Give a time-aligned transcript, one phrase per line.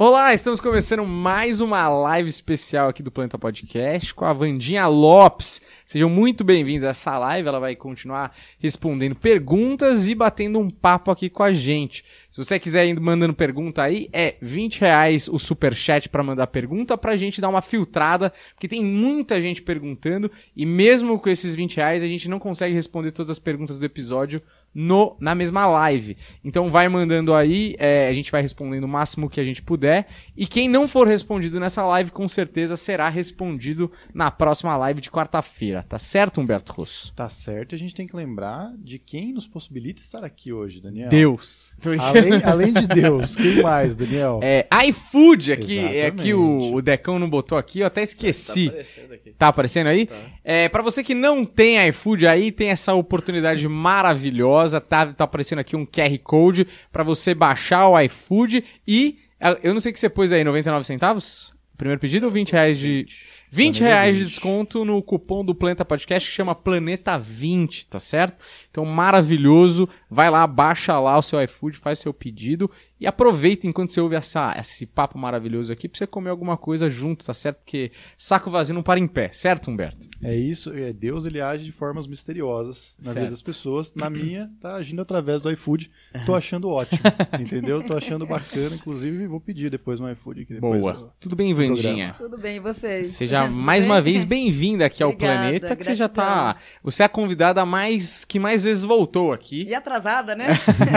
[0.00, 5.60] Olá, estamos começando mais uma live especial aqui do Planeta Podcast com a Vandinha Lopes.
[5.84, 7.48] Sejam muito bem-vindos a essa live.
[7.48, 12.04] Ela vai continuar respondendo perguntas e batendo um papo aqui com a gente.
[12.30, 16.96] Se você quiser ir mandando pergunta aí, é 20 reais o superchat para mandar pergunta
[16.96, 21.74] pra gente dar uma filtrada, porque tem muita gente perguntando e mesmo com esses 20
[21.78, 24.40] reais a gente não consegue responder todas as perguntas do episódio
[24.74, 26.16] no, na mesma live.
[26.44, 30.06] Então vai mandando aí, é, a gente vai respondendo o máximo que a gente puder.
[30.36, 35.10] E quem não for respondido nessa live, com certeza será respondido na próxima live de
[35.10, 35.84] quarta-feira.
[35.88, 37.12] Tá certo, Humberto Russo?
[37.14, 37.74] Tá certo.
[37.74, 41.08] A gente tem que lembrar de quem nos possibilita estar aqui hoje, Daniel.
[41.08, 41.74] Deus.
[41.98, 44.40] Além, além de Deus, quem mais, Daniel?
[44.42, 48.68] É, iFood aqui, é aqui o, o Decão não botou aqui, eu até esqueci.
[48.68, 49.30] Tá aparecendo aqui.
[49.30, 50.06] Tá aparecendo aí?
[50.06, 50.16] Tá.
[50.44, 54.57] É, para você que não tem iFood aí, tem essa oportunidade maravilhosa
[54.88, 59.18] tá, tá aparecendo aqui um QR Code para você baixar o iFood e
[59.62, 61.56] eu não sei o que você pôs aí, 99 centavos?
[61.76, 63.06] Primeiro pedido ou 20 reais de.
[63.50, 68.44] 20 reais de desconto no cupom do Planeta Podcast que chama Planeta 20, tá certo?
[68.68, 69.88] Então, maravilhoso.
[70.10, 72.68] Vai lá, baixa lá o seu iFood, faz seu pedido
[73.00, 76.88] e aproveita enquanto você ouve essa, esse papo maravilhoso aqui pra você comer alguma coisa
[76.88, 77.58] junto, tá certo?
[77.58, 80.08] Porque saco vazio não para em pé, certo, Humberto?
[80.22, 83.18] É isso, é Deus ele age de formas misteriosas na certo.
[83.18, 83.94] vida das pessoas.
[83.94, 85.90] Na minha, tá agindo através do iFood.
[86.26, 87.00] Tô achando ótimo,
[87.38, 87.82] entendeu?
[87.82, 90.42] Tô achando bacana, inclusive vou pedir depois no iFood.
[90.42, 90.92] Aqui Boa.
[90.92, 92.14] Do, Tudo bem, Vandinha?
[92.18, 93.08] Tudo bem, e vocês?
[93.08, 95.94] Seja mais uma vez bem-vinda aqui ao Planeta, que gratidão.
[95.94, 96.56] você já tá...
[96.82, 99.64] Você é a convidada mais que mais vezes voltou aqui.
[99.64, 100.48] E atrasada, né?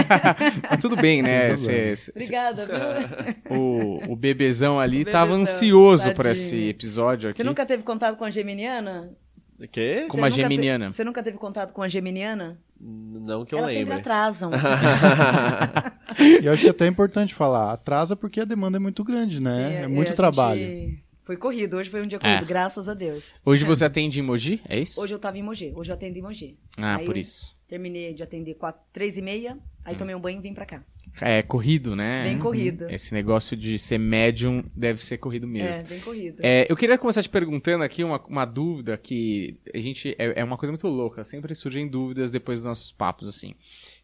[0.69, 1.55] Mas tudo bem, né?
[1.55, 2.75] Cê, Obrigada, viu?
[3.57, 6.15] O, o bebezão ali o bebezão, tava ansioso tadinho.
[6.15, 7.37] por esse episódio aqui.
[7.37, 9.15] Você nunca teve contato com a Geminiana?
[9.63, 10.07] O quê?
[10.09, 10.89] Com uma geminiana.
[10.89, 10.95] Te...
[10.95, 12.59] Você nunca teve contato com a geminiana?
[12.79, 13.93] Não que eu Elas lembre.
[13.93, 14.51] Elas sempre atrasam.
[16.41, 17.71] e eu acho que é até importante falar.
[17.71, 19.69] Atrasa porque a demanda é muito grande, né?
[19.69, 20.59] Sim, é muito trabalho.
[20.59, 21.03] Gente...
[21.23, 22.45] Foi corrido, hoje foi um dia corrido, é.
[22.45, 23.39] graças a Deus.
[23.45, 23.67] Hoje é.
[23.67, 24.99] você atende em Mogi, é isso?
[24.99, 26.57] Hoje eu tava em Mogi, hoje eu atendo em Mogi.
[26.75, 27.55] Ah, aí por isso.
[27.67, 29.97] Terminei de atender quatro, três e meia, aí hum.
[29.97, 30.83] tomei um banho e vim pra cá.
[31.19, 32.23] É corrido, né?
[32.23, 32.89] Bem corrido.
[32.89, 35.79] Esse negócio de ser médium deve ser corrido mesmo.
[35.79, 36.39] É, bem corrido.
[36.41, 40.15] É, eu queria começar te perguntando aqui uma, uma dúvida que a gente.
[40.17, 41.23] É, é uma coisa muito louca.
[41.23, 43.53] Sempre surgem dúvidas depois dos nossos papos, assim.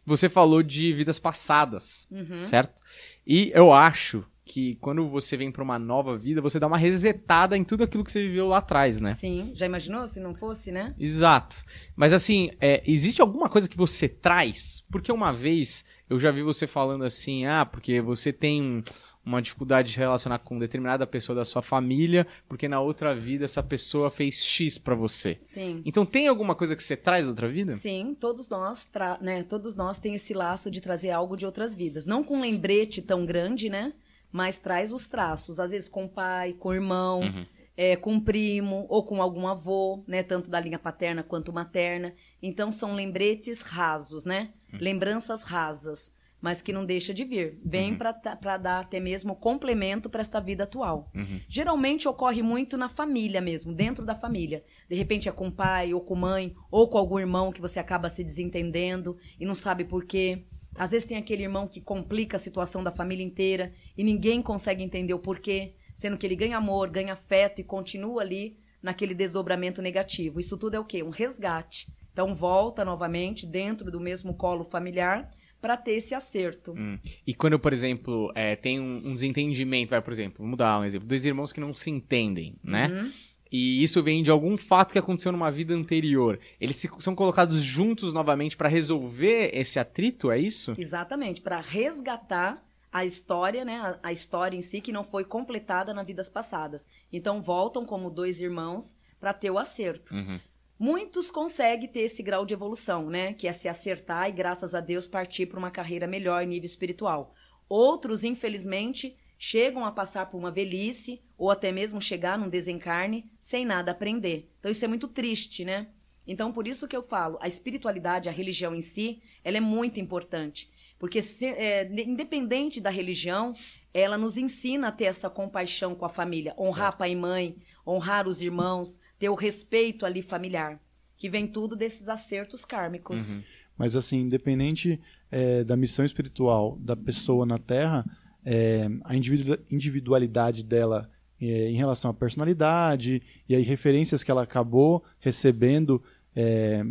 [0.04, 2.42] Você falou de vidas passadas, uhum.
[2.42, 2.82] certo?
[3.26, 7.56] E eu acho que quando você vem para uma nova vida, você dá uma resetada
[7.56, 9.14] em tudo aquilo que você viveu lá atrás, né?
[9.14, 10.94] Sim, já imaginou se não fosse, né?
[10.98, 11.62] Exato.
[11.94, 14.82] Mas assim, é, existe alguma coisa que você traz?
[14.90, 18.82] Porque uma vez eu já vi você falando assim, ah, porque você tem
[19.28, 23.62] uma dificuldade de relacionar com determinada pessoa da sua família, porque na outra vida essa
[23.62, 25.36] pessoa fez X para você.
[25.40, 25.82] Sim.
[25.84, 27.72] Então tem alguma coisa que você traz da outra vida?
[27.72, 28.88] Sim, todos nós,
[29.20, 32.40] né, todos nós tem esse laço de trazer algo de outras vidas, não com um
[32.40, 33.92] lembrete tão grande, né?
[34.32, 37.46] Mas traz os traços, às vezes com o pai, com o irmão, uhum.
[37.76, 42.14] é, com um primo ou com algum avô, né, tanto da linha paterna quanto materna.
[42.42, 44.50] Então são lembretes rasos, né?
[44.72, 47.58] Lembranças rasas, mas que não deixa de vir.
[47.64, 47.98] Vem uhum.
[47.98, 51.10] para dar até mesmo complemento para esta vida atual.
[51.14, 51.40] Uhum.
[51.48, 54.64] Geralmente ocorre muito na família mesmo, dentro da família.
[54.88, 57.78] De repente é com o pai, ou com mãe, ou com algum irmão que você
[57.78, 60.44] acaba se desentendendo e não sabe por quê.
[60.74, 64.82] Às vezes tem aquele irmão que complica a situação da família inteira e ninguém consegue
[64.82, 69.82] entender o porquê, sendo que ele ganha amor, ganha afeto e continua ali naquele desdobramento
[69.82, 70.38] negativo.
[70.38, 71.02] Isso tudo é o quê?
[71.02, 71.92] Um resgate.
[72.18, 75.30] Então volta novamente dentro do mesmo colo familiar
[75.60, 76.74] para ter esse acerto.
[76.76, 76.98] Hum.
[77.24, 80.84] E quando, por exemplo, é, tem um, um, desentendimento, vai, por exemplo, vamos dar um
[80.84, 82.88] exemplo, dois irmãos que não se entendem, né?
[82.88, 83.12] Uhum.
[83.52, 86.40] E isso vem de algum fato que aconteceu numa vida anterior.
[86.60, 90.74] Eles se, são colocados juntos novamente para resolver esse atrito, é isso?
[90.76, 95.94] Exatamente, para resgatar a história, né, a, a, história em si que não foi completada
[95.94, 96.84] nas vidas passadas.
[97.12, 100.12] Então voltam como dois irmãos para ter o acerto.
[100.12, 100.40] Uhum.
[100.78, 103.32] Muitos conseguem ter esse grau de evolução, né?
[103.32, 106.66] Que é se acertar e, graças a Deus, partir para uma carreira melhor em nível
[106.66, 107.34] espiritual.
[107.68, 113.64] Outros, infelizmente, chegam a passar por uma velhice ou até mesmo chegar num desencarne sem
[113.64, 114.52] nada aprender.
[114.60, 115.88] Então, isso é muito triste, né?
[116.26, 119.98] Então, por isso que eu falo, a espiritualidade, a religião em si, ela é muito
[119.98, 120.70] importante.
[120.98, 123.54] Porque, se, é, independente da religião,
[123.94, 126.98] ela nos ensina a ter essa compaixão com a família, honrar certo.
[126.98, 130.80] pai e mãe, honrar os irmãos, ter o respeito ali familiar,
[131.16, 133.34] que vem tudo desses acertos kármicos.
[133.34, 133.42] Uhum.
[133.76, 135.00] Mas assim, independente
[135.30, 138.04] é, da missão espiritual da pessoa na Terra,
[138.44, 141.10] é, a individualidade dela
[141.40, 146.02] é, em relação à personalidade e aí referências que ela acabou recebendo
[146.34, 146.84] é,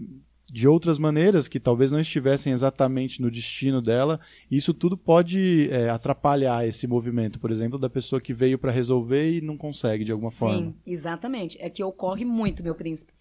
[0.52, 4.20] de outras maneiras que talvez não estivessem exatamente no destino dela.
[4.50, 9.38] Isso tudo pode é, atrapalhar esse movimento, por exemplo, da pessoa que veio para resolver
[9.38, 10.58] e não consegue de alguma Sim, forma.
[10.58, 11.58] Sim, exatamente.
[11.62, 13.14] É que ocorre muito, meu príncipe.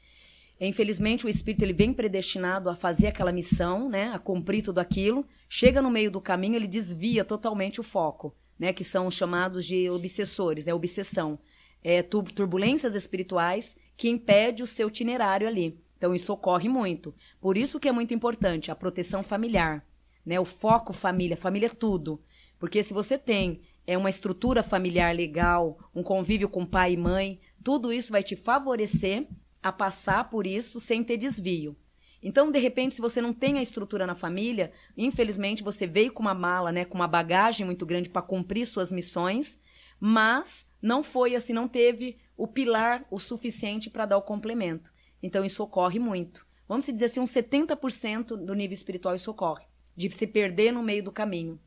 [0.60, 5.26] Infelizmente, o espírito ele vem predestinado a fazer aquela missão, né, a cumprir tudo aquilo.
[5.48, 9.66] Chega no meio do caminho, ele desvia totalmente o foco, né, que são os chamados
[9.66, 11.38] de obsessores, né, obsessão,
[11.84, 15.78] é, turbulências espirituais que impede o seu itinerário ali.
[16.06, 17.12] Então isso ocorre muito.
[17.40, 19.84] Por isso que é muito importante a proteção familiar,
[20.24, 20.38] né?
[20.38, 22.22] O foco família, família é tudo.
[22.60, 27.40] Porque se você tem é uma estrutura familiar legal, um convívio com pai e mãe,
[27.64, 29.26] tudo isso vai te favorecer
[29.60, 31.76] a passar por isso sem ter desvio.
[32.22, 36.22] Então, de repente, se você não tem a estrutura na família, infelizmente você veio com
[36.22, 39.58] uma mala, né, com uma bagagem muito grande para cumprir suas missões,
[39.98, 44.94] mas não foi assim, não teve o pilar o suficiente para dar o complemento.
[45.22, 46.46] Então isso ocorre muito.
[46.68, 49.64] Vamos dizer assim, uns 70% do nível espiritual isso ocorre,
[49.96, 51.58] de se perder no meio do caminho.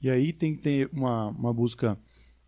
[0.00, 1.98] E aí tem que ter uma, uma busca,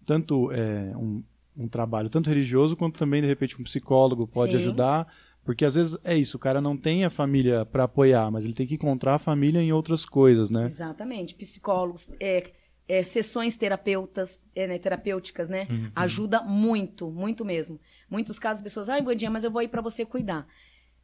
[0.04, 1.22] tanto é, um,
[1.56, 4.58] um trabalho tanto religioso quanto também, de repente, um psicólogo pode Sim.
[4.58, 5.12] ajudar.
[5.44, 8.54] Porque às vezes é isso, o cara não tem a família para apoiar, mas ele
[8.54, 10.64] tem que encontrar a família em outras coisas, né?
[10.64, 11.34] Exatamente.
[11.34, 12.50] Psicólogos, é,
[12.88, 15.66] é, sessões terapeutas, é, né, terapêuticas, né?
[15.70, 15.90] Uhum.
[15.94, 17.78] Ajuda muito, muito mesmo.
[18.14, 20.46] Muitos casos, pessoas, ai, Bandinha, mas eu vou ir para você cuidar.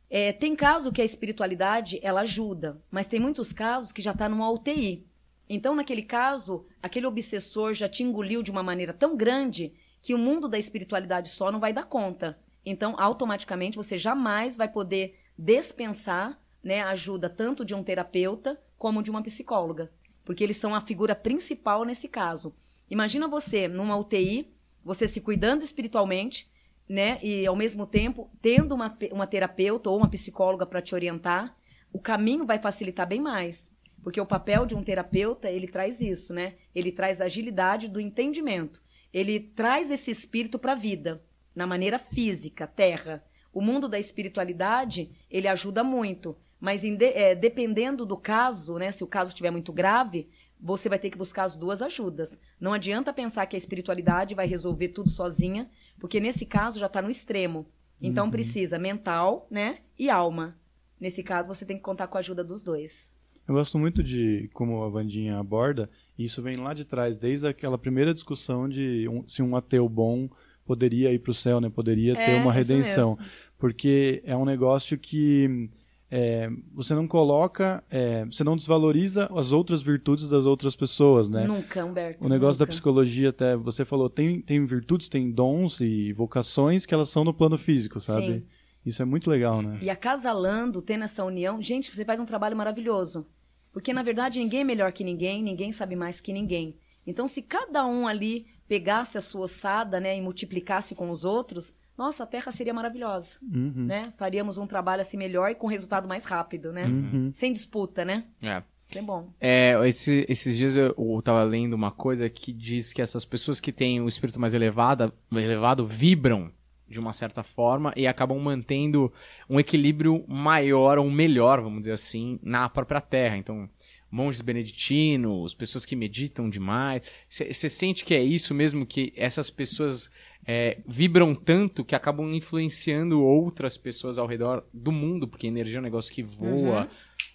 [0.09, 4.29] É, tem caso que a espiritualidade, ela ajuda, mas tem muitos casos que já está
[4.29, 5.05] numa UTI.
[5.49, 10.19] Então, naquele caso, aquele obsessor já te engoliu de uma maneira tão grande que o
[10.19, 12.39] mundo da espiritualidade só não vai dar conta.
[12.65, 19.11] Então, automaticamente, você jamais vai poder dispensar né, ajuda tanto de um terapeuta como de
[19.11, 19.91] uma psicóloga
[20.31, 22.55] porque eles são a figura principal nesse caso.
[22.89, 24.55] Imagina você numa UTI,
[24.85, 26.49] você se cuidando espiritualmente,
[26.91, 27.21] né?
[27.23, 31.57] E ao mesmo tempo tendo uma, uma terapeuta ou uma psicóloga para te orientar,
[31.93, 33.71] o caminho vai facilitar bem mais.
[34.03, 36.55] Porque o papel de um terapeuta, ele traz isso, né?
[36.75, 38.83] Ele traz a agilidade do entendimento.
[39.15, 41.23] Ele traz esse espírito para a vida,
[41.55, 43.23] na maneira física, terra.
[43.53, 46.37] O mundo da espiritualidade, ele ajuda muito.
[46.59, 50.29] Mas de, é, dependendo do caso, né, se o caso estiver muito grave,
[50.61, 52.37] você vai ter que buscar as duas ajudas.
[52.61, 57.00] Não adianta pensar que a espiritualidade vai resolver tudo sozinha, porque nesse caso já está
[57.00, 57.67] no extremo.
[58.00, 58.31] Então uhum.
[58.31, 60.56] precisa mental, né, e alma.
[60.99, 63.12] Nesse caso você tem que contar com a ajuda dos dois.
[63.47, 67.47] Eu gosto muito de como a Vandinha aborda, e isso vem lá de trás, desde
[67.47, 70.31] aquela primeira discussão de um, se um ateu bom
[70.64, 73.19] poderia ir para o céu, né, poderia é, ter uma redenção,
[73.58, 75.69] porque é um negócio que
[76.11, 81.47] é, você não coloca, é, você não desvaloriza as outras virtudes das outras pessoas, né?
[81.47, 82.25] Nunca, Humberto.
[82.25, 82.67] O negócio nunca.
[82.67, 87.23] da psicologia, até você falou, tem, tem virtudes, tem dons e vocações que elas são
[87.23, 88.27] no plano físico, sabe?
[88.27, 88.47] Sim.
[88.85, 89.79] Isso é muito legal, né?
[89.83, 93.27] E acasalando, tendo essa união, gente, você faz um trabalho maravilhoso.
[93.73, 96.77] Porque, na verdade, ninguém é melhor que ninguém, ninguém sabe mais que ninguém.
[97.06, 101.73] Então, se cada um ali pegasse a sua ossada, né, e multiplicasse com os outros,
[101.97, 103.87] nossa, a Terra seria maravilhosa, uhum.
[103.87, 104.13] né?
[104.17, 106.87] Faríamos um trabalho assim melhor e com resultado mais rápido, né?
[106.87, 107.31] Uhum.
[107.35, 108.25] Sem disputa, né?
[108.43, 108.63] É.
[108.91, 109.33] Isso é bom.
[109.41, 113.61] É, esse, esses dias eu, eu tava lendo uma coisa que diz que essas pessoas
[113.61, 116.51] que têm o espírito mais elevado, elevado vibram
[116.91, 119.13] de uma certa forma e acabam mantendo
[119.49, 123.37] um equilíbrio maior ou melhor, vamos dizer assim, na própria Terra.
[123.37, 123.71] Então,
[124.11, 127.09] monges beneditinos, pessoas que meditam demais.
[127.29, 130.11] Você sente que é isso mesmo, que essas pessoas
[130.44, 135.81] é, vibram tanto que acabam influenciando outras pessoas ao redor do mundo, porque energia é
[135.81, 136.89] um negócio que voa uhum.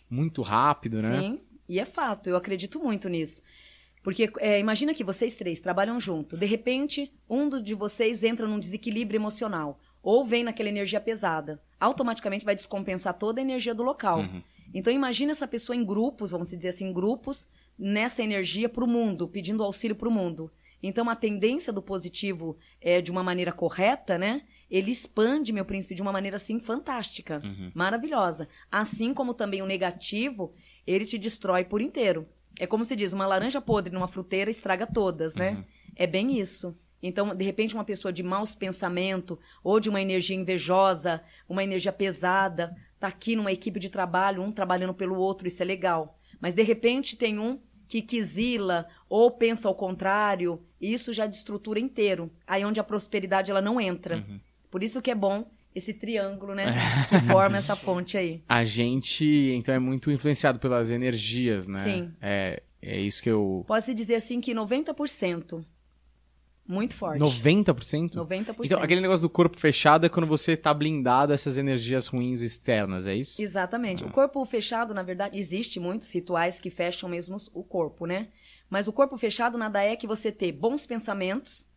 [0.10, 1.22] muito rápido, né?
[1.22, 3.42] Sim, e é fato, eu acredito muito nisso.
[4.06, 8.60] Porque é, imagina que vocês três trabalham junto, de repente um de vocês entra num
[8.60, 14.20] desequilíbrio emocional ou vem naquela energia pesada, automaticamente vai descompensar toda a energia do local.
[14.20, 14.44] Uhum.
[14.72, 18.88] Então imagina essa pessoa em grupos, vamos dizer assim, em grupos, nessa energia para o
[18.88, 20.52] mundo, pedindo auxílio para o mundo.
[20.84, 24.44] Então, a tendência do positivo é de uma maneira correta, né?
[24.70, 27.72] Ele expande, meu príncipe, de uma maneira assim fantástica, uhum.
[27.74, 28.48] maravilhosa.
[28.72, 30.54] Assim como também o negativo,
[30.86, 32.28] ele te destrói por inteiro.
[32.60, 35.52] É como se diz, uma laranja podre numa fruteira estraga todas, né?
[35.52, 35.64] Uhum.
[35.96, 36.78] É bem isso.
[37.02, 41.92] Então, de repente, uma pessoa de maus pensamentos ou de uma energia invejosa, uma energia
[41.92, 46.18] pesada, tá aqui numa equipe de trabalho, um trabalhando pelo outro, isso é legal.
[46.40, 52.32] Mas de repente tem um que quisila ou pensa ao contrário, isso já destrutura inteiro.
[52.48, 54.18] Aí onde a prosperidade ela não entra.
[54.18, 54.40] Uhum.
[54.72, 56.74] Por isso que é bom esse triângulo, né?
[57.10, 58.42] que forma essa ponte aí.
[58.48, 61.84] A gente, então, é muito influenciado pelas energias, né?
[61.84, 62.14] Sim.
[62.22, 63.66] É, é isso que eu...
[63.68, 65.66] Pode-se dizer, assim, que 90%
[66.66, 67.20] Muito forte.
[67.20, 68.14] 90%?
[68.14, 68.56] 90%.
[68.64, 72.42] Então, aquele negócio do corpo fechado é quando você tá blindado a essas energias ruins
[72.42, 73.42] externas, é isso?
[73.42, 74.06] Exatamente.
[74.06, 78.30] O corpo fechado, na verdade, existe muitos rituais que fecham mesmo o corpo, né?
[78.70, 81.68] Mas o corpo fechado nada é que você ter bons pensamentos,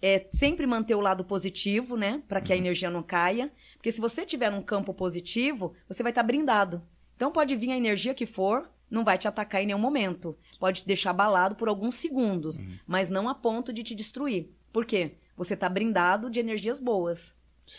[0.00, 2.22] é sempre manter o lado positivo, né?
[2.28, 3.52] Para que a energia não caia.
[3.76, 6.82] Porque se você tiver num campo positivo, você vai estar tá brindado.
[7.16, 10.36] Então pode vir a energia que for, não vai te atacar em nenhum momento.
[10.58, 12.78] Pode te deixar abalado por alguns segundos, uhum.
[12.86, 14.50] mas não a ponto de te destruir.
[14.72, 15.16] Por quê?
[15.36, 17.34] Você está brindado de energias boas.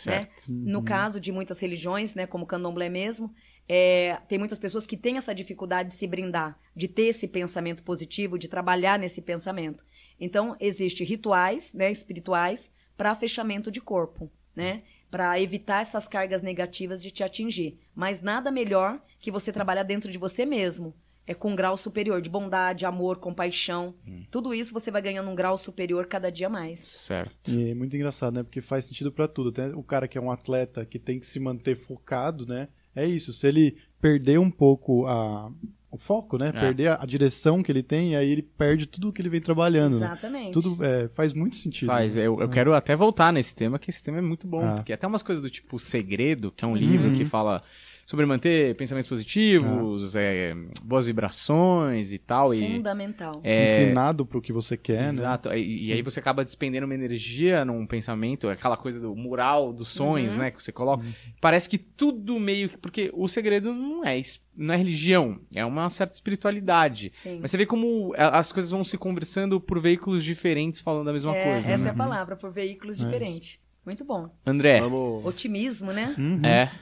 [0.06, 0.26] Né?
[0.26, 0.52] Certo.
[0.52, 0.70] Né?
[0.72, 0.84] No uhum.
[0.84, 3.34] caso de muitas religiões, né, como o candomblé mesmo,
[3.68, 7.84] é, tem muitas pessoas que têm essa dificuldade de se brindar, de ter esse pensamento
[7.84, 9.84] positivo, de trabalhar nesse pensamento.
[10.20, 14.82] Então, existem rituais né, espirituais para fechamento de corpo, né?
[15.10, 17.78] Para evitar essas cargas negativas de te atingir.
[17.94, 20.94] Mas nada melhor que você trabalhar dentro de você mesmo.
[21.26, 23.94] É com um grau superior de bondade, amor, compaixão.
[24.06, 24.24] Hum.
[24.30, 26.80] Tudo isso você vai ganhando um grau superior cada dia mais.
[26.80, 27.52] Certo.
[27.52, 28.42] E é muito engraçado, né?
[28.42, 29.50] Porque faz sentido para tudo.
[29.50, 32.68] Até o cara que é um atleta que tem que se manter focado, né?
[32.94, 33.32] É isso.
[33.32, 35.52] Se ele perder um pouco a,
[35.90, 36.48] o foco, né?
[36.48, 36.52] É.
[36.52, 39.40] Perder a, a, direção que ele tem, e aí ele perde tudo que ele vem
[39.40, 39.98] trabalhando.
[39.98, 40.06] Né?
[40.06, 40.46] Exatamente.
[40.46, 40.52] Né?
[40.52, 41.88] Tudo é, faz muito sentido.
[41.88, 42.16] Faz.
[42.16, 42.22] Né?
[42.22, 42.48] Eu, eu é.
[42.48, 44.64] quero até voltar nesse tema, que esse tema é muito bom.
[44.64, 44.76] Ah.
[44.76, 47.14] Porque até umas coisas do tipo Segredo, que é um livro uhum.
[47.14, 47.62] que fala
[48.10, 50.20] sobre manter pensamentos positivos, ah.
[50.20, 50.52] é,
[50.82, 52.52] boas vibrações e tal.
[52.52, 53.40] Fundamental.
[53.44, 55.48] E, é, Inclinado para o que você quer, exato.
[55.48, 55.54] né?
[55.54, 55.54] Exato.
[55.54, 59.92] E, e, aí você acaba despendendo uma energia num pensamento, aquela coisa do mural dos
[59.92, 60.42] sonhos, uhum.
[60.42, 60.50] né?
[60.50, 61.04] Que você coloca.
[61.04, 61.12] Uhum.
[61.40, 62.78] Parece que tudo meio que.
[62.78, 64.20] Porque o segredo não é,
[64.56, 67.10] não é religião, é uma certa espiritualidade.
[67.10, 67.38] Sim.
[67.40, 71.36] Mas você vê como as coisas vão se conversando por veículos diferentes falando a mesma
[71.36, 71.70] é, coisa.
[71.70, 71.90] Essa né?
[71.90, 73.60] é a palavra, por veículos é diferentes.
[73.86, 74.28] Muito bom.
[74.44, 74.80] André.
[74.80, 75.24] Vamos...
[75.24, 76.16] Otimismo, né?
[76.18, 76.44] Uhum.
[76.44, 76.72] É.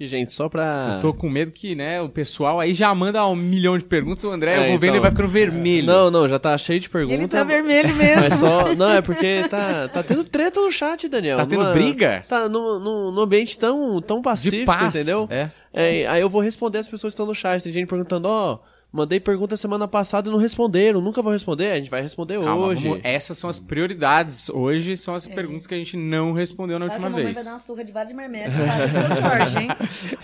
[0.00, 0.92] E, gente, só pra.
[0.94, 4.22] Eu tô com medo que, né, o pessoal aí já manda um milhão de perguntas,
[4.22, 4.94] o André, é, eu vou vendo, então...
[4.94, 5.86] ele vai ficando vermelho.
[5.88, 7.18] Não, não, já tá cheio de perguntas.
[7.18, 8.22] Ele tá vermelho mesmo.
[8.22, 8.74] Mas só.
[8.76, 11.38] Não, é porque tá, tá tendo treta no chat, Daniel.
[11.38, 11.72] Tá tendo Uma...
[11.72, 12.24] briga?
[12.28, 15.26] Tá num, num, num ambiente tão, tão pacífico, paz, entendeu?
[15.30, 15.50] É.
[15.72, 16.06] é.
[16.06, 17.60] Aí eu vou responder as pessoas que estão no chat.
[17.60, 18.54] Tem gente perguntando, ó.
[18.54, 21.02] Oh, Mandei pergunta semana passada e não responderam.
[21.02, 21.72] Nunca vou responder.
[21.72, 22.88] A gente vai responder Calma, hoje.
[22.88, 23.04] Vamos...
[23.04, 24.48] Essas são as prioridades.
[24.48, 25.34] Hoje são as é.
[25.34, 27.36] perguntas que a gente não respondeu na última vez.
[27.36, 29.36] vai dar uma surra de marmete, tá?
[29.36, 29.68] Jorge, hein?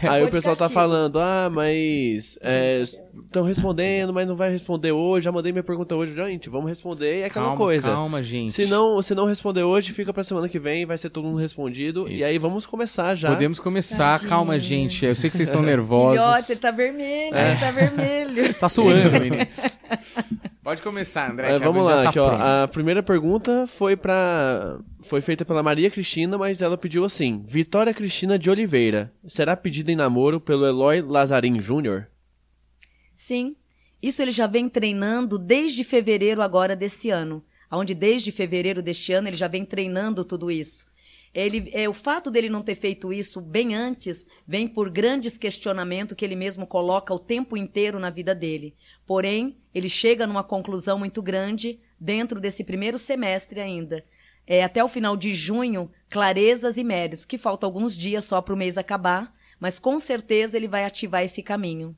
[0.02, 2.38] Aí o pessoal tá falando, ah, mas
[3.23, 5.25] estão é, respondendo, mas não vai responder hoje.
[5.25, 6.14] Já mandei minha pergunta hoje.
[6.14, 7.88] Gente, vamos responder e é aquela calma, coisa.
[7.90, 8.54] Calma, gente.
[8.54, 11.38] Se não, se não responder hoje, fica pra semana que vem, vai ser todo mundo
[11.38, 12.09] respondido.
[12.09, 12.14] Isso.
[12.14, 13.28] E aí vamos começar já.
[13.28, 14.14] Podemos começar.
[14.14, 14.30] Tadinho.
[14.30, 15.04] Calma, gente.
[15.04, 16.25] Eu sei que vocês estão nervosos.
[16.25, 17.50] Filhote, ele tá vermelho, é.
[17.50, 18.53] ele tá vermelho.
[18.58, 19.46] Tá suando, menino.
[20.62, 21.52] Pode começar, André.
[21.52, 25.90] É, vamos lá, tá aqui, ó, a primeira pergunta foi para foi feita pela Maria
[25.90, 31.02] Cristina, mas ela pediu assim: Vitória Cristina de Oliveira será pedida em namoro pelo Eloy
[31.02, 32.08] Lazarim Júnior?
[33.14, 33.54] Sim,
[34.02, 39.28] isso ele já vem treinando desde fevereiro agora desse ano, onde desde fevereiro deste ano
[39.28, 40.87] ele já vem treinando tudo isso.
[41.34, 46.16] Ele, é, o fato dele não ter feito isso bem antes vem por grandes questionamentos
[46.16, 48.76] que ele mesmo coloca o tempo inteiro na vida dele.
[49.04, 54.04] Porém, ele chega numa conclusão muito grande dentro desse primeiro semestre ainda.
[54.46, 58.54] É, até o final de junho, clarezas e méritos, que falta alguns dias só para
[58.54, 61.96] o mês acabar, mas com certeza ele vai ativar esse caminho.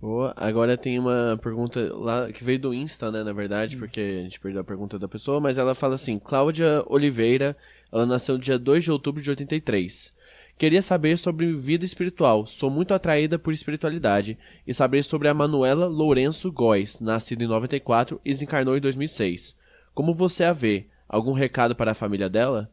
[0.00, 0.32] Boa.
[0.34, 3.80] Agora tem uma pergunta lá que veio do Insta, né, na verdade, hum.
[3.80, 7.54] porque a gente perdeu a pergunta da pessoa, mas ela fala assim: Cláudia Oliveira,
[7.92, 10.12] ela nasceu dia 2 de outubro de 83.
[10.56, 12.44] Queria saber sobre vida espiritual.
[12.44, 18.20] Sou muito atraída por espiritualidade e saber sobre a Manuela Lourenço Góes, nascida em 94
[18.24, 19.56] e desencarnou em 2006.
[19.94, 20.86] Como você a vê?
[21.08, 22.70] Algum recado para a família dela?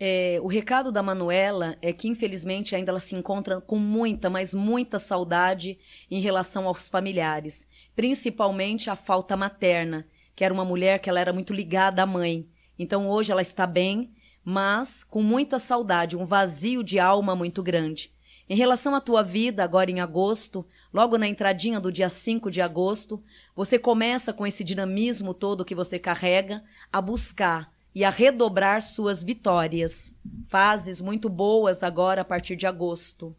[0.00, 4.54] É, o recado da Manuela é que, infelizmente, ainda ela se encontra com muita, mas
[4.54, 5.78] muita saudade
[6.10, 7.66] em relação aos familiares,
[7.96, 10.06] principalmente a falta materna,
[10.36, 12.48] que era uma mulher que ela era muito ligada à mãe.
[12.78, 14.12] Então, hoje ela está bem,
[14.50, 18.10] mas com muita saudade, um vazio de alma muito grande.
[18.48, 22.62] Em relação à tua vida, agora em agosto, logo na entradinha do dia 5 de
[22.62, 23.22] agosto,
[23.54, 29.22] você começa com esse dinamismo todo que você carrega a buscar e a redobrar suas
[29.22, 30.14] vitórias.
[30.46, 33.36] Fases muito boas agora a partir de agosto.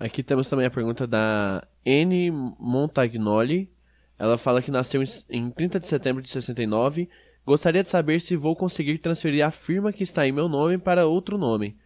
[0.00, 2.28] Aqui temos também a pergunta da N.
[2.58, 3.70] Montagnoli.
[4.18, 7.08] Ela fala que nasceu em 30 de setembro de 69.
[7.44, 11.06] Gostaria de saber se vou conseguir transferir a firma que está em meu nome para
[11.06, 11.76] outro nome.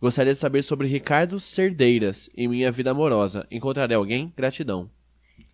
[0.00, 3.46] Gostaria de saber sobre Ricardo Cerdeiras em minha vida amorosa.
[3.50, 4.32] Encontrarei alguém?
[4.36, 4.90] Gratidão.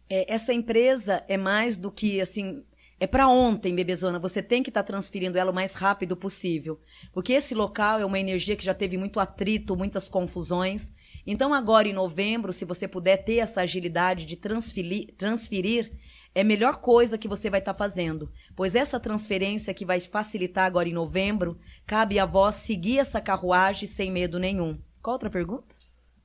[0.09, 2.63] É, essa empresa é mais do que assim
[3.01, 4.19] é para ontem, bebezona.
[4.19, 6.81] Você tem que estar tá transferindo ela o mais rápido possível.
[7.13, 10.93] Porque esse local é uma energia que já teve muito atrito, muitas confusões.
[11.25, 15.93] Então, agora em novembro, se você puder ter essa agilidade de transferir, transferir
[16.39, 19.99] é a melhor coisa que você vai estar tá fazendo, pois essa transferência que vai
[19.99, 24.79] facilitar agora em novembro, cabe a vós seguir essa carruagem sem medo nenhum.
[25.03, 25.75] Qual outra pergunta?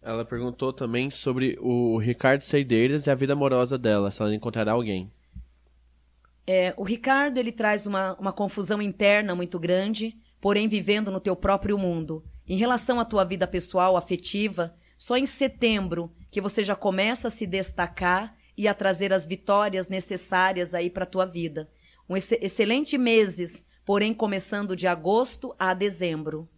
[0.04, 4.74] Ela perguntou também sobre o Ricardo Seideiras e a vida amorosa dela, se ela encontrará
[4.74, 5.12] alguém.
[6.46, 11.36] É, o Ricardo ele traz uma, uma confusão interna muito grande, porém vivendo no teu
[11.36, 12.24] próprio mundo.
[12.48, 17.32] Em relação à tua vida pessoal, afetiva, só em setembro que você já começa a
[17.32, 21.70] se destacar e a trazer as vitórias necessárias aí para a tua vida.
[22.10, 26.50] Um ex excelente meses, porém começando de agosto a dezembro.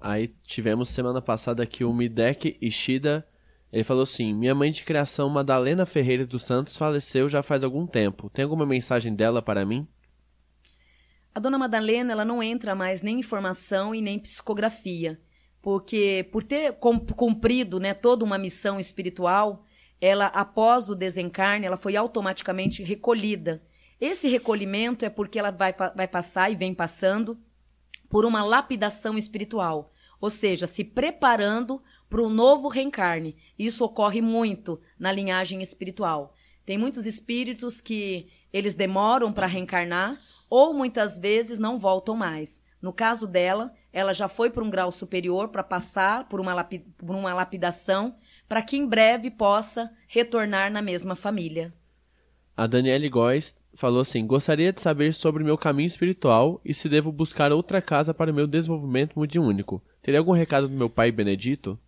[0.00, 3.26] Aí tivemos semana passada aqui o Midek Ishida.
[3.72, 7.86] Ele falou assim: Minha mãe de criação, Madalena Ferreira dos Santos, faleceu já faz algum
[7.86, 8.30] tempo.
[8.30, 9.86] Tem alguma mensagem dela para mim?
[11.34, 15.20] A dona Madalena ela não entra mais nem em formação e nem psicografia,
[15.62, 19.64] porque por ter cumprido né, toda uma missão espiritual,
[20.00, 23.62] ela após o desencarne, ela foi automaticamente recolhida.
[24.00, 27.38] Esse recolhimento é porque ela vai, vai passar e vem passando
[28.08, 33.36] por uma lapidação espiritual, ou seja, se preparando para o novo reencarne.
[33.58, 36.34] Isso ocorre muito na linhagem espiritual.
[36.64, 42.62] Tem muitos espíritos que eles demoram para reencarnar ou muitas vezes não voltam mais.
[42.82, 47.14] No caso dela, ela já foi para um grau superior para passar por uma, por
[47.14, 48.16] uma lapidação
[48.50, 51.72] para que em breve possa retornar na mesma família.
[52.56, 57.12] A Daniele Góes falou assim: Gostaria de saber sobre meu caminho espiritual e se devo
[57.12, 59.80] buscar outra casa para o meu desenvolvimento mediúnico.
[60.02, 61.78] Teria algum recado do meu pai Benedito?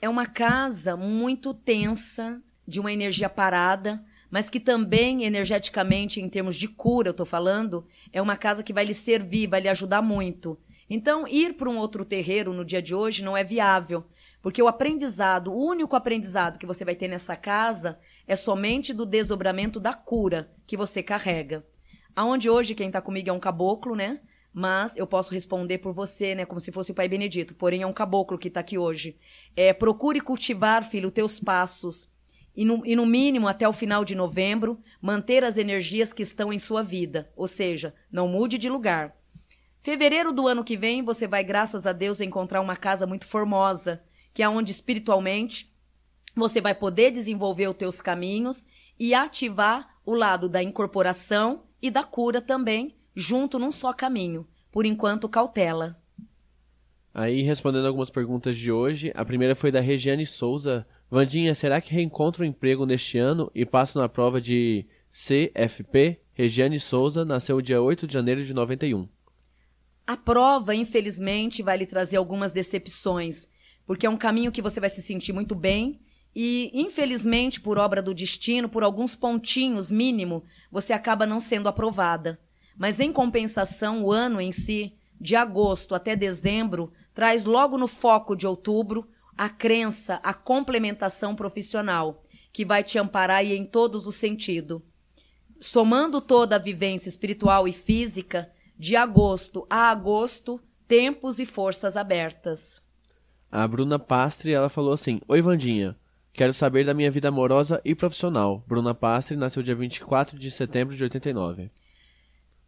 [0.00, 6.56] É uma casa muito tensa, de uma energia parada, mas que também, energeticamente, em termos
[6.56, 10.00] de cura, eu estou falando, é uma casa que vai lhe servir, vai lhe ajudar
[10.00, 10.58] muito.
[10.88, 14.04] Então, ir para um outro terreiro no dia de hoje não é viável,
[14.46, 17.98] porque o aprendizado, o único aprendizado que você vai ter nessa casa
[18.28, 21.66] é somente do desdobramento da cura que você carrega.
[22.14, 24.20] Aonde hoje quem está comigo é um caboclo, né?
[24.52, 26.46] Mas eu posso responder por você, né?
[26.46, 27.56] Como se fosse o Pai Benedito.
[27.56, 29.18] Porém, é um caboclo que está aqui hoje.
[29.56, 32.08] É, procure cultivar, filho, teus passos
[32.54, 36.52] e no, e no mínimo até o final de novembro, manter as energias que estão
[36.52, 39.16] em sua vida, ou seja, não mude de lugar.
[39.80, 44.05] Fevereiro do ano que vem, você vai, graças a Deus, encontrar uma casa muito formosa,
[44.36, 45.72] que é onde espiritualmente
[46.34, 48.66] você vai poder desenvolver os teus caminhos
[49.00, 54.46] e ativar o lado da incorporação e da cura também, junto num só caminho.
[54.70, 55.98] Por enquanto, cautela.
[57.14, 61.94] Aí, respondendo algumas perguntas de hoje, a primeira foi da Regiane Souza, Vandinha, será que
[61.94, 66.20] reencontro um emprego neste ano e passo na prova de CFP?
[66.34, 69.08] Regiane Souza nasceu dia 8 de janeiro de 91.
[70.06, 73.48] A prova, infelizmente, vai lhe trazer algumas decepções,
[73.86, 76.00] porque é um caminho que você vai se sentir muito bem
[76.34, 82.38] e, infelizmente, por obra do destino, por alguns pontinhos mínimo, você acaba não sendo aprovada.
[82.76, 88.36] Mas, em compensação, o ano em si, de agosto até dezembro, traz logo no foco
[88.36, 92.22] de outubro a crença, a complementação profissional,
[92.52, 94.82] que vai te amparar e em todos os sentidos.
[95.58, 102.82] Somando toda a vivência espiritual e física, de agosto a agosto, tempos e forças abertas.
[103.50, 105.96] A Bruna Pastre, ela falou assim: Oi, Vandinha.
[106.32, 108.62] Quero saber da minha vida amorosa e profissional.
[108.66, 111.70] Bruna Pastre nasceu dia 24 de setembro de 89.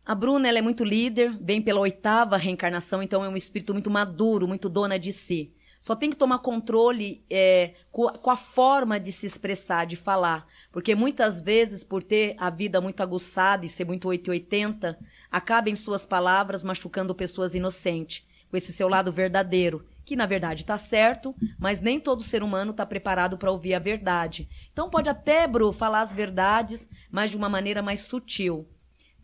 [0.07, 3.91] A Bruna ela é muito líder, vem pela oitava reencarnação, então é um espírito muito
[3.91, 5.53] maduro, muito dona de si.
[5.81, 10.47] Só tem que tomar controle é, com, com, a forma de se expressar, de falar.
[10.73, 14.99] Porque muitas vezes, por ter a vida muito aguçada e ser muito 880,
[15.31, 20.79] acaba suas palavras machucando pessoas inocentes, com esse seu lado verdadeiro, que na verdade está
[20.79, 24.49] certo, mas nem todo ser humano está preparado para ouvir a verdade.
[24.73, 28.67] Então pode até, Bru, falar as verdades, mas de uma maneira mais sutil.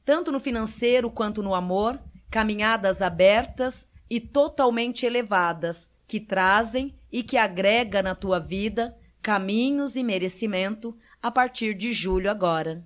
[0.05, 1.99] Tanto no financeiro quanto no amor,
[2.31, 10.03] caminhadas abertas e totalmente elevadas que trazem e que agrega na tua vida caminhos e
[10.03, 12.85] merecimento a partir de julho agora.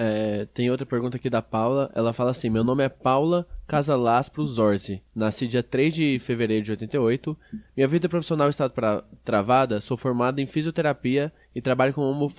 [0.00, 1.90] É, tem outra pergunta aqui da Paula.
[1.92, 5.02] Ela fala assim: Meu nome é Paula Casalaspro Zorzi.
[5.12, 7.36] Nasci dia 3 de fevereiro de 88.
[7.76, 9.80] Minha vida profissional está pra, travada.
[9.80, 12.32] Sou formada em fisioterapia e trabalho como,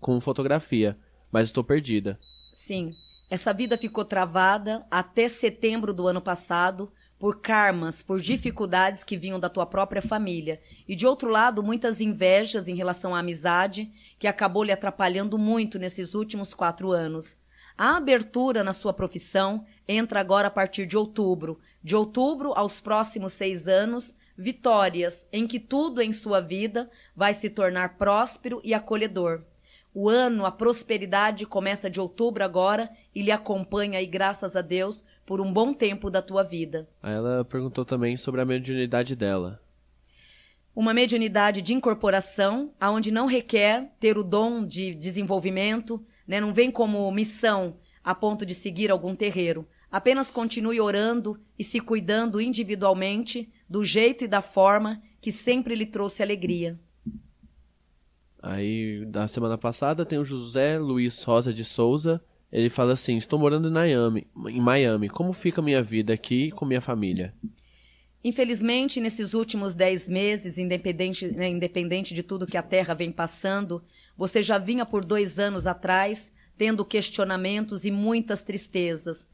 [0.00, 0.98] com fotografia,
[1.30, 2.18] mas estou perdida.
[2.52, 2.90] Sim.
[3.30, 9.40] Essa vida ficou travada até setembro do ano passado por karmas, por dificuldades que vinham
[9.40, 10.60] da tua própria família.
[10.88, 15.78] E de outro lado, muitas invejas em relação à amizade, que acabou lhe atrapalhando muito
[15.78, 17.36] nesses últimos quatro anos.
[17.76, 21.60] A abertura na sua profissão entra agora a partir de outubro.
[21.82, 27.48] De outubro aos próximos seis anos, vitórias em que tudo em sua vida vai se
[27.48, 29.42] tornar próspero e acolhedor.
[29.94, 35.04] O ano, a prosperidade começa de outubro agora e lhe acompanha aí, graças a Deus,
[35.24, 36.88] por um bom tempo da tua vida.
[37.02, 39.60] Ela perguntou também sobre a mediunidade dela.
[40.78, 46.40] Uma mediunidade de incorporação, aonde não requer ter o dom de desenvolvimento, né?
[46.40, 49.66] não vem como missão a ponto de seguir algum terreiro.
[49.90, 55.84] Apenas continue orando e se cuidando individualmente, do jeito e da forma que sempre lhe
[55.84, 56.78] trouxe alegria.
[58.40, 62.22] Aí, da semana passada, tem o José Luiz Rosa de Souza.
[62.52, 65.08] Ele fala assim: Estou morando em Miami, em Miami.
[65.08, 67.34] Como fica minha vida aqui com minha família?
[68.22, 73.84] Infelizmente, nesses últimos dez meses, independente, né, independente de tudo que a Terra vem passando,
[74.16, 79.28] você já vinha por dois anos atrás tendo questionamentos e muitas tristezas.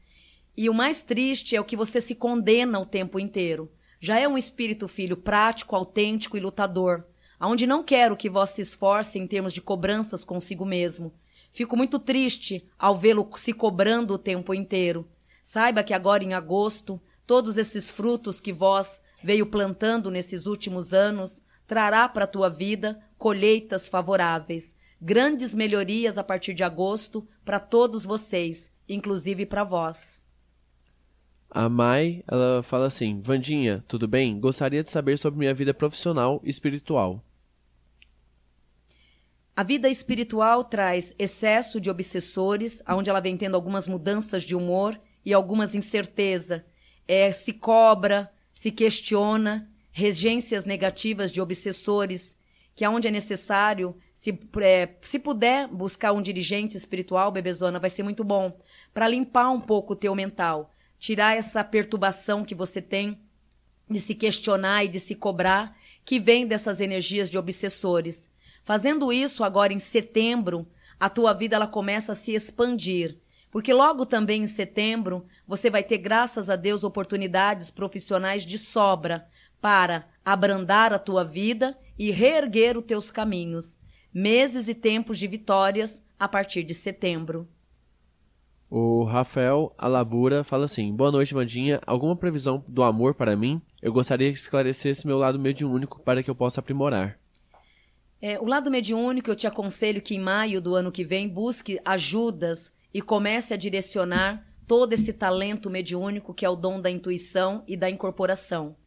[0.55, 3.69] E o mais triste é o que você se condena o tempo inteiro.
[3.99, 7.03] Já é um espírito filho prático, autêntico e lutador,
[7.39, 11.11] aonde não quero que vós se esforce em termos de cobranças consigo mesmo.
[11.51, 15.07] Fico muito triste ao vê-lo se cobrando o tempo inteiro.
[15.41, 21.41] Saiba que agora em agosto, todos esses frutos que vós veio plantando nesses últimos anos
[21.67, 28.05] trará para a tua vida colheitas favoráveis, grandes melhorias a partir de agosto para todos
[28.05, 30.23] vocês, inclusive para vós.
[31.49, 34.39] A Mai, ela fala assim: Vandinha, tudo bem?
[34.39, 37.23] Gostaria de saber sobre minha vida profissional e espiritual.
[39.55, 44.99] A vida espiritual traz excesso de obsessores, onde ela vem tendo algumas mudanças de humor
[45.23, 46.65] e algumas incerteza.
[47.07, 52.35] É, se cobra, se questiona, regências negativas de obsessores,
[52.75, 58.03] que aonde é necessário, se, é, se puder buscar um dirigente espiritual, bebezona, vai ser
[58.03, 58.59] muito bom,
[58.93, 60.71] para limpar um pouco o teu mental
[61.05, 63.19] tirar essa perturbação que você tem
[63.87, 68.29] de se questionar e de se cobrar, que vem dessas energias de obsessores.
[68.63, 70.67] Fazendo isso agora em setembro,
[70.99, 73.19] a tua vida ela começa a se expandir,
[73.55, 79.29] porque logo também em setembro você vai ter, graças a Deus, oportunidades profissionais de sobra
[79.61, 83.77] para abrandar a tua vida e reerguer os teus caminhos.
[84.13, 87.47] Meses e tempos de vitórias a partir de setembro.
[88.69, 91.79] O Rafael Alabura fala assim: Boa noite, Vandinha.
[91.87, 93.61] Alguma previsão do amor para mim?
[93.81, 97.17] Eu gostaria que esclarecesse meu lado mediúnico para que eu possa aprimorar.
[98.21, 101.79] É, o lado mediúnico, eu te aconselho que em maio do ano que vem busque
[101.85, 107.61] ajudas e comece a direcionar todo esse talento mediúnico que é o dom da intuição
[107.67, 108.77] e da incorporação.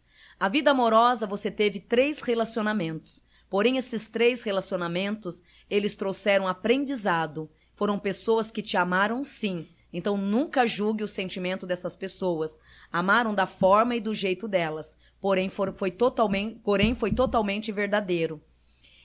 [0.40, 3.23] A vida amorosa você teve três relacionamentos.
[3.51, 9.68] Porém, esses três relacionamentos, eles trouxeram aprendizado foram pessoas que te amaram sim.
[9.92, 12.59] Então nunca julgue o sentimento dessas pessoas.
[12.90, 18.40] Amaram da forma e do jeito delas, porém for, foi totalmente, porém foi totalmente verdadeiro.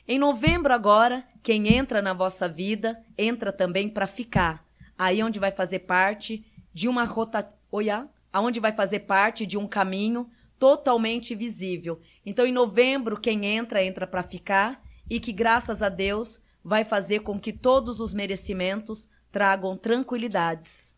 [0.08, 4.64] Em novembro agora, quem entra na vossa vida entra também para ficar.
[4.98, 9.68] Aí onde vai fazer parte de uma rota, olha, aonde vai fazer parte de um
[9.68, 12.00] caminho totalmente visível.
[12.26, 17.20] Então em novembro quem entra entra para ficar e que graças a Deus vai fazer
[17.20, 20.96] com que todos os merecimentos tragam tranquilidades.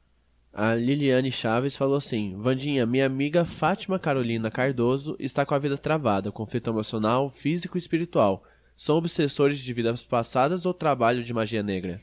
[0.53, 5.77] A Liliane Chaves falou assim: Vandinha, minha amiga Fátima Carolina Cardoso está com a vida
[5.77, 8.43] travada, conflito emocional, físico e espiritual.
[8.75, 12.01] São obsessores de vidas passadas ou trabalho de magia negra?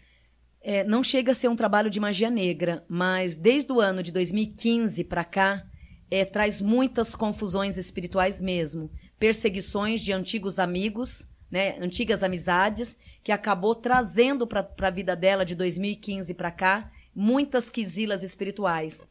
[0.63, 4.13] É, não chega a ser um trabalho de magia negra, mas desde o ano de
[4.13, 5.65] 2015 para cá,
[6.11, 8.91] é, traz muitas confusões espirituais mesmo.
[9.19, 15.55] Perseguições de antigos amigos, né, antigas amizades que acabou trazendo para a vida dela de
[15.55, 19.05] 2015 para cá muitas quisilas espirituais.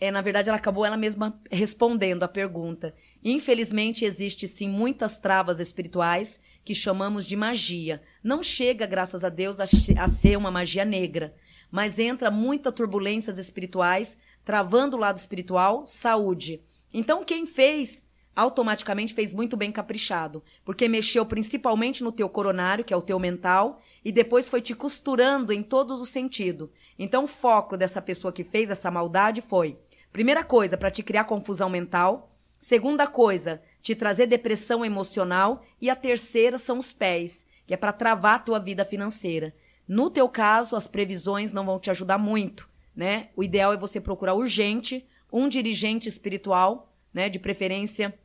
[0.00, 2.94] É, na verdade, ela acabou ela mesma respondendo a pergunta.
[3.22, 8.02] Infelizmente, existe sim muitas travas espirituais que chamamos de magia.
[8.22, 11.34] Não chega, graças a Deus, a, a ser uma magia negra,
[11.70, 16.62] mas entra muitas turbulências espirituais, travando o lado espiritual, saúde.
[16.92, 22.92] Então, quem fez automaticamente fez muito bem caprichado, porque mexeu principalmente no teu coronário, que
[22.92, 26.68] é o teu mental, e depois foi te costurando em todos os sentidos.
[26.98, 29.78] Então o foco dessa pessoa que fez essa maldade foi,
[30.12, 35.94] primeira coisa, para te criar confusão mental, segunda coisa, te trazer depressão emocional e a
[35.94, 39.54] terceira são os pés, que é para travar a tua vida financeira.
[39.86, 42.66] No teu caso, as previsões não vão te ajudar muito,
[42.96, 43.28] né?
[43.36, 48.18] O ideal é você procurar urgente um dirigente espiritual, né, de preferência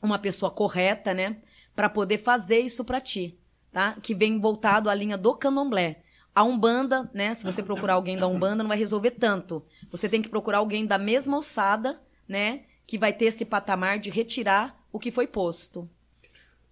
[0.00, 1.36] uma pessoa correta, né,
[1.76, 3.38] para poder fazer isso para ti,
[3.70, 3.98] tá?
[4.02, 6.02] Que vem voltado à linha do candomblé.
[6.34, 9.62] A Umbanda, né, se você procurar alguém da Umbanda, não vai resolver tanto.
[9.90, 14.08] Você tem que procurar alguém da mesma alçada, né, que vai ter esse patamar de
[14.08, 15.90] retirar o que foi posto.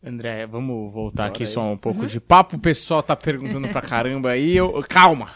[0.01, 1.47] André, vamos voltar Bora aqui aí.
[1.47, 2.07] só um pouco uhum.
[2.07, 2.55] de papo.
[2.55, 4.57] O pessoal tá perguntando pra caramba aí.
[4.57, 4.81] Eu...
[4.89, 5.33] Calma!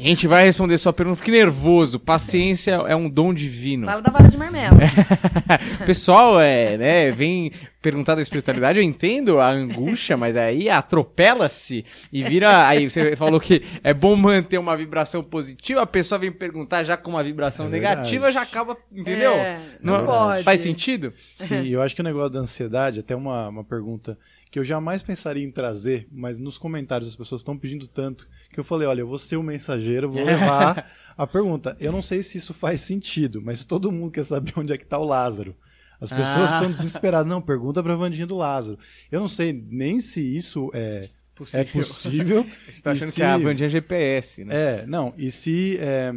[0.00, 1.18] A gente vai responder sua pergunta.
[1.18, 2.00] Fique nervoso.
[2.00, 3.86] Paciência é um dom divino.
[3.86, 4.76] Fala da vara de marmelo.
[5.80, 8.78] o pessoal é, né, vem perguntar da espiritualidade.
[8.78, 12.66] Eu entendo a angústia, mas aí atropela-se e vira.
[12.66, 15.82] Aí você falou que é bom manter uma vibração positiva.
[15.82, 18.78] A pessoa vem perguntar já com uma vibração é negativa, já acaba.
[18.90, 19.32] Entendeu?
[19.32, 20.44] É, não, não pode.
[20.44, 21.12] Faz sentido?
[21.34, 24.16] Sim, eu acho que o negócio da ansiedade, até uma, uma pergunta
[24.50, 28.58] que eu jamais pensaria em trazer, mas nos comentários as pessoas estão pedindo tanto que
[28.58, 31.76] eu falei, olha, eu vou ser o mensageiro, vou levar a pergunta.
[31.78, 34.84] Eu não sei se isso faz sentido, mas todo mundo quer saber onde é que
[34.84, 35.54] está o Lázaro.
[36.00, 36.54] As pessoas ah.
[36.54, 37.28] estão desesperadas.
[37.28, 38.78] Não, pergunta para a Vandinha do Lázaro.
[39.12, 41.60] Eu não sei nem se isso é possível.
[41.60, 42.46] É possível.
[42.64, 43.16] Você está achando se...
[43.16, 44.54] que é a Vandinha GPS, né?
[44.54, 45.12] É, não.
[45.16, 46.10] E se, é,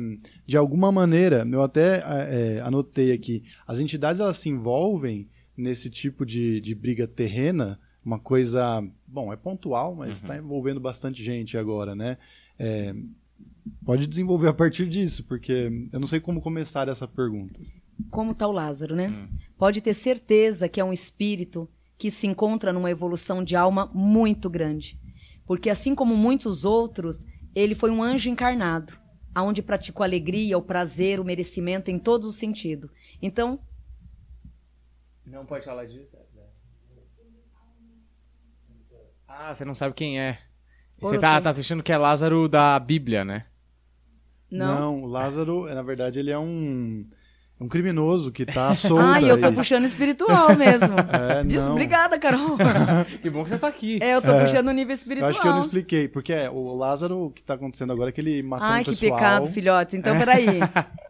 [0.47, 6.25] de alguma maneira, eu até é, anotei aqui, as entidades elas se envolvem nesse tipo
[6.25, 10.39] de, de briga terrena uma coisa, bom, é pontual, mas está uhum.
[10.39, 12.17] envolvendo bastante gente agora, né?
[12.59, 12.93] É,
[13.85, 17.61] pode desenvolver a partir disso, porque eu não sei como começar essa pergunta.
[18.09, 19.07] Como está o Lázaro, né?
[19.07, 19.27] Uhum.
[19.57, 24.49] Pode ter certeza que é um espírito que se encontra numa evolução de alma muito
[24.49, 24.99] grande.
[25.45, 28.93] Porque assim como muitos outros, ele foi um anjo encarnado,
[29.33, 32.89] aonde praticou a alegria, o prazer, o merecimento em todos os sentidos.
[33.21, 33.59] Então,
[35.25, 36.17] não pode falar disso?
[39.39, 40.37] Ah, você não sabe quem é.
[40.99, 43.45] Você tá, tá achando que é Lázaro da Bíblia, né?
[44.49, 44.79] Não.
[44.79, 47.05] Não, Lázaro, na verdade, ele é um,
[47.59, 49.03] um criminoso que tá solto.
[49.03, 50.95] ah, e eu tô puxando espiritual mesmo.
[51.11, 52.57] é, Disso, obrigada, Carol.
[53.21, 53.97] que bom que você tá aqui.
[54.01, 55.29] É, eu tô é, puxando o nível espiritual.
[55.29, 58.09] Eu acho que eu não expliquei, porque é, o Lázaro, o que tá acontecendo agora
[58.09, 59.13] é que ele matou Ai, um pessoal.
[59.13, 59.95] Ai, que pecado, filhotes.
[59.95, 60.59] Então, peraí.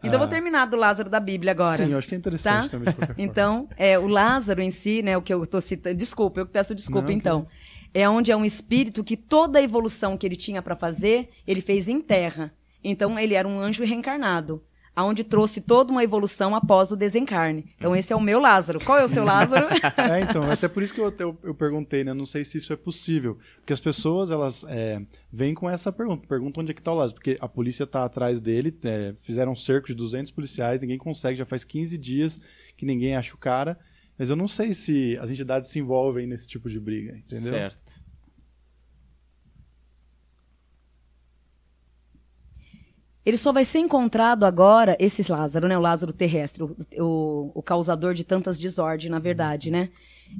[0.02, 1.76] Então, vou terminar do Lázaro da Bíblia agora.
[1.76, 2.68] Sim, eu acho que é interessante tá?
[2.68, 2.94] também.
[3.18, 5.94] Então, é, o Lázaro em si, né, o que eu tô citando.
[5.96, 7.42] Desculpa, eu peço desculpa, não, então.
[7.42, 7.63] Que
[7.94, 11.60] é onde é um espírito que toda a evolução que ele tinha para fazer, ele
[11.60, 12.52] fez em terra.
[12.82, 14.60] Então ele era um anjo reencarnado,
[14.96, 17.72] aonde trouxe toda uma evolução após o desencarne.
[17.78, 18.84] Então esse é o meu Lázaro.
[18.84, 19.68] Qual é o seu Lázaro?
[19.96, 22.12] é, então, até por isso que eu, eu, eu, perguntei, né?
[22.12, 23.38] Não sei se isso é possível.
[23.56, 25.00] Porque as pessoas, elas é,
[25.32, 26.26] vêm com essa pergunta.
[26.26, 27.14] Perguntam onde é que está o Lázaro.
[27.14, 31.38] Porque a polícia está atrás dele, é, fizeram um cerco de 200 policiais, ninguém consegue,
[31.38, 32.40] já faz 15 dias
[32.76, 33.78] que ninguém acha o cara.
[34.18, 37.52] Mas eu não sei se as entidades se envolvem nesse tipo de briga, entendeu?
[37.52, 38.04] Certo.
[43.24, 45.76] Ele só vai ser encontrado agora, esse Lázaro, né?
[45.78, 49.88] O Lázaro terrestre, o, o, o causador de tantas desordens, na verdade, né?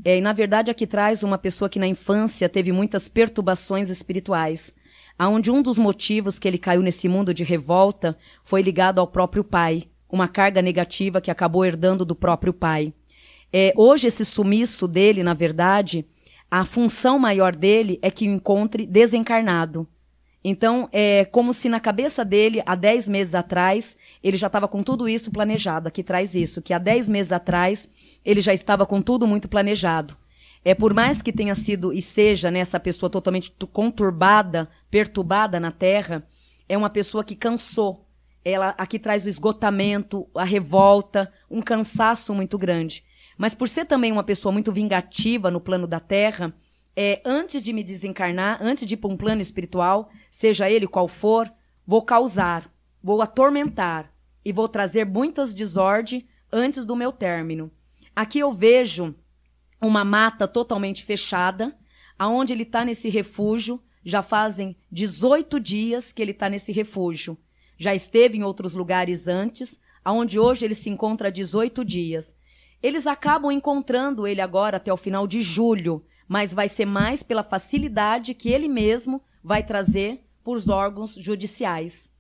[0.04, 4.72] É, e na verdade aqui traz uma pessoa que na infância teve muitas perturbações espirituais,
[5.18, 9.44] aonde um dos motivos que ele caiu nesse mundo de revolta foi ligado ao próprio
[9.44, 12.92] pai, uma carga negativa que acabou herdando do próprio pai.
[13.56, 16.04] É, hoje, esse sumiço dele, na verdade,
[16.50, 19.86] a função maior dele é que o encontre desencarnado.
[20.42, 24.82] Então, é como se na cabeça dele, há 10 meses atrás, ele já estava com
[24.82, 25.86] tudo isso planejado.
[25.86, 27.88] Aqui traz isso, que há 10 meses atrás,
[28.24, 30.16] ele já estava com tudo muito planejado.
[30.64, 36.26] É por mais que tenha sido e seja né, pessoa totalmente conturbada, perturbada na Terra,
[36.68, 38.04] é uma pessoa que cansou.
[38.44, 43.04] Ela aqui traz o esgotamento, a revolta, um cansaço muito grande.
[43.36, 46.54] Mas por ser também uma pessoa muito vingativa no plano da Terra,
[46.96, 51.08] é, antes de me desencarnar, antes de ir para um plano espiritual, seja ele qual
[51.08, 51.52] for,
[51.86, 54.12] vou causar, vou atormentar
[54.44, 57.70] e vou trazer muitas desordens antes do meu término.
[58.14, 59.14] Aqui eu vejo
[59.80, 61.76] uma mata totalmente fechada,
[62.18, 63.82] aonde ele está nesse refúgio.
[64.04, 67.36] Já fazem 18 dias que ele está nesse refúgio.
[67.76, 72.36] Já esteve em outros lugares antes, aonde hoje ele se encontra há 18 dias.
[72.84, 77.42] Eles acabam encontrando ele agora até o final de julho, mas vai ser mais pela
[77.42, 82.10] facilidade que ele mesmo vai trazer para os órgãos judiciais.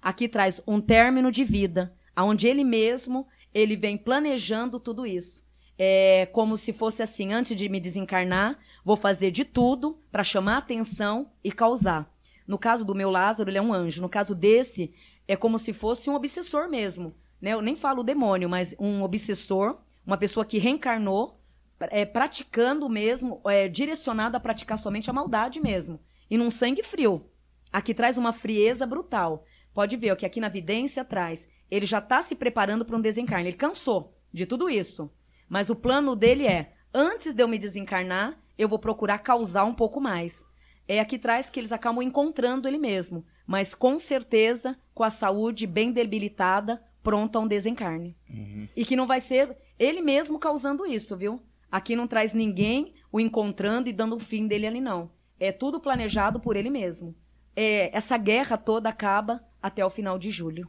[0.00, 5.44] Aqui traz um término de vida, aonde ele mesmo ele vem planejando tudo isso.
[5.76, 10.56] É como se fosse assim, antes de me desencarnar, vou fazer de tudo para chamar
[10.56, 12.10] atenção e causar.
[12.46, 14.00] No caso do meu Lázaro, ele é um anjo.
[14.00, 14.94] No caso desse,
[15.28, 17.14] é como se fosse um obsessor mesmo.
[17.42, 17.50] Né?
[17.50, 21.40] Eu nem falo demônio, mas um obsessor uma pessoa que reencarnou
[21.90, 26.00] é, praticando mesmo, é, direcionada a praticar somente a maldade mesmo.
[26.30, 27.30] E num sangue frio.
[27.72, 29.44] Aqui traz uma frieza brutal.
[29.72, 31.48] Pode ver ó, que aqui na vidência traz.
[31.70, 33.48] Ele já está se preparando para um desencarne.
[33.48, 35.10] Ele cansou de tudo isso.
[35.48, 39.74] Mas o plano dele é: antes de eu me desencarnar, eu vou procurar causar um
[39.74, 40.44] pouco mais.
[40.86, 43.24] É aqui traz que eles acabam encontrando ele mesmo.
[43.46, 48.16] Mas com certeza com a saúde bem debilitada, pronta a um desencarne.
[48.30, 48.68] Uhum.
[48.76, 51.42] E que não vai ser ele mesmo causando isso, viu?
[51.70, 55.10] Aqui não traz ninguém, o encontrando e dando o fim dele ali, não.
[55.38, 57.14] É tudo planejado por ele mesmo.
[57.56, 60.68] É, essa guerra toda acaba até o final de julho.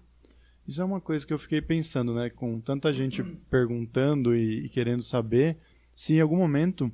[0.67, 2.29] Isso é uma coisa que eu fiquei pensando, né?
[2.29, 5.57] Com tanta gente perguntando e, e querendo saber
[5.95, 6.91] se em algum momento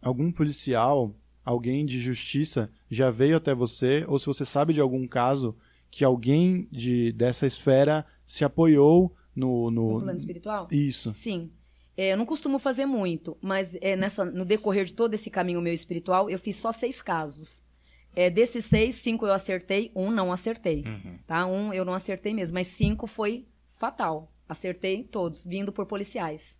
[0.00, 1.14] algum policial,
[1.44, 5.56] alguém de justiça já veio até você, ou se você sabe de algum caso
[5.90, 9.92] que alguém de, dessa esfera se apoiou no, no...
[9.94, 10.68] no plano espiritual?
[10.70, 11.12] Isso.
[11.12, 11.50] Sim.
[11.96, 15.60] É, eu não costumo fazer muito, mas é, nessa, no decorrer de todo esse caminho
[15.60, 17.62] meu espiritual, eu fiz só seis casos.
[18.16, 20.84] É, desses seis, cinco eu acertei, um não acertei.
[20.86, 21.18] Uhum.
[21.26, 21.46] Tá?
[21.46, 24.32] Um eu não acertei mesmo, mas cinco foi fatal.
[24.48, 26.58] Acertei todos, vindo por policiais.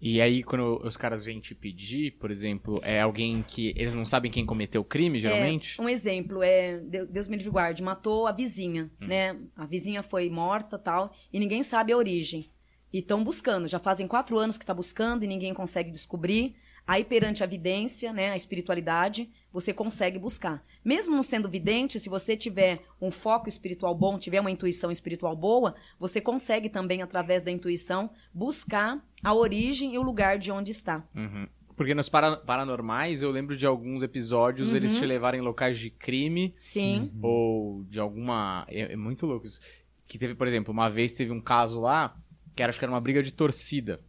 [0.00, 4.04] E aí, quando os caras vêm te pedir, por exemplo, é alguém que eles não
[4.04, 5.78] sabem quem cometeu o crime, é, geralmente?
[5.78, 9.06] É, um exemplo é, Deus me livre guarde, matou a vizinha, hum.
[9.06, 9.36] né?
[9.54, 12.50] A vizinha foi morta tal, e ninguém sabe a origem.
[12.92, 16.56] E estão buscando, já fazem quatro anos que está buscando e ninguém consegue descobrir.
[16.86, 20.64] Aí, perante a vidência, né, a espiritualidade, você consegue buscar.
[20.84, 25.34] Mesmo não sendo vidente, se você tiver um foco espiritual bom, tiver uma intuição espiritual
[25.36, 30.70] boa, você consegue também, através da intuição, buscar a origem e o lugar de onde
[30.70, 31.04] está.
[31.14, 31.46] Uhum.
[31.76, 34.76] Porque nos para paranormais, eu lembro de alguns episódios, uhum.
[34.76, 36.54] eles te levaram em locais de crime.
[36.60, 37.10] Sim.
[37.14, 37.20] Uhum.
[37.22, 38.66] Ou de alguma...
[38.68, 39.60] É, é, muito louco isso.
[40.04, 42.14] Que teve, por exemplo, uma vez teve um caso lá,
[42.54, 44.00] que era, acho que era uma briga de torcida.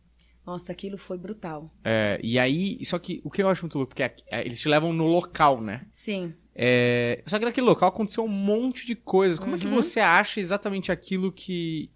[0.51, 1.73] Nossa, aquilo foi brutal.
[1.81, 4.59] É, e aí, só que o que eu acho muito louco, porque é, é, eles
[4.59, 5.85] te levam no local, né?
[5.93, 6.33] Sim.
[6.53, 9.39] É, só que naquele local aconteceu um monte de coisas.
[9.39, 9.57] Como uhum.
[9.57, 9.75] é que uhum.
[9.75, 11.89] você acha exatamente aquilo que.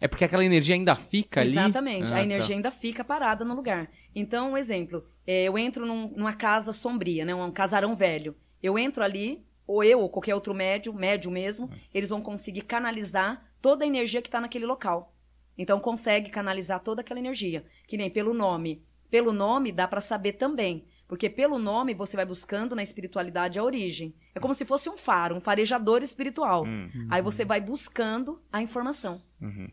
[0.00, 1.50] É porque aquela energia ainda fica ali?
[1.50, 2.54] Exatamente, ah, a energia tá.
[2.54, 3.90] ainda fica parada no lugar.
[4.14, 8.34] Então, um exemplo, é, eu entro num, numa casa sombria, né, um casarão velho.
[8.62, 11.78] Eu entro ali, ou eu, ou qualquer outro médio, médio mesmo, uhum.
[11.92, 15.14] eles vão conseguir canalizar toda a energia que está naquele local.
[15.60, 18.82] Então consegue canalizar toda aquela energia, que nem pelo nome.
[19.10, 23.62] Pelo nome dá para saber também, porque pelo nome você vai buscando na espiritualidade a
[23.62, 24.14] origem.
[24.34, 26.64] É como se fosse um faro, um farejador espiritual.
[26.64, 27.08] Uhum.
[27.10, 29.20] Aí você vai buscando a informação.
[29.38, 29.68] Uhum.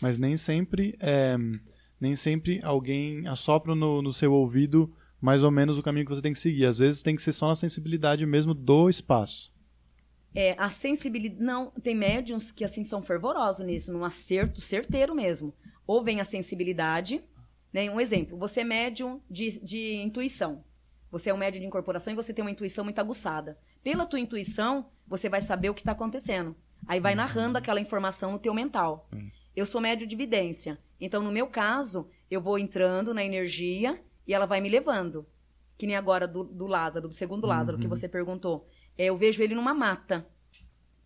[0.00, 1.36] Mas nem sempre é,
[2.00, 6.22] nem sempre alguém assopra no, no seu ouvido mais ou menos o caminho que você
[6.22, 6.66] tem que seguir.
[6.66, 9.51] Às vezes tem que ser só na sensibilidade mesmo do espaço.
[10.34, 11.42] É, a sensibilidade.
[11.42, 15.54] Não, tem médiums que assim são fervorosos nisso, num acerto certeiro mesmo.
[15.86, 17.22] Ou vem a sensibilidade.
[17.72, 17.90] Né?
[17.90, 20.64] Um exemplo, você é médium de, de intuição.
[21.10, 23.58] Você é um médium de incorporação e você tem uma intuição muito aguçada.
[23.82, 26.56] Pela tua intuição, você vai saber o que está acontecendo.
[26.86, 29.08] Aí vai narrando aquela informação no teu mental.
[29.54, 30.78] Eu sou médium de vidência.
[30.98, 35.26] Então, no meu caso, eu vou entrando na energia e ela vai me levando.
[35.76, 37.82] Que nem agora do, do Lázaro, do segundo Lázaro, uhum.
[37.82, 38.66] que você perguntou.
[38.96, 40.26] É, eu vejo ele numa mata.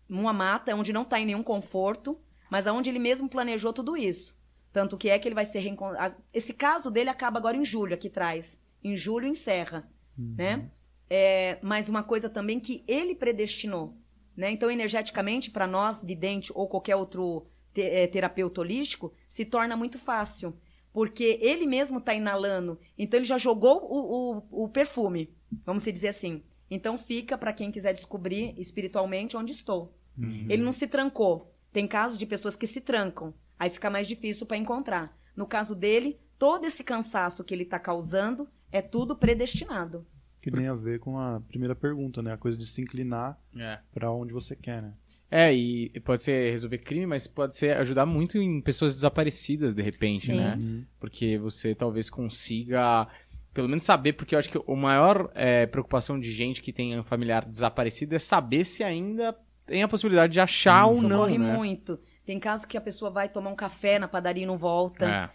[0.07, 2.19] Numa mata onde não está em nenhum conforto,
[2.49, 4.37] mas aonde ele mesmo planejou tudo isso.
[4.71, 6.15] Tanto que é que ele vai ser reencontrado.
[6.33, 8.61] Esse caso dele acaba agora em julho, aqui traz.
[8.83, 10.35] Em julho encerra, uhum.
[10.37, 10.69] né?
[11.09, 13.97] É, mas uma coisa também que ele predestinou,
[14.35, 14.51] né?
[14.51, 19.97] Então, energeticamente, para nós, vidente ou qualquer outro te, é, terapeuta holístico, se torna muito
[19.97, 20.55] fácil.
[20.93, 22.79] Porque ele mesmo está inalando.
[22.97, 25.33] Então, ele já jogou o, o, o perfume,
[25.65, 26.43] vamos dizer assim.
[26.69, 29.97] Então fica para quem quiser descobrir espiritualmente onde estou.
[30.17, 30.45] Uhum.
[30.49, 31.53] Ele não se trancou.
[31.71, 33.33] Tem casos de pessoas que se trancam.
[33.59, 35.17] Aí fica mais difícil para encontrar.
[35.35, 40.05] No caso dele, todo esse cansaço que ele está causando é tudo predestinado.
[40.41, 42.33] Que tem a ver com a primeira pergunta, né?
[42.33, 43.79] A coisa de se inclinar é.
[43.93, 44.93] para onde você quer, né?
[45.29, 49.81] É, e pode ser resolver crime, mas pode ser ajudar muito em pessoas desaparecidas, de
[49.81, 50.37] repente, Sim.
[50.37, 50.55] né?
[50.55, 50.85] Uhum.
[50.99, 53.07] Porque você talvez consiga
[53.57, 56.99] pelo menos saber, porque eu acho que a maior é, preocupação de gente que tem
[56.99, 61.17] um familiar desaparecido é saber se ainda tem a possibilidade de achar hum, ou não.
[61.17, 61.57] Corre né?
[61.57, 61.99] muito.
[62.23, 65.09] Tem casos que a pessoa vai tomar um café na padaria e não volta.
[65.09, 65.29] É.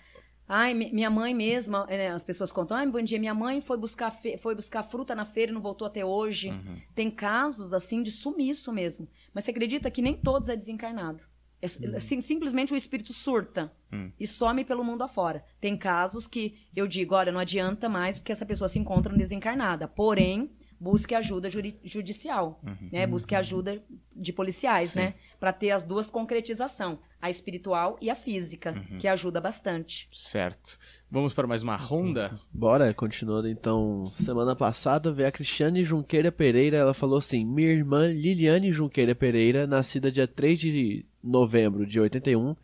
[0.47, 4.17] Ai, minha mãe mesma, né, as pessoas contam, ai, bom dia, minha mãe foi buscar,
[4.39, 6.51] foi buscar fruta na feira e não voltou até hoje.
[6.51, 6.77] Uhum.
[6.95, 9.09] Tem casos, assim, de sumiço mesmo.
[9.35, 11.25] Mas você acredita que nem todos é desencarnado.
[11.63, 12.01] É, hum.
[12.01, 14.11] sim, simplesmente o espírito surta hum.
[14.19, 15.45] e some pelo mundo afora.
[15.61, 19.87] Tem casos que eu digo, olha, não adianta mais porque essa pessoa se encontra desencarnada.
[19.87, 20.51] Porém,
[20.83, 21.49] busque ajuda
[21.85, 22.89] judicial, uhum.
[22.91, 23.07] né?
[23.07, 23.81] Busque ajuda
[24.15, 24.99] de policiais, Sim.
[24.99, 25.15] né?
[25.39, 28.99] Para ter as duas concretização, a espiritual e a física, uhum.
[28.99, 30.09] que ajuda bastante.
[30.13, 30.77] Certo.
[31.09, 32.41] Vamos para mais uma ronda?
[32.53, 34.11] Bora, continuando então.
[34.15, 39.69] Semana passada veio a Cristiane Junqueira Pereira, ela falou assim: "Minha irmã Liliane Junqueira Pereira,
[39.69, 42.57] nascida dia 3 de novembro de 81,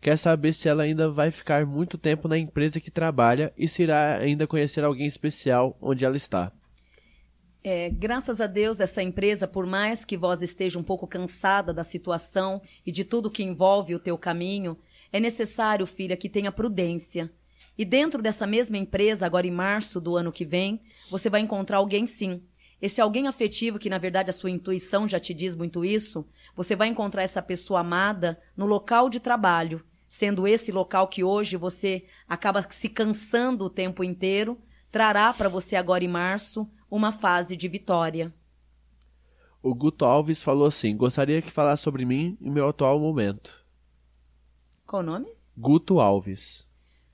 [0.00, 3.82] quer saber se ela ainda vai ficar muito tempo na empresa que trabalha e se
[3.82, 6.52] irá ainda conhecer alguém especial onde ela está."
[7.68, 11.82] É, graças a Deus, essa empresa, por mais que vós esteja um pouco cansada da
[11.82, 14.78] situação e de tudo que envolve o teu caminho,
[15.12, 17.28] é necessário, filha, que tenha prudência.
[17.76, 21.78] E dentro dessa mesma empresa, agora em março do ano que vem, você vai encontrar
[21.78, 22.42] alguém sim.
[22.80, 26.26] Esse alguém afetivo, que na verdade a sua intuição já te diz muito isso,
[26.56, 31.56] você vai encontrar essa pessoa amada no local de trabalho, sendo esse local que hoje
[31.56, 34.58] você acaba se cansando o tempo inteiro,
[34.90, 38.34] trará para você agora em março uma fase de vitória.
[39.62, 43.64] O Guto Alves falou assim: gostaria que falasse sobre mim e meu atual momento.
[44.86, 45.28] Qual o nome?
[45.56, 46.66] Guto Alves.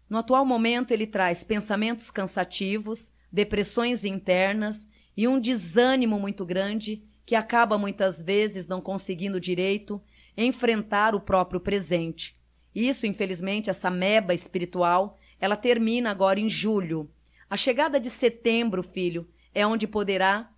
[0.09, 4.87] No atual momento, ele traz pensamentos cansativos, depressões internas
[5.17, 10.03] e um desânimo muito grande que acaba muitas vezes não conseguindo direito
[10.37, 12.37] enfrentar o próprio presente.
[12.75, 17.11] Isso, infelizmente, essa meba espiritual, ela termina agora em julho.
[17.49, 20.51] A chegada de setembro, filho, é onde poderá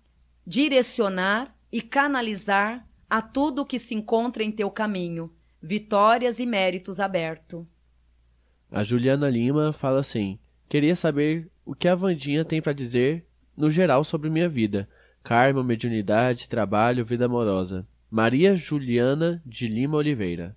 [0.47, 7.67] direcionar e canalizar a tudo que se encontra em teu caminho, vitórias e méritos aberto.
[8.71, 10.39] A Juliana Lima fala assim:
[10.69, 14.87] Queria saber o que a Vandinha tem para dizer no geral sobre minha vida.
[15.25, 17.87] Karma, mediunidade, trabalho, vida amorosa.
[18.11, 20.55] Maria Juliana de Lima Oliveira.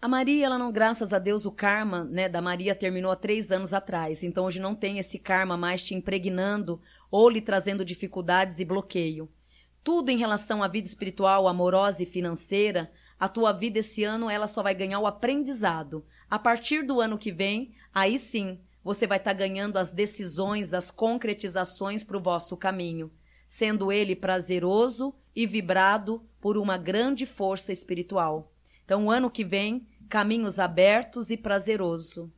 [0.00, 3.50] A Maria, ela não, graças a Deus, o karma né, da Maria terminou há três
[3.50, 4.22] anos atrás.
[4.22, 6.80] Então hoje não tem esse karma mais te impregnando
[7.10, 9.28] ou lhe trazendo dificuldades e bloqueio.
[9.82, 14.46] Tudo em relação à vida espiritual, amorosa e financeira, a tua vida esse ano ela
[14.46, 16.06] só vai ganhar o aprendizado.
[16.30, 20.72] A partir do ano que vem, aí sim, você vai estar tá ganhando as decisões,
[20.72, 23.10] as concretizações para o vosso caminho,
[23.46, 28.52] sendo ele prazeroso e vibrado por uma grande força espiritual.
[28.84, 32.32] Então, o ano que vem, caminhos abertos e prazeroso.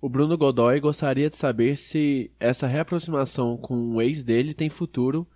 [0.00, 5.26] O Bruno Godoy gostaria de saber se essa reaproximação com o ex dele tem futuro.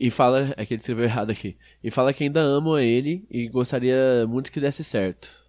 [0.00, 0.54] E, fala.
[0.56, 1.58] É que ele escreveu errado aqui.
[1.82, 5.43] E fala que ainda ama ele e gostaria muito que desse certo.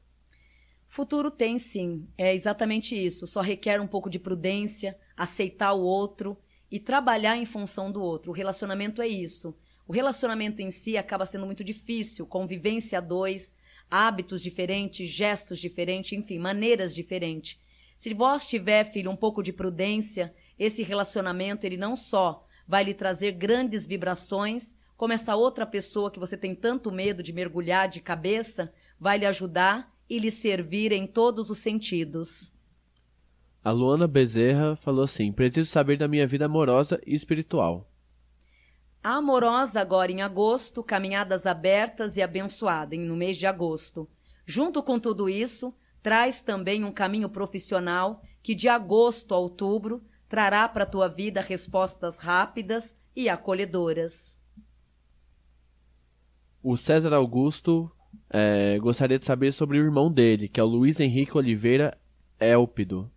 [0.96, 2.08] Futuro tem sim.
[2.18, 3.28] É exatamente isso.
[3.28, 6.38] Só requer um pouco de prudência, aceitar o outro
[6.72, 8.32] e trabalhar em função do outro.
[8.32, 9.54] O relacionamento é isso.
[9.86, 13.54] O relacionamento em si acaba sendo muito difícil, convivência a dois,
[13.92, 17.60] hábitos diferentes, gestos diferentes, enfim, maneiras diferentes.
[17.98, 22.94] Se vós tiver, filho, um pouco de prudência, esse relacionamento ele não só vai lhe
[22.94, 28.00] trazer grandes vibrações, como essa outra pessoa que você tem tanto medo de mergulhar de
[28.00, 32.52] cabeça, vai lhe ajudar e lhe servir em todos os sentidos.
[33.64, 37.90] A Luana Bezerra falou assim: preciso saber da minha vida amorosa e espiritual.
[39.04, 44.10] A amorosa agora em agosto, caminhadas abertas e abençoada no mês de agosto.
[44.46, 50.68] Junto com tudo isso, traz também um caminho profissional que de agosto a outubro trará
[50.68, 54.38] para a tua vida respostas rápidas e acolhedoras.
[56.62, 57.92] O César Augusto
[58.30, 61.98] é, gostaria de saber sobre o irmão dele, que é o Luiz Henrique Oliveira
[62.40, 63.12] Élpido.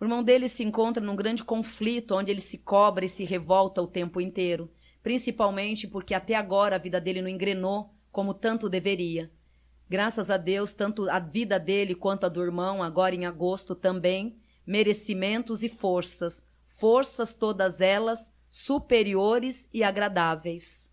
[0.00, 3.82] O irmão dele se encontra num grande conflito onde ele se cobra e se revolta
[3.82, 4.70] o tempo inteiro
[5.02, 9.30] principalmente porque até agora a vida dele não engrenou como tanto deveria.
[9.88, 14.36] Graças a Deus, tanto a vida dele quanto a do irmão, agora em agosto também,
[14.66, 20.90] merecimentos e forças, forças todas elas superiores e agradáveis.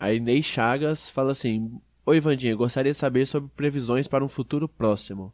[0.00, 1.78] A Inês Chagas fala assim:
[2.08, 5.30] Oi, Vandinha, gostaria de saber sobre previsões para um futuro próximo.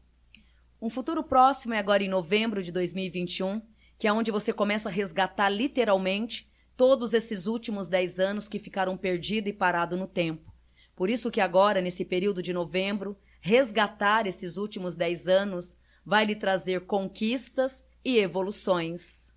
[0.83, 3.63] Um futuro próximo é agora em novembro de 2021,
[3.97, 8.97] que é onde você começa a resgatar literalmente todos esses últimos dez anos que ficaram
[8.97, 10.53] perdidos e parados no tempo.
[10.97, 16.35] Por isso que agora, nesse período de novembro, resgatar esses últimos dez anos vai lhe
[16.35, 19.33] trazer conquistas e evoluções.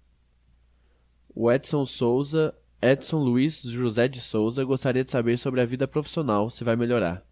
[1.36, 6.50] O Edson Souza, Edson Luiz José de Souza, gostaria de saber sobre a vida profissional,
[6.50, 7.27] se vai melhorar.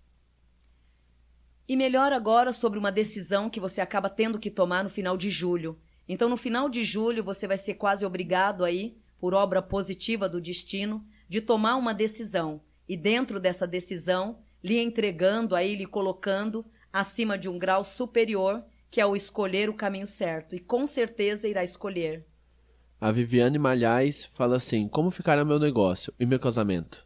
[1.68, 5.30] E melhor agora sobre uma decisão que você acaba tendo que tomar no final de
[5.30, 5.80] julho.
[6.08, 10.40] Então, no final de julho, você vai ser quase obrigado aí por obra positiva do
[10.40, 17.38] destino, de tomar uma decisão e, dentro dessa decisão, lhe entregando, aí lhe colocando acima
[17.38, 20.56] de um grau superior, que é o escolher o caminho certo.
[20.56, 22.26] E com certeza irá escolher.
[23.02, 27.05] A Viviane Malhais fala assim: Como ficará meu negócio e meu casamento?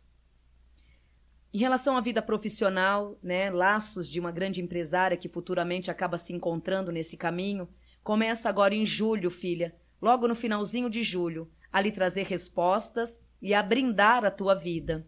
[1.52, 6.32] Em relação à vida profissional, né, laços de uma grande empresária que futuramente acaba se
[6.32, 7.68] encontrando nesse caminho,
[8.04, 13.54] começa agora em julho, filha, logo no finalzinho de julho a lhe trazer respostas e
[13.54, 15.08] a brindar a tua vida.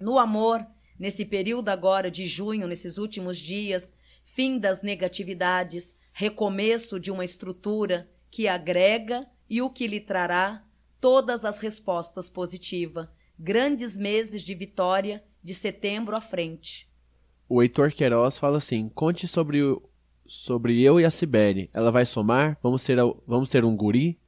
[0.00, 0.66] No amor,
[0.98, 3.92] nesse período agora de junho, nesses últimos dias,
[4.24, 10.64] fim das negatividades, recomeço de uma estrutura que agrega e o que lhe trará
[11.00, 13.08] todas as respostas positivas.
[13.38, 16.90] Grandes meses de vitória de setembro à frente.
[17.48, 19.80] O Heitor Queiroz fala assim: conte sobre o,
[20.26, 21.70] sobre eu e a Cibele.
[21.72, 22.58] Ela vai somar?
[22.60, 24.20] Vamos ter, vamos ter um guri?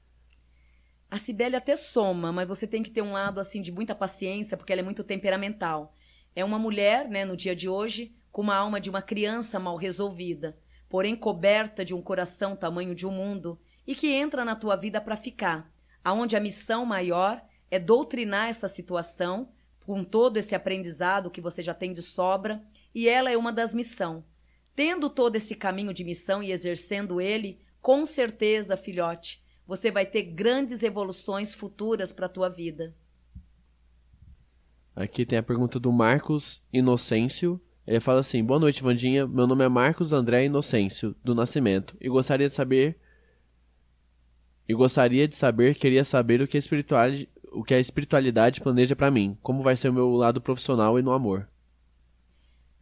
[1.10, 4.56] A Cibele até soma, mas você tem que ter um lado assim de muita paciência,
[4.56, 5.92] porque ela é muito temperamental.
[6.36, 9.76] É uma mulher, né, no dia de hoje, com uma alma de uma criança mal
[9.76, 10.56] resolvida,
[10.88, 15.00] porém coberta de um coração tamanho de um mundo e que entra na tua vida
[15.00, 15.68] para ficar,
[16.04, 17.42] aonde a missão maior
[17.72, 19.48] é doutrinar essa situação
[19.88, 22.62] com todo esse aprendizado que você já tem de sobra,
[22.94, 24.22] e ela é uma das missão.
[24.76, 30.24] Tendo todo esse caminho de missão e exercendo ele, com certeza, filhote, você vai ter
[30.24, 32.94] grandes evoluções futuras para a tua vida.
[34.94, 37.58] Aqui tem a pergunta do Marcos Inocêncio.
[37.86, 39.26] Ele fala assim: Boa noite, Vandinha.
[39.26, 42.98] Meu nome é Marcos André Inocêncio, do Nascimento, e gostaria de saber.
[44.68, 48.94] E gostaria de saber, queria saber o que a espiritualidade, o que a espiritualidade planeja
[48.94, 51.48] para mim, como vai ser o meu lado profissional e no amor.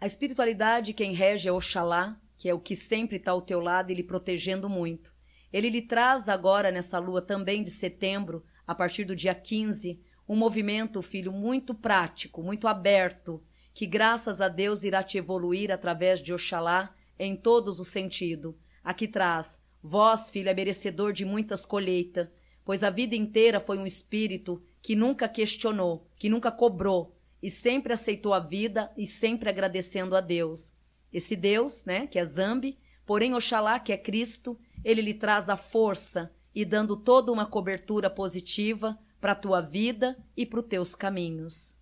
[0.00, 3.90] A espiritualidade quem rege é Oxalá, que é o que sempre está ao teu lado
[3.90, 5.14] e lhe protegendo muito.
[5.52, 10.36] Ele lhe traz agora, nessa lua também de setembro, a partir do dia 15, um
[10.36, 13.42] movimento, filho, muito prático, muito aberto,
[13.72, 18.54] que graças a Deus irá te evoluir através de Oxalá em todos os sentidos.
[18.82, 22.28] Aqui traz, vós, filho, é merecedor de muitas colheitas,
[22.66, 27.92] pois a vida inteira foi um espírito que nunca questionou, que nunca cobrou, e sempre
[27.92, 30.72] aceitou a vida e sempre agradecendo a Deus.
[31.12, 35.56] Esse Deus, né, que é Zambi, porém Oxalá, que é Cristo, ele lhe traz a
[35.56, 40.94] força e dando toda uma cobertura positiva para a tua vida e para os teus
[40.96, 41.76] caminhos.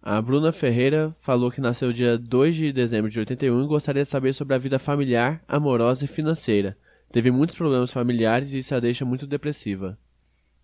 [0.00, 4.08] A Bruna Ferreira falou que nasceu dia 2 de dezembro de 81 e gostaria de
[4.08, 6.78] saber sobre a vida familiar, amorosa e financeira.
[7.16, 9.98] Teve muitos problemas familiares e isso a deixa muito depressiva.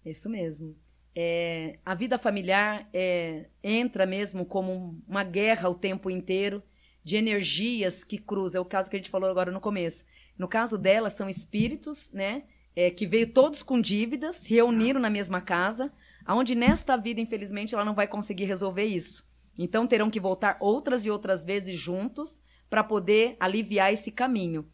[0.04, 0.76] Isso mesmo.
[1.16, 6.62] É, a vida familiar é, entra mesmo como uma guerra o tempo inteiro
[7.02, 8.58] de energias que cruzam.
[8.58, 10.04] É o caso que a gente falou agora no começo.
[10.36, 12.42] No caso dela, são espíritos, né?
[12.76, 15.90] É, que veio todos com dívidas, se reuniram na mesma casa,
[16.22, 19.26] aonde nesta vida, infelizmente, ela não vai conseguir resolver isso.
[19.58, 24.68] Então terão que voltar outras e outras vezes juntos para poder aliviar esse caminho.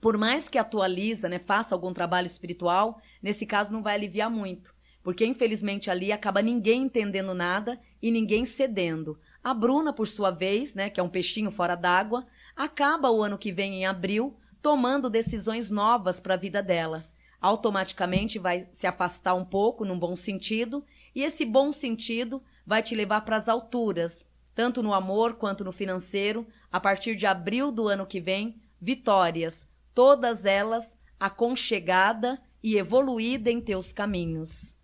[0.00, 4.72] Por mais que atualiza, né, faça algum trabalho espiritual, nesse caso não vai aliviar muito,
[5.02, 9.18] porque infelizmente ali acaba ninguém entendendo nada e ninguém cedendo.
[9.42, 13.38] A Bruna, por sua vez, né, que é um peixinho fora d'água, acaba o ano
[13.38, 17.08] que vem em abril tomando decisões novas para a vida dela.
[17.40, 20.84] Automaticamente vai se afastar um pouco, num bom sentido,
[21.14, 25.72] e esse bom sentido vai te levar para as alturas, tanto no amor quanto no
[25.72, 29.68] financeiro, a partir de abril do ano que vem, vitórias,
[29.98, 34.76] todas elas aconchegada e evoluída em teus caminhos.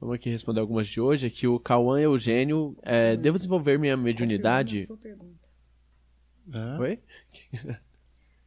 [0.00, 1.26] Vamos aqui responder algumas de hoje.
[1.26, 2.76] Aqui o Cauã Eugênio.
[2.82, 4.86] É, devo desenvolver minha mediunidade?
[4.86, 5.44] Sua pergunta.
[6.54, 6.78] É?
[6.78, 7.00] Oi?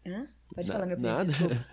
[0.08, 0.30] Hã?
[0.56, 1.32] Pode Na, falar, meu Nada.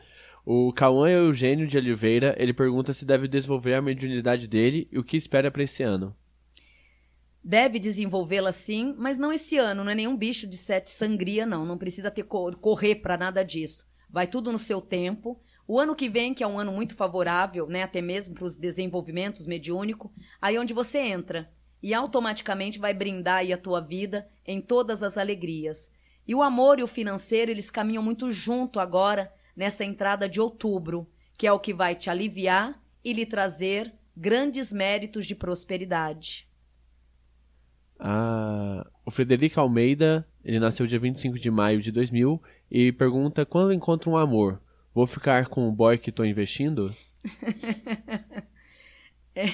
[0.44, 5.04] O Cauã Eugênio de Oliveira, ele pergunta se deve desenvolver a mediunidade dele e o
[5.04, 6.12] que espera para esse ano.
[7.48, 11.64] Deve desenvolvê-la sim, mas não esse ano, não é nenhum bicho de sete sangria, não.
[11.64, 13.86] Não precisa ter correr para nada disso.
[14.10, 15.40] Vai tudo no seu tempo.
[15.64, 18.58] O ano que vem, que é um ano muito favorável, né, até mesmo para os
[18.58, 20.10] desenvolvimentos mediúnicos,
[20.42, 21.48] aí é onde você entra
[21.80, 25.88] e automaticamente vai brindar aí a tua vida em todas as alegrias.
[26.26, 31.08] E o amor e o financeiro, eles caminham muito junto agora, nessa entrada de outubro,
[31.38, 36.48] que é o que vai te aliviar e lhe trazer grandes méritos de prosperidade.
[37.98, 43.72] Ah, o Frederico Almeida, ele nasceu dia 25 de maio de 2000 e pergunta quando
[43.72, 44.60] encontro um amor,
[44.94, 46.94] vou ficar com o boy que estou investindo?
[49.34, 49.46] é.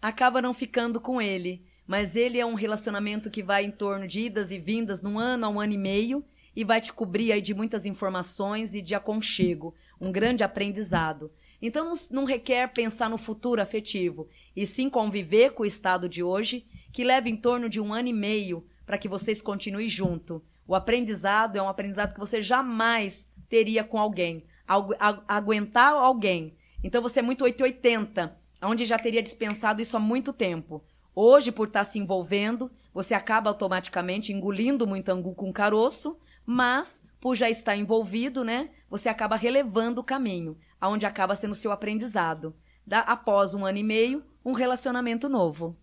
[0.00, 4.20] Acaba não ficando com ele mas ele é um relacionamento que vai em torno de
[4.20, 6.24] idas e vindas num ano a um ano e meio
[6.54, 11.30] e vai te cobrir aí de muitas informações e de aconchego, um grande aprendizado.
[11.66, 16.64] Então não, requer pensar no futuro afetivo, e sim conviver com o estado de hoje,
[16.92, 20.40] que leva em torno de um ano e meio para que vocês continuem junto.
[20.64, 24.94] O aprendizado é um aprendizado que você jamais teria com alguém, agu
[25.26, 26.56] aguentar alguém.
[26.84, 30.84] Então você é muito 880, onde já teria dispensado isso há muito tempo.
[31.16, 37.02] Hoje, por estar tá se envolvendo, você acaba automaticamente engolindo muito angu com caroço, mas
[37.20, 42.54] por já estar envolvido, né, você acaba relevando o caminho, aonde acaba sendo seu aprendizado.
[42.86, 45.76] Da, após um ano e meio, um relacionamento novo.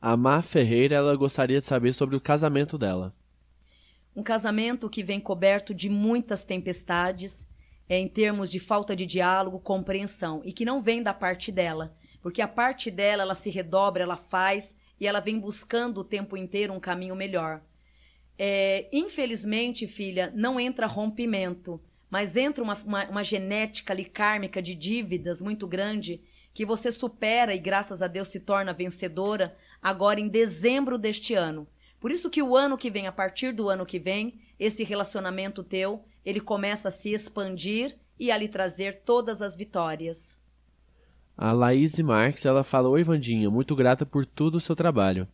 [0.00, 3.14] A Má Ferreira, ela gostaria de saber sobre o casamento dela.
[4.14, 7.46] Um casamento que vem coberto de muitas tempestades,
[7.88, 11.96] é, em termos de falta de diálogo, compreensão, e que não vem da parte dela,
[12.20, 16.36] porque a parte dela, ela se redobra, ela faz e ela vem buscando o tempo
[16.36, 17.62] inteiro um caminho melhor.
[18.38, 21.80] É, infelizmente, filha, não entra rompimento,
[22.12, 26.20] mas entra uma, uma, uma genética ali kármica de dívidas muito grande
[26.52, 31.66] que você supera e, graças a Deus, se torna vencedora agora em dezembro deste ano.
[31.98, 35.64] Por isso que o ano que vem, a partir do ano que vem, esse relacionamento
[35.64, 40.38] teu, ele começa a se expandir e a lhe trazer todas as vitórias.
[41.34, 45.26] A Laís Marques, ela fala, Oi, Vandinha, muito grata por todo o seu trabalho.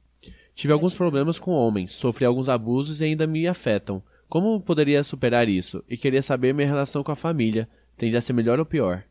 [0.55, 4.01] Tive alguns problemas com homens, sofri alguns abusos e ainda me afetam.
[4.29, 5.83] Como poderia superar isso?
[5.89, 7.69] E queria saber minha relação com a família.
[7.97, 9.05] Tende a ser melhor ou pior?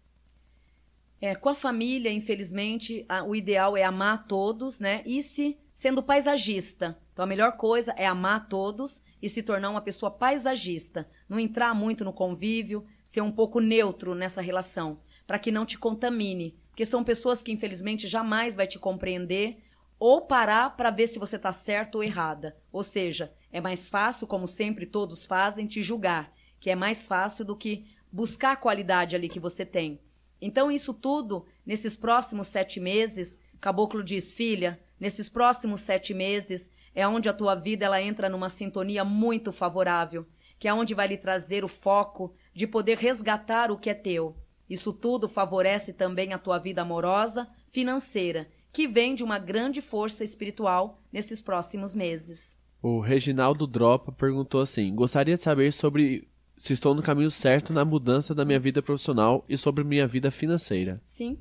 [1.20, 5.02] É, com a família, infelizmente, a, o ideal é amar todos, né?
[5.06, 6.98] E se sendo paisagista.
[7.14, 11.10] Então a melhor coisa é amar todos e se tornar uma pessoa paisagista.
[11.28, 15.78] Não entrar muito no convívio, ser um pouco neutro nessa relação, para que não te
[15.78, 16.56] contamine.
[16.70, 19.58] Porque são pessoas que, infelizmente, jamais vai te compreender
[20.00, 22.56] ou parar para ver se você está certo ou errada.
[22.72, 27.46] Ou seja, é mais fácil, como sempre todos fazem, te julgar, que é mais fácil
[27.46, 30.00] do que buscar a qualidade ali que você tem.
[30.42, 37.08] Então, isso tudo, nesses próximos sete meses, Caboclo diz, filha, nesses próximos sete meses é
[37.08, 40.28] onde a tua vida ela entra numa sintonia muito favorável,
[40.60, 44.36] que é onde vai lhe trazer o foco de poder resgatar o que é teu.
[44.70, 50.24] Isso tudo favorece também a tua vida amorosa, financeira, que vem de uma grande força
[50.24, 52.58] espiritual nesses próximos meses.
[52.88, 56.26] O Reginaldo Dropa perguntou assim: Gostaria de saber sobre
[56.56, 60.32] se estou no caminho certo na mudança da minha vida profissional e sobre minha vida
[60.32, 61.02] financeira.
[61.06, 61.38] Sim.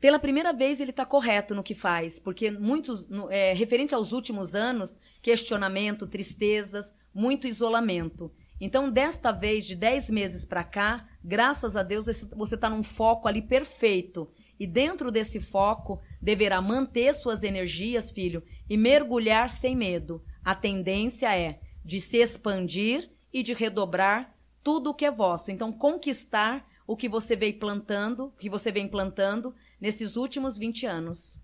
[0.00, 4.54] Pela primeira vez ele está correto no que faz, porque muitos, é, referente aos últimos
[4.54, 8.32] anos, questionamento, tristezas, muito isolamento.
[8.58, 13.28] Então, desta vez, de 10 meses para cá, graças a Deus, você está num foco
[13.28, 14.26] ali perfeito.
[14.58, 20.22] E dentro desse foco, deverá manter suas energias, filho, e mergulhar sem medo.
[20.44, 25.50] A tendência é de se expandir e de redobrar tudo o que é vosso.
[25.50, 31.38] Então, conquistar o que você vem plantando, que você vem plantando nesses últimos 20 anos.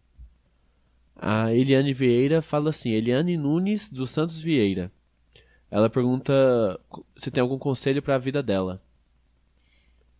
[1.14, 4.92] A Eliane Vieira fala assim: Eliane Nunes dos Santos Vieira.
[5.70, 6.78] Ela pergunta
[7.16, 8.82] se tem algum conselho para a vida dela.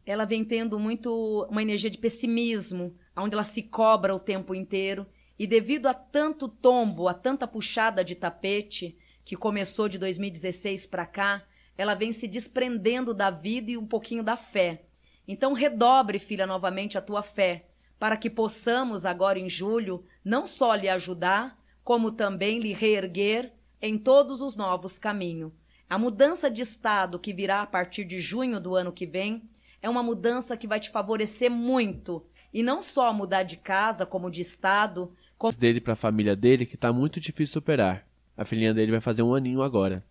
[0.04, 5.06] Ela vem tendo muito uma energia de pessimismo, onde ela se cobra o tempo inteiro.
[5.38, 11.04] E devido a tanto tombo, a tanta puxada de tapete, que começou de 2016 para
[11.04, 11.44] cá,
[11.76, 14.84] ela vem se desprendendo da vida e um pouquinho da fé.
[15.28, 17.66] Então redobre, filha, novamente a tua fé,
[17.98, 23.98] para que possamos agora em julho não só lhe ajudar, como também lhe reerguer em
[23.98, 25.52] todos os novos caminhos.
[25.88, 29.48] A mudança de estado que virá a partir de junho do ano que vem
[29.80, 32.26] é uma mudança que vai te favorecer muito.
[32.52, 35.14] E não só mudar de casa, como de estado.
[35.38, 35.56] Como...
[35.56, 38.06] dele para a família dele que está muito difícil superar.
[38.36, 40.04] A filhinha dele vai fazer um aninho agora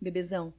[0.00, 0.52] bebezão,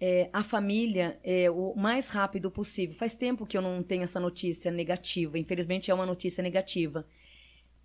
[0.00, 2.94] é, a família é o mais rápido possível.
[2.96, 5.38] Faz tempo que eu não tenho essa notícia negativa.
[5.38, 7.06] Infelizmente é uma notícia negativa.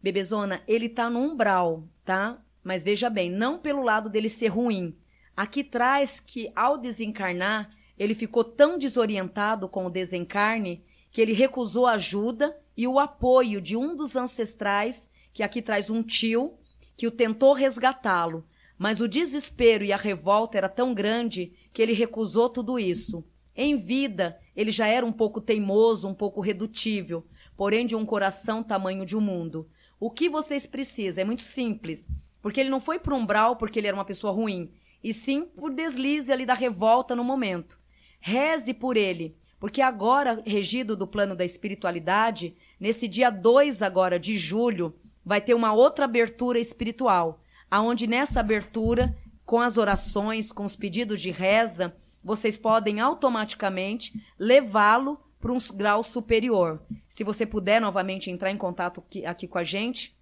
[0.02, 2.42] Bebezona, ele tá no umbral, tá?
[2.64, 4.96] Mas veja bem, não pelo lado dele ser ruim.
[5.36, 11.88] Aqui traz que ao desencarnar, ele ficou tão desorientado com o desencarne que ele recusou
[11.88, 16.54] ajuda e o apoio de um dos ancestrais, que aqui traz um tio,
[16.96, 18.48] que o tentou resgatá-lo.
[18.78, 23.22] Mas o desespero e a revolta era tão grande que ele recusou tudo isso.
[23.54, 27.28] Em vida, ele já era um pouco teimoso, um pouco redutível,
[27.58, 29.68] porém de um coração tamanho de um mundo.
[30.00, 32.08] O que vocês precisam é muito simples,
[32.42, 34.72] porque ele não foi para um umbral porque ele era uma pessoa ruim,
[35.04, 37.78] e sim por deslize ali da revolta no momento.
[38.22, 44.38] Reze por ele, porque agora, regido do plano da espiritualidade, nesse dia 2 agora de
[44.38, 44.96] julho,
[45.26, 51.22] vai ter uma outra abertura espiritual aonde nessa abertura, com as orações, com os pedidos
[51.22, 56.82] de reza, vocês podem automaticamente levá-lo para um grau superior.
[57.08, 60.16] Se você puder novamente entrar em contato aqui, aqui com a gente,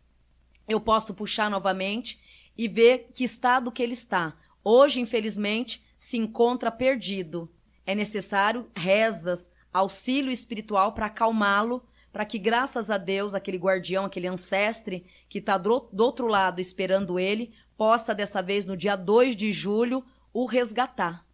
[0.67, 2.19] eu posso puxar novamente
[2.57, 4.35] e ver que estado que ele está.
[4.63, 7.49] Hoje, infelizmente, se encontra perdido.
[7.87, 14.27] É necessário rezas, auxílio espiritual para acalmá-lo, para que, graças a Deus, aquele guardião, aquele
[14.27, 19.35] ancestre que está do, do outro lado esperando ele, possa, dessa vez, no dia 2
[19.35, 21.25] de julho, o resgatar.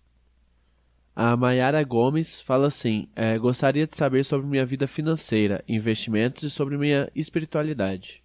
[1.16, 6.50] A Mayara Gomes fala assim: é, gostaria de saber sobre minha vida financeira, investimentos e
[6.50, 8.24] sobre minha espiritualidade.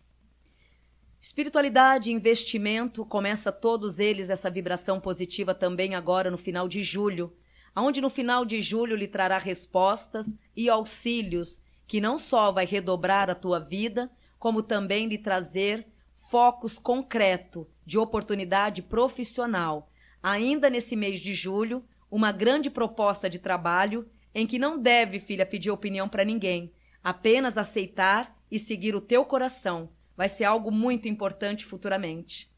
[1.20, 7.32] Espiritualidade, investimento, começa todos eles essa vibração positiva também agora no final de julho,
[7.74, 13.30] aonde no final de julho lhe trará respostas e auxílios que não só vai redobrar
[13.30, 19.90] a tua vida, como também lhe trazer focos concreto de oportunidade profissional.
[20.22, 25.46] Ainda nesse mês de julho, uma grande proposta de trabalho em que não deve, filha,
[25.46, 29.90] pedir opinião para ninguém, apenas aceitar e seguir o teu coração.
[30.16, 32.50] Vai ser algo muito importante futuramente.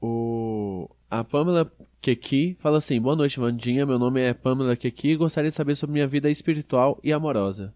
[0.00, 0.88] O...
[1.10, 3.86] A Pamela Keki fala assim: Boa noite, Vandinha.
[3.86, 7.74] Meu nome é Pamela Keki e gostaria de saber sobre minha vida espiritual e amorosa.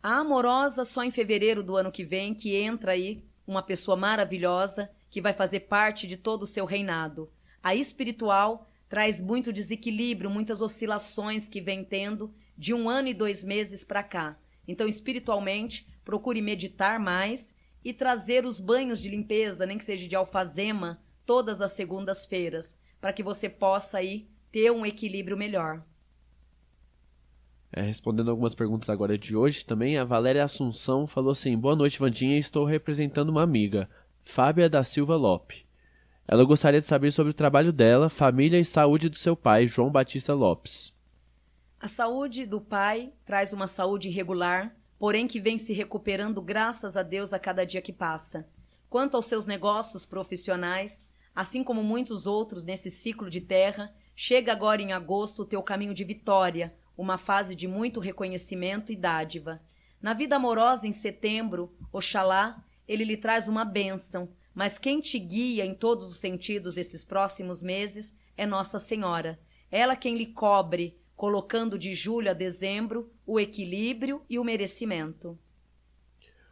[0.00, 4.88] A amorosa só em fevereiro do ano que vem que entra aí uma pessoa maravilhosa
[5.10, 7.32] que vai fazer parte de todo o seu reinado.
[7.60, 13.42] A espiritual traz muito desequilíbrio, muitas oscilações que vem tendo de um ano e dois
[13.44, 14.38] meses para cá.
[14.68, 20.14] Então, espiritualmente, procure meditar mais e trazer os banhos de limpeza, nem que seja de
[20.14, 25.84] alfazema, todas as segundas-feiras, para que você possa aí ter um equilíbrio melhor.
[27.70, 31.98] É, respondendo algumas perguntas agora de hoje também, a Valéria Assunção falou assim: Boa noite,
[31.98, 32.38] Vandinha.
[32.38, 33.90] Estou representando uma amiga,
[34.24, 35.66] Fábia da Silva Lope.
[36.26, 39.90] Ela gostaria de saber sobre o trabalho dela, família e saúde do seu pai, João
[39.90, 40.94] Batista Lopes.
[41.78, 47.02] A saúde do pai traz uma saúde irregular, porém que vem se recuperando graças a
[47.02, 48.48] Deus a cada dia que passa.
[48.88, 51.06] Quanto aos seus negócios profissionais,
[51.38, 55.94] assim como muitos outros nesse ciclo de terra, chega agora em agosto o teu caminho
[55.94, 59.62] de vitória, uma fase de muito reconhecimento e dádiva.
[60.02, 65.64] Na vida amorosa, em setembro, Oxalá, ele lhe traz uma bênção, mas quem te guia
[65.64, 69.38] em todos os sentidos desses próximos meses é Nossa Senhora.
[69.70, 75.38] Ela quem lhe cobre, colocando de julho a dezembro o equilíbrio e o merecimento.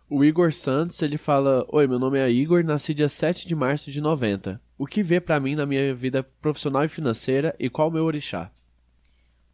[0.08, 3.90] O Igor Santos, ele fala: Oi, meu nome é Igor, nasci dia 7 de março
[3.90, 4.62] de 90.
[4.78, 8.04] O que vê para mim na minha vida profissional e financeira e qual o meu
[8.04, 8.52] orixá?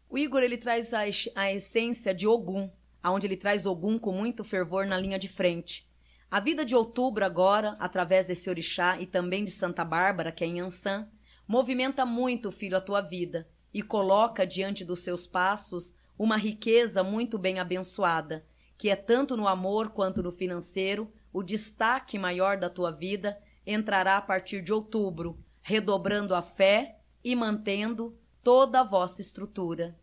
[0.07, 0.99] O Igor ele traz a,
[1.33, 2.69] a essência de Ogum,
[3.01, 5.89] aonde ele traz Ogum com muito fervor na linha de frente.
[6.29, 10.47] A vida de outubro agora, através desse orixá e também de Santa Bárbara, que é
[10.47, 11.07] em Ansan,
[11.47, 17.39] movimenta muito, filho, a tua vida e coloca diante dos seus passos uma riqueza muito
[17.39, 18.45] bem abençoada,
[18.83, 24.17] que é tanto no amor quanto no financeiro, o destaque maior da tua vida entrará
[24.17, 29.97] a partir de outubro, redobrando a fé e mantendo toda a vossa estrutura.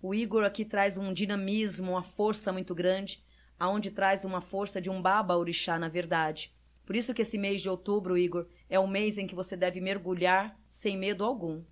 [0.00, 3.22] O Igor aqui traz um dinamismo, uma força muito grande,
[3.58, 6.54] aonde traz uma força de um baba orixá, na verdade.
[6.86, 9.78] Por isso que esse mês de outubro, Igor, é o mês em que você deve
[9.82, 11.62] mergulhar sem medo algum.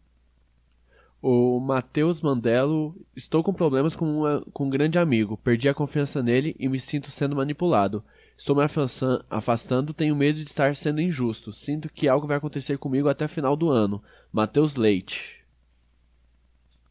[1.23, 5.37] O Matheus Mandelo, estou com problemas com, uma, com um grande amigo.
[5.37, 8.05] Perdi a confiança nele e me sinto sendo manipulado.
[8.37, 8.63] Estou me
[9.31, 11.53] afastando, tenho medo de estar sendo injusto.
[11.53, 14.03] Sinto que algo vai acontecer comigo até final do ano.
[14.33, 15.45] Matheus Leite.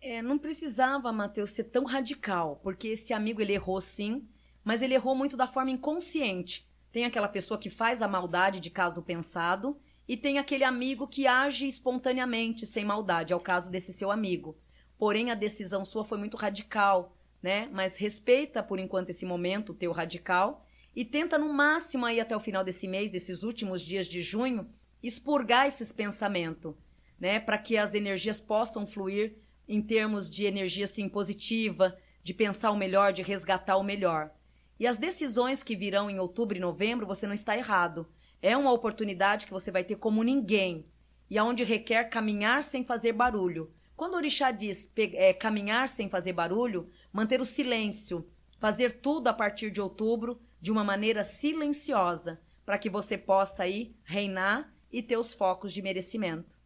[0.02, 4.26] É, não precisava, Matheus, ser tão radical, porque esse amigo ele errou sim,
[4.64, 6.66] mas ele errou muito da forma inconsciente.
[6.90, 9.76] Tem aquela pessoa que faz a maldade de caso pensado
[10.12, 13.32] e tem aquele amigo que age espontaneamente, sem maldade.
[13.32, 14.58] É o caso desse seu amigo.
[14.98, 17.70] Porém, a decisão sua foi muito radical, né?
[17.72, 22.42] Mas respeita por enquanto esse momento teu radical e tenta no máximo aí até o
[22.42, 24.68] final desse mês, desses últimos dias de junho,
[25.02, 26.76] expurgar esses pensamentos,
[27.18, 27.40] né?
[27.40, 32.78] Para que as energias possam fluir em termos de energia assim, positiva, de pensar o
[32.78, 34.30] melhor, de resgatar o melhor.
[34.78, 38.06] E as decisões que virão em outubro e novembro, você não está errado.
[38.42, 40.86] É uma oportunidade que você vai ter como ninguém
[41.30, 43.72] e aonde requer caminhar sem fazer barulho.
[43.96, 48.28] Quando o orixá diz é, caminhar sem fazer barulho, manter o silêncio,
[48.58, 53.96] fazer tudo a partir de outubro de uma maneira silenciosa, para que você possa aí
[54.04, 56.58] reinar e ter os focos de merecimento.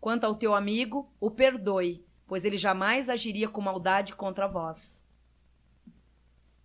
[0.00, 5.02] Quanto ao teu amigo, o perdoe, pois ele jamais agiria com maldade contra vós.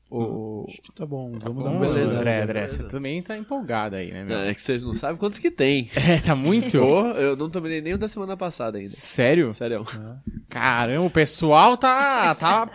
[0.10, 0.59] O...
[0.70, 1.32] Acho que tá bom.
[1.34, 4.38] Tá Vamos bom, dar uma beleza, André, André, você também tá empolgado aí, né, meu?
[4.38, 5.90] Não, é que vocês não sabem quantos que tem.
[6.10, 6.78] É, tá muito?
[6.78, 8.90] eu não tomei nem o da semana passada ainda.
[8.90, 9.54] Sério?
[9.54, 9.86] Sério.
[9.96, 10.16] Ah.
[10.50, 12.34] Caramba, o pessoal tá.
[12.34, 12.68] tá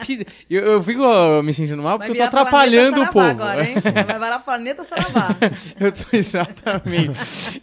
[0.49, 1.03] eu, eu fico
[1.43, 3.27] me sentindo mal porque eu tô atrapalhando o povo.
[3.27, 3.75] Agora, hein?
[3.83, 5.37] Vai virar planeta Saravá.
[5.81, 7.61] eu tô exatamente.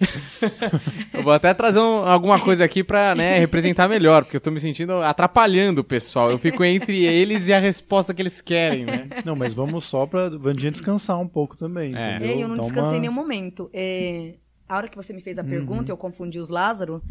[1.13, 4.51] eu vou até trazer um, alguma coisa aqui pra né, representar melhor, porque eu tô
[4.51, 6.29] me sentindo atrapalhando o pessoal.
[6.29, 9.07] Eu fico entre eles e a resposta que eles querem, né?
[9.23, 12.15] Não, mas vamos só pra Vandinha descansar um pouco também, é.
[12.15, 12.39] entendeu?
[12.39, 12.97] eu não Dá descansei uma...
[12.97, 13.69] em nenhum momento.
[13.73, 14.35] É,
[14.67, 15.93] a hora que você me fez a pergunta, uhum.
[15.93, 17.03] eu confundi os Lázaro,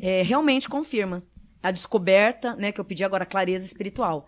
[0.00, 1.22] é, realmente confirma.
[1.62, 4.26] A descoberta, né, que eu pedi agora, clareza espiritual.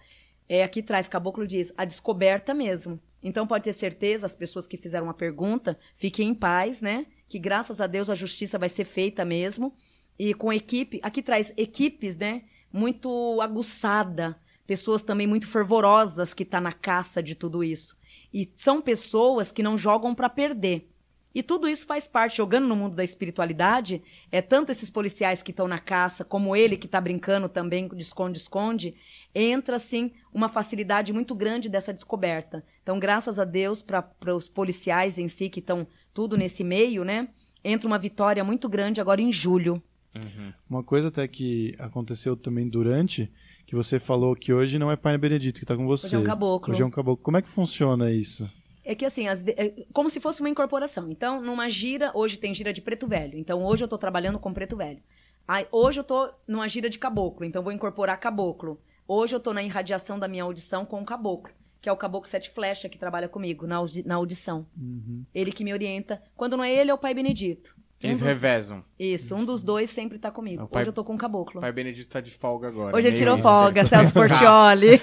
[0.49, 2.99] É, aqui traz, Caboclo diz, a descoberta mesmo.
[3.23, 7.07] Então pode ter certeza, as pessoas que fizeram a pergunta, fiquem em paz, né?
[7.29, 9.75] Que graças a Deus a justiça vai ser feita mesmo.
[10.19, 12.45] E com equipe, aqui traz equipes, né?
[12.73, 17.98] Muito aguçada, pessoas também muito fervorosas que tá na caça de tudo isso.
[18.33, 20.89] E são pessoas que não jogam para perder.
[21.35, 24.03] E tudo isso faz parte, jogando no mundo da espiritualidade,
[24.33, 28.03] é tanto esses policiais que estão na caça, como ele que está brincando também de
[28.03, 28.95] esconde-esconde,
[29.35, 32.65] entra, assim, uma facilidade muito grande dessa descoberta.
[32.83, 37.29] Então, graças a Deus, para os policiais em si, que estão tudo nesse meio, né?
[37.63, 39.83] Entra uma vitória muito grande agora em julho.
[40.15, 40.53] Uhum.
[40.69, 43.31] Uma coisa até que aconteceu também durante,
[43.69, 46.07] que você falou que hoje não é Pai Benedito que está com você.
[46.07, 46.73] Hoje é um caboclo.
[46.73, 47.23] Hoje é um caboclo.
[47.23, 48.51] Como é que funciona isso?
[48.83, 51.11] É que assim, as, é como se fosse uma incorporação.
[51.11, 53.39] Então, numa gira, hoje tem gira de preto velho.
[53.39, 55.03] Então, hoje eu estou trabalhando com preto velho.
[55.47, 58.81] Aí, hoje eu estou numa gira de caboclo, então vou incorporar caboclo.
[59.07, 62.27] Hoje eu estou na irradiação da minha audição com o caboclo, que é o caboclo
[62.27, 64.67] sete flecha que trabalha comigo na, na audição.
[64.75, 65.27] Uhum.
[65.35, 66.23] Ele que me orienta.
[66.35, 67.77] Quando não é ele, é o pai Benedito.
[68.01, 68.29] Eles um dos...
[68.29, 68.81] revezam.
[68.97, 70.69] Isso, um dos dois sempre tá comigo.
[70.69, 70.83] Pai...
[70.83, 71.59] Hoje eu tô com o caboclo.
[71.59, 72.97] O pai Benedito tá de folga agora.
[72.97, 73.49] Hoje ele tirou isso.
[73.49, 75.01] folga, Celso Portioli.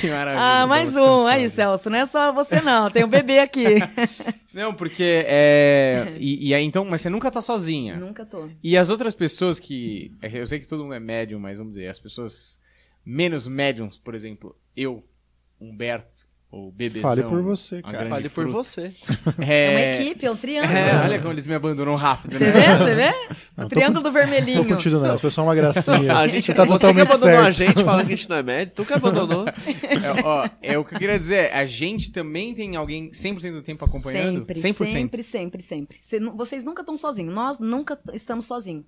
[0.00, 0.40] que maravilha.
[0.40, 1.26] Ah, mais um.
[1.26, 3.64] Aí, Celso, não é só você não, tem um bebê aqui.
[4.54, 6.14] não, porque é...
[6.18, 7.96] E, e, aí, então, mas você nunca tá sozinha.
[7.96, 8.48] Nunca tô.
[8.62, 10.12] E as outras pessoas que...
[10.22, 12.60] Eu sei que todo mundo é médium, mas vamos dizer, as pessoas
[13.04, 15.02] menos médiums, por exemplo, eu,
[15.60, 17.02] Humberto, o bebezão.
[17.02, 18.08] Fale por você, cara.
[18.08, 18.94] Fale por você.
[19.38, 19.66] É...
[19.66, 19.70] é...
[19.70, 20.72] uma equipe, é um triângulo.
[20.72, 22.38] É, olha como eles me abandonam rápido.
[22.38, 22.52] Você né?
[22.52, 22.84] vê?
[22.84, 23.64] Você vê?
[23.64, 24.62] O triângulo do vermelhinho.
[24.62, 26.16] Tô contigo nessa, foi só uma gracinha.
[26.16, 27.46] a gente, tá você que abandonou certo.
[27.46, 29.46] a gente falando que a gente não é médio, tu que abandonou.
[29.48, 33.62] É, ó, é o que eu queria dizer, a gente também tem alguém 100% do
[33.62, 34.38] tempo acompanhando?
[34.38, 34.92] Sempre, 100%.
[34.92, 35.98] sempre, sempre, sempre.
[36.34, 38.84] Vocês nunca estão sozinhos, nós nunca estamos sozinhos.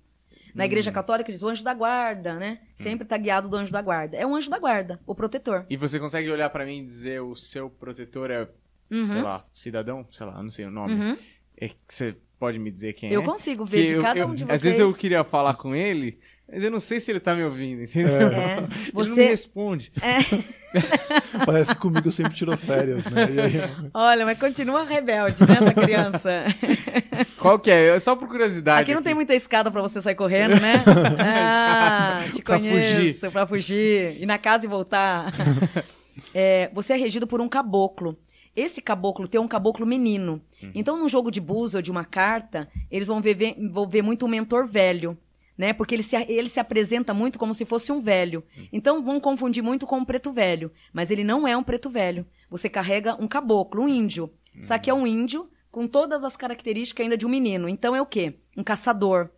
[0.53, 0.93] Na igreja hum.
[0.93, 2.59] católica diz o anjo da guarda, né?
[2.75, 4.17] Sempre está guiado do anjo da guarda.
[4.17, 5.65] É o anjo da guarda, o protetor.
[5.69, 8.47] E você consegue olhar para mim e dizer o seu protetor é,
[8.91, 9.07] uhum.
[9.07, 10.07] sei lá, cidadão?
[10.11, 10.93] Sei lá, não sei o nome.
[10.93, 11.17] Uhum.
[11.57, 13.23] É que você pode me dizer quem eu é?
[13.23, 14.55] Eu consigo ver que de cada um de vocês.
[14.55, 16.19] Às vezes eu queria falar com ele,
[16.51, 18.27] mas eu não sei se ele tá me ouvindo, entendeu?
[18.27, 18.67] É.
[18.93, 19.09] Você...
[19.09, 19.91] Ele não me responde.
[20.01, 20.17] É.
[21.45, 23.23] Parece que comigo sempre tirou férias, né?
[23.23, 23.89] Aí...
[23.93, 26.45] Olha, mas continua rebelde, né, essa criança?
[27.37, 27.99] Qual que é?
[27.99, 28.81] Só por curiosidade.
[28.81, 29.05] Aqui não aqui.
[29.05, 30.83] tem muita escada para você sair correndo, né?
[31.19, 33.31] ah, te pra conheço, fugir.
[33.31, 34.21] pra fugir.
[34.21, 35.31] Ir na casa e voltar.
[36.33, 38.17] É, você é regido por um caboclo.
[38.55, 40.41] Esse caboclo tem um caboclo menino.
[40.61, 40.71] Uhum.
[40.75, 44.25] Então, num jogo de búzio ou de uma carta, eles vão ver, vão ver muito
[44.25, 45.17] um mentor velho
[45.59, 45.73] né?
[45.73, 48.41] Porque ele se, ele se apresenta muito como se fosse um velho.
[48.71, 50.71] Então vão confundir muito com um preto velho.
[50.93, 52.25] Mas ele não é um preto velho.
[52.49, 54.31] Você carrega um caboclo, um índio.
[54.57, 57.67] Isso aqui é um índio com todas as características ainda de um menino.
[57.67, 58.35] Então é o quê?
[58.55, 59.31] Um caçador.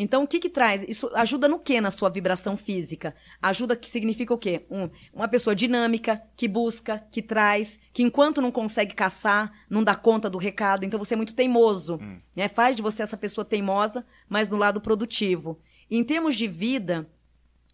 [0.00, 0.84] Então, o que que traz?
[0.84, 3.16] Isso ajuda no que na sua vibração física?
[3.42, 4.64] Ajuda que significa o quê?
[4.70, 9.96] Um, uma pessoa dinâmica, que busca, que traz, que enquanto não consegue caçar, não dá
[9.96, 10.84] conta do recado.
[10.84, 11.98] Então, você é muito teimoso.
[12.00, 12.16] Hum.
[12.36, 12.46] Né?
[12.46, 15.58] Faz de você essa pessoa teimosa, mas no lado produtivo.
[15.90, 17.08] Em termos de vida,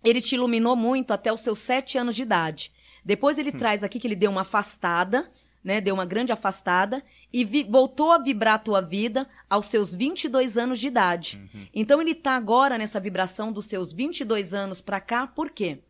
[0.02, 2.72] ele te iluminou muito até os seus sete anos de idade.
[3.04, 3.58] Depois ele hum.
[3.58, 5.30] traz aqui que ele deu uma afastada,
[5.64, 5.80] né?
[5.80, 7.02] Deu uma grande afastada
[7.32, 11.40] e voltou a vibrar a tua vida aos seus 22 anos de idade.
[11.54, 11.66] Uhum.
[11.72, 15.80] Então ele está agora nessa vibração dos seus 22 anos para cá, por quê?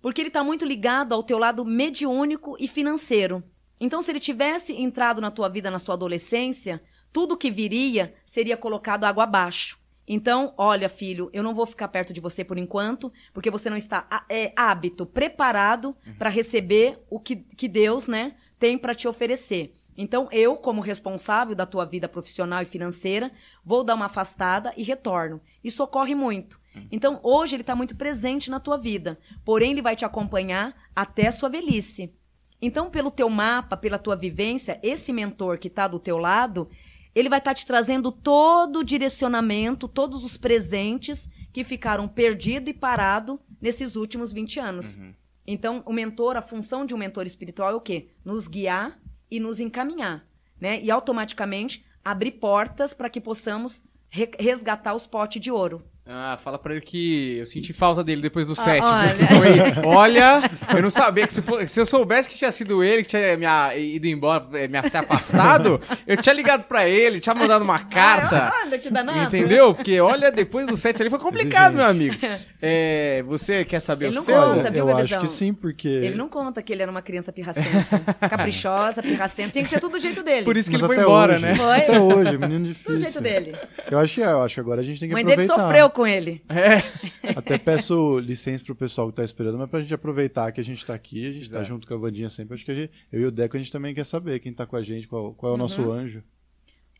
[0.00, 3.44] Porque ele está muito ligado ao teu lado mediúnico e financeiro.
[3.78, 6.82] Então se ele tivesse entrado na tua vida na sua adolescência,
[7.12, 9.78] tudo que viria seria colocado água abaixo.
[10.06, 13.76] Então, olha, filho, eu não vou ficar perto de você por enquanto, porque você não
[13.76, 16.14] está é, hábito, preparado uhum.
[16.18, 19.74] para receber o que, que Deus, né, tem para te oferecer.
[19.96, 23.30] Então, eu, como responsável da tua vida profissional e financeira,
[23.64, 25.40] vou dar uma afastada e retorno.
[25.62, 26.58] Isso ocorre muito.
[26.74, 26.88] Uhum.
[26.90, 31.28] Então, hoje ele está muito presente na tua vida, porém ele vai te acompanhar até
[31.28, 32.12] a sua velhice.
[32.60, 36.70] Então, pelo teu mapa, pela tua vivência, esse mentor que está do teu lado,
[37.14, 42.70] ele vai estar tá te trazendo todo o direcionamento, todos os presentes que ficaram perdido
[42.70, 44.96] e parado nesses últimos 20 anos.
[44.96, 45.14] Uhum.
[45.46, 48.08] Então, o mentor, a função de um mentor espiritual é o quê?
[48.24, 48.98] Nos guiar
[49.30, 50.26] e nos encaminhar,
[50.60, 50.80] né?
[50.82, 55.84] E automaticamente abrir portas para que possamos resgatar os potes de ouro.
[56.04, 58.82] Ah, fala pra ele que eu senti falta dele depois do ah, set.
[58.82, 59.86] Olha.
[59.86, 63.10] olha, eu não sabia que se, for, se eu soubesse que tinha sido ele que
[63.10, 63.46] tinha me,
[63.94, 68.48] ido embora, eh, me se afastado, eu tinha ligado pra ele, tinha mandado uma carta.
[68.48, 69.36] Ah, olha, que danado.
[69.36, 69.72] Entendeu?
[69.74, 72.16] Porque olha, depois do set ali foi complicado, meu amigo.
[72.64, 74.40] É, você quer saber ele o seu?
[74.40, 75.88] Conta, viu, eu acho que sim, porque.
[75.88, 77.98] Ele não conta que ele era uma criança pirracenta.
[78.30, 79.50] caprichosa, pirracenta.
[79.50, 80.44] Tinha que ser tudo do jeito dele.
[80.44, 81.56] Por isso que Mas ele foi embora, hoje, né?
[81.56, 81.76] Foi.
[81.78, 82.92] Até hoje, menino difícil.
[82.92, 83.56] Do jeito dele.
[83.90, 85.56] Eu acho, eu acho que agora a gente tem que Mãe aproveitar.
[85.56, 86.42] Mãe dele sofreu com ele.
[86.48, 86.78] É.
[87.36, 90.84] Até peço licença pro pessoal que tá esperando, mas pra gente aproveitar que a gente
[90.84, 91.62] tá aqui, a gente Exato.
[91.62, 92.54] tá junto com a Vandinha sempre.
[92.54, 94.76] Acho que gente, eu e o Deco a gente também quer saber quem tá com
[94.76, 95.62] a gente, qual, qual é o uhum.
[95.62, 96.22] nosso anjo.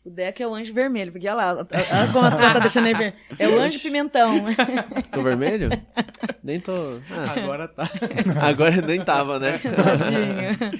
[0.05, 2.87] O Deco é o anjo vermelho, porque olha lá, olha como a tua tá deixando
[2.87, 3.23] ele vermelho.
[3.39, 4.43] É o anjo pimentão.
[5.11, 5.69] Tô vermelho?
[6.43, 6.73] Nem tô.
[7.09, 7.39] Ah.
[7.39, 7.89] Agora tá.
[8.41, 9.57] Agora nem tava, né?
[9.63, 10.79] Tadinho.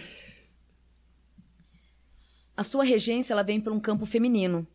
[2.55, 4.67] A sua regência ela vem para um campo feminino,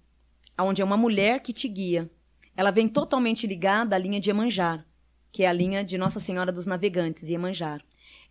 [0.58, 2.10] onde é uma mulher que te guia.
[2.58, 4.84] Ela vem totalmente ligada à linha de Emanjar,
[5.30, 7.80] que é a linha de Nossa Senhora dos Navegantes, Iemanjar.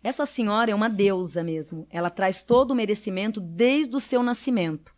[0.04, 1.86] Essa senhora é uma deusa mesmo.
[1.88, 4.94] Ela traz todo o merecimento desde o seu nascimento.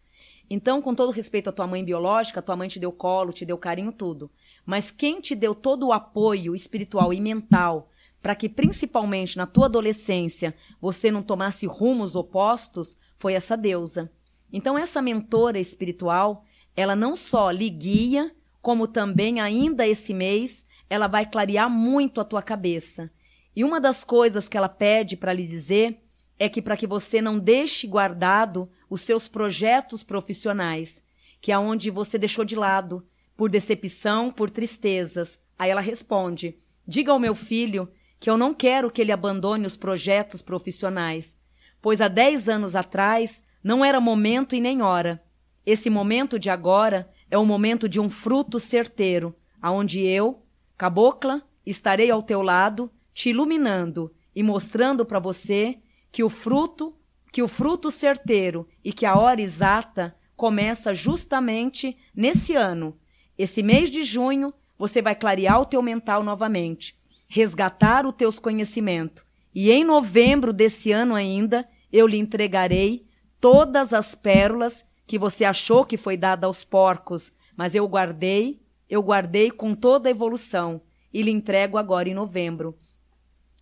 [0.50, 3.56] Então, com todo respeito à tua mãe biológica, tua mãe te deu colo, te deu
[3.56, 4.28] carinho, tudo.
[4.66, 7.88] Mas quem te deu todo o apoio espiritual e mental
[8.20, 14.10] para que, principalmente na tua adolescência, você não tomasse rumos opostos, foi essa deusa.
[14.52, 16.44] Então, essa mentora espiritual,
[16.76, 22.24] ela não só lhe guia, como também, ainda esse mês, ela vai clarear muito a
[22.24, 23.10] tua cabeça.
[23.54, 26.02] E uma das coisas que ela pede para lhe dizer
[26.38, 31.02] é que para que você não deixe guardado os seus projetos profissionais,
[31.40, 33.06] que é onde você deixou de lado,
[33.36, 35.38] por decepção, por tristezas.
[35.58, 39.76] Aí ela responde: Diga ao meu filho que eu não quero que ele abandone os
[39.76, 41.36] projetos profissionais,
[41.80, 45.22] pois há dez anos atrás não era momento e nem hora.
[45.64, 50.42] Esse momento de agora é o momento de um fruto certeiro, aonde eu,
[50.76, 55.78] cabocla, estarei ao teu lado, te iluminando e mostrando para você
[56.10, 56.94] que o fruto,
[57.30, 62.98] que o fruto certeiro e que a hora exata começa justamente nesse ano.
[63.38, 69.22] Esse mês de junho, você vai clarear o teu mental novamente, resgatar os teus conhecimentos.
[69.54, 73.06] E em novembro desse ano ainda, eu lhe entregarei
[73.40, 79.02] todas as pérolas que você achou que foi dada aos porcos, mas eu guardei, eu
[79.02, 80.80] guardei com toda a evolução
[81.12, 82.78] e lhe entrego agora em novembro.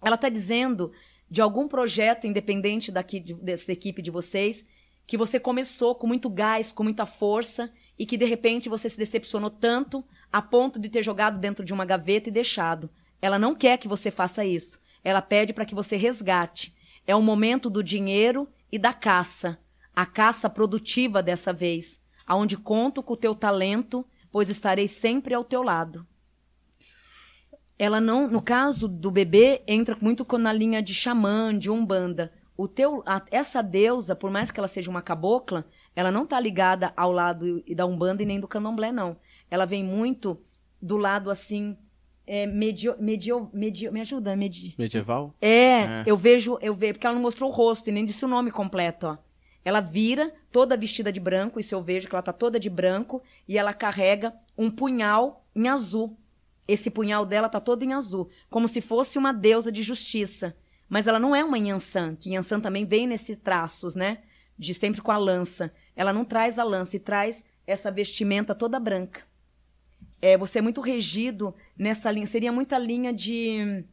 [0.03, 0.93] Ela está dizendo
[1.31, 4.67] de algum projeto independente daqui dessa equipe de vocês
[5.07, 8.99] que você começou com muito gás, com muita força e que de repente você se
[8.99, 12.91] decepcionou tanto a ponto de ter jogado dentro de uma gaveta e deixado.
[13.23, 14.79] Ela não quer que você faça isso.
[15.03, 16.75] Ela pede para que você resgate.
[17.07, 19.59] É o momento do dinheiro e da caça.
[19.99, 25.43] A caça produtiva dessa vez, aonde conto com o teu talento, pois estarei sempre ao
[25.43, 26.07] teu lado
[27.79, 32.33] ela não, no caso do bebê, entra muito na linha de xamã, de umbanda.
[32.57, 36.41] O teu, a, essa deusa, por mais que ela seja uma cabocla, ela não está
[36.41, 39.17] ligada ao lado da umbanda e nem do candomblé, não.
[39.49, 40.41] Ela vem muito
[40.83, 41.77] do lado assim
[42.27, 44.75] é, medio, medio, medio, me ajuda, medi...
[44.77, 45.33] medieval?
[45.41, 48.25] É, é, eu vejo, eu vejo, porque ela não mostrou o rosto e nem disse
[48.25, 49.19] o nome completo, ó.
[49.69, 53.23] Ela vira toda vestida de branco, isso eu vejo que ela tá toda de branco
[53.47, 56.19] e ela carrega um punhal em azul.
[56.67, 60.57] Esse punhal dela tá todo em azul, como se fosse uma deusa de justiça.
[60.89, 64.23] Mas ela não é uma Yansan, que Yansan também vem nesses traços, né?
[64.59, 65.71] De sempre com a lança.
[65.95, 69.21] Ela não traz a lança e traz essa vestimenta toda branca.
[70.23, 72.27] É, você é muito regido nessa linha.
[72.27, 73.85] Seria muita linha de.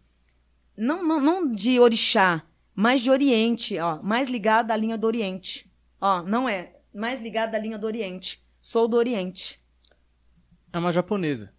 [0.78, 2.45] Não, não, não de orixá,
[2.76, 4.01] mas de Oriente, ó.
[4.03, 5.71] Mais ligada à linha do Oriente.
[6.01, 6.76] Ó, não é.
[6.93, 8.43] Mais ligada à linha do Oriente.
[8.61, 9.61] Sou do Oriente.
[10.73, 11.53] É uma japonesa.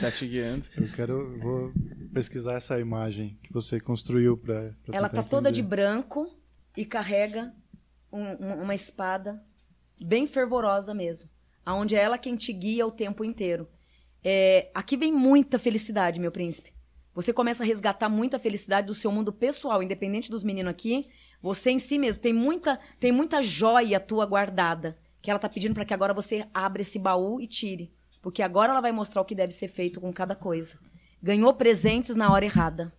[0.00, 0.66] Tá te guiando.
[0.76, 1.38] Eu quero.
[1.38, 1.72] Vou
[2.12, 4.74] pesquisar essa imagem que você construiu para.
[4.92, 5.30] Ela tá entender.
[5.30, 6.36] toda de branco
[6.76, 7.54] e carrega
[8.12, 9.42] um, uma espada
[10.00, 11.30] bem fervorosa mesmo.
[11.64, 13.68] Aonde é ela quem te guia o tempo inteiro.
[14.24, 16.72] É, aqui vem muita felicidade, meu príncipe.
[17.20, 21.06] Você começa a resgatar muita felicidade do seu mundo pessoal, independente dos meninos aqui.
[21.42, 25.74] Você em si mesmo tem muita, tem muita joia tua guardada que ela tá pedindo
[25.74, 27.92] para que agora você abra esse baú e tire.
[28.22, 30.78] Porque agora ela vai mostrar o que deve ser feito com cada coisa.
[31.22, 32.90] Ganhou presentes na hora errada.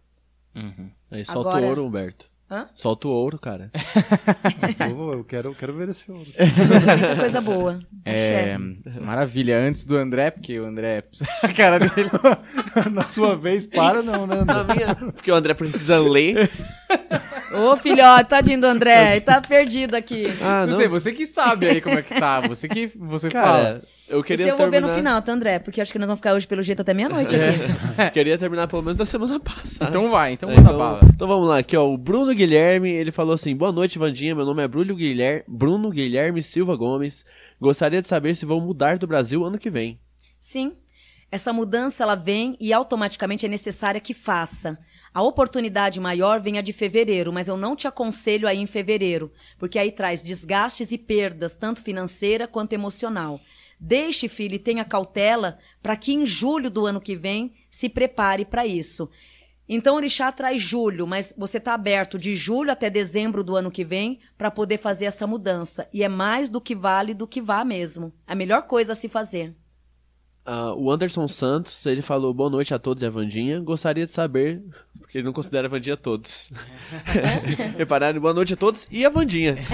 [0.54, 0.92] Uhum.
[1.10, 1.66] Aí solta agora...
[1.66, 2.31] o ouro, Humberto.
[2.52, 2.68] Hã?
[2.76, 3.72] Solta o ouro, cara.
[5.14, 6.28] eu quero, quero ver esse ouro.
[6.28, 7.80] Muita coisa boa.
[8.04, 8.58] É,
[9.00, 9.58] maravilha.
[9.58, 11.06] Antes do André, porque o André.
[11.42, 12.10] A cara dele.
[12.92, 14.76] Na sua vez, para não, né, André?
[14.76, 16.52] Minha, porque o André precisa ler.
[17.54, 19.22] Ô, filhote, tadinho do André.
[19.22, 20.28] Tá perdido aqui.
[20.42, 20.72] Ah, não.
[20.72, 22.42] não sei, você que sabe aí como é que tá.
[22.42, 23.82] Você que você cara, fala.
[24.12, 24.82] Eu queria Isso eu terminar...
[24.82, 25.58] vou ver no final, tá, André?
[25.58, 28.02] Porque acho que nós vamos ficar hoje pelo jeito até meia-noite aqui.
[28.02, 28.10] É.
[28.12, 29.90] queria terminar pelo menos da semana passada.
[29.90, 31.00] Então vai, então manda então, bala.
[31.04, 34.46] Então vamos lá, aqui ó, o Bruno Guilherme, ele falou assim, boa noite Vandinha, meu
[34.46, 37.26] nome é Bruno Guilherme, Bruno Guilherme Silva Gomes,
[37.60, 39.98] gostaria de saber se vão mudar do Brasil ano que vem.
[40.38, 40.74] Sim,
[41.32, 44.78] essa mudança ela vem e automaticamente é necessária que faça.
[45.14, 48.68] A oportunidade maior vem a de fevereiro, mas eu não te aconselho a ir em
[48.68, 53.40] fevereiro, porque aí traz desgastes e perdas, tanto financeira quanto emocional.
[53.84, 58.46] Deixe, filho, e tenha cautela para que em julho do ano que vem se prepare
[58.46, 59.10] para isso.
[59.68, 63.72] Então, o Orixá traz julho, mas você está aberto de julho até dezembro do ano
[63.72, 65.88] que vem para poder fazer essa mudança.
[65.92, 68.14] E é mais do que vale do que vá mesmo.
[68.28, 69.56] A melhor coisa a se fazer.
[70.46, 73.60] Uh, o Anderson Santos, ele falou boa noite a todos e a Vandinha.
[73.62, 74.62] Gostaria de saber,
[75.12, 76.54] porque ele não considera a Vandinha todos.
[77.78, 78.22] Repararam?
[78.22, 79.58] Boa noite a todos e a Vandinha.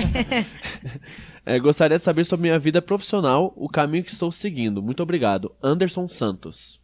[1.49, 4.83] É, gostaria de saber sobre minha vida profissional, o caminho que estou seguindo.
[4.83, 5.55] Muito obrigado.
[5.63, 6.77] Anderson Santos.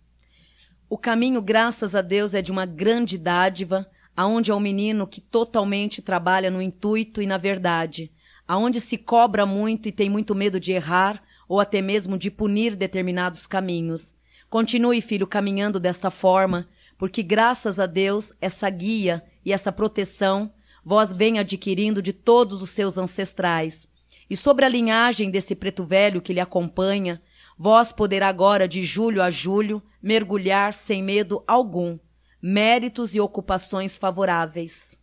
[0.90, 3.86] O caminho, graças a Deus, é de uma grande dádiva,
[4.16, 8.10] aonde é um menino que totalmente trabalha no intuito e na verdade,
[8.48, 12.78] aonde se cobra muito e tem muito medo de errar ou até mesmo de punir
[12.78, 14.16] determinados caminhos.
[14.50, 20.52] Continue, filho, caminhando desta forma, porque graças a Deus essa guia e essa proteção
[20.84, 23.88] vós vem adquirindo de todos os seus ancestrais.
[24.30, 27.22] E sobre a linhagem desse preto velho que lhe acompanha,
[27.58, 31.98] vós poderá agora, de julho a julho, mergulhar sem medo algum,
[32.42, 35.00] méritos e ocupações favoráveis.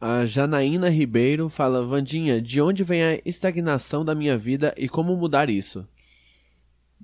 [0.00, 5.16] A Janaína Ribeiro fala: Vandinha, de onde vem a estagnação da minha vida e como
[5.16, 5.86] mudar isso?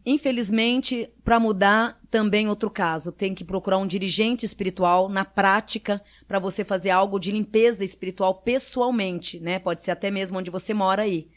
[0.04, 3.12] Infelizmente, para mudar, também outro caso.
[3.12, 8.34] Tem que procurar um dirigente espiritual na prática para você fazer algo de limpeza espiritual
[8.34, 9.58] pessoalmente, né?
[9.58, 11.28] Pode ser até mesmo onde você mora aí.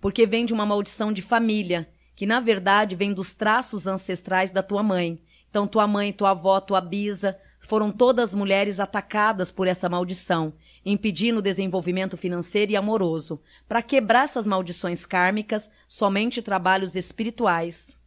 [0.00, 4.62] Porque vem de uma maldição de família, que na verdade vem dos traços ancestrais da
[4.62, 5.20] tua mãe.
[5.48, 10.54] Então, tua mãe, tua avó, tua bisa foram todas mulheres atacadas por essa maldição,
[10.84, 13.42] impedindo o desenvolvimento financeiro e amoroso.
[13.68, 17.99] Para quebrar essas maldições kármicas, somente trabalhos espirituais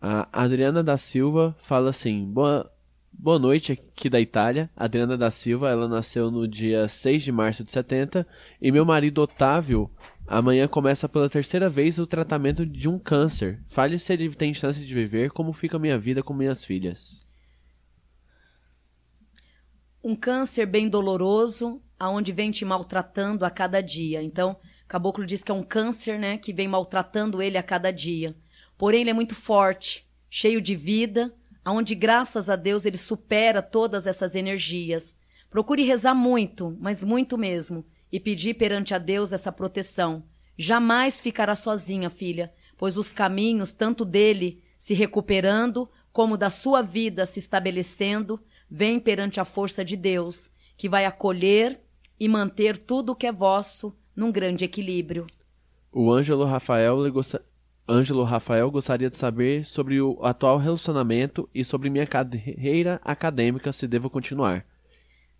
[0.00, 2.70] a Adriana da Silva fala assim: Boa,
[3.12, 4.70] boa noite aqui da Itália.
[4.76, 8.26] Adriana da Silva, ela nasceu no dia 6 de março de 70
[8.60, 9.90] e meu marido Otávio
[10.26, 13.62] amanhã começa pela terceira vez o tratamento de um câncer.
[13.66, 17.24] Fale se ele tem chance de viver, como fica a minha vida com minhas filhas.
[20.02, 24.22] Um câncer bem doloroso, aonde vem te maltratando a cada dia.
[24.22, 28.36] Então, Caboclo diz que é um câncer, né, que vem maltratando ele a cada dia.
[28.78, 34.06] Porém, ele é muito forte, cheio de vida, aonde graças a Deus ele supera todas
[34.06, 35.14] essas energias.
[35.50, 40.24] Procure rezar muito, mas muito mesmo, e pedir perante a Deus essa proteção.
[40.56, 47.26] Jamais ficará sozinha, filha, pois os caminhos, tanto dele se recuperando, como da sua vida
[47.26, 51.80] se estabelecendo, vêm perante a força de Deus, que vai acolher
[52.18, 55.26] e manter tudo o que é vosso num grande equilíbrio.
[55.92, 56.96] O Ângelo Rafael
[57.88, 63.86] Ângelo Rafael gostaria de saber sobre o atual relacionamento e sobre minha carreira acadêmica, se
[63.86, 64.66] devo continuar.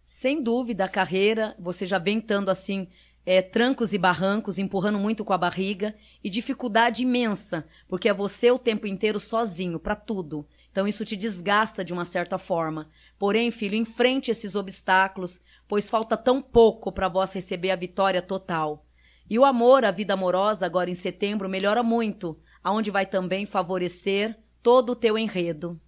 [0.04, 2.86] Sem dúvida, a carreira, você já vem estando assim,
[3.26, 8.48] é, trancos e barrancos, empurrando muito com a barriga e dificuldade imensa, porque é você
[8.52, 10.46] o tempo inteiro sozinho para tudo.
[10.70, 12.88] Então isso te desgasta de uma certa forma.
[13.18, 18.85] Porém, filho, enfrente esses obstáculos, pois falta tão pouco para vós receber a vitória total.
[19.28, 24.38] E o amor, a vida amorosa, agora em setembro, melhora muito, aonde vai também favorecer
[24.62, 25.80] todo o teu enredo.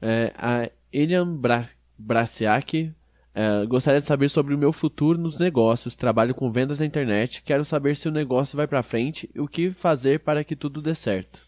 [0.00, 1.68] É, a Elian Bra
[1.98, 2.94] Braciac
[3.34, 5.94] é, gostaria de saber sobre o meu futuro nos negócios.
[5.94, 7.42] Trabalho com vendas na internet.
[7.42, 10.82] Quero saber se o negócio vai para frente e o que fazer para que tudo
[10.82, 11.46] dê certo.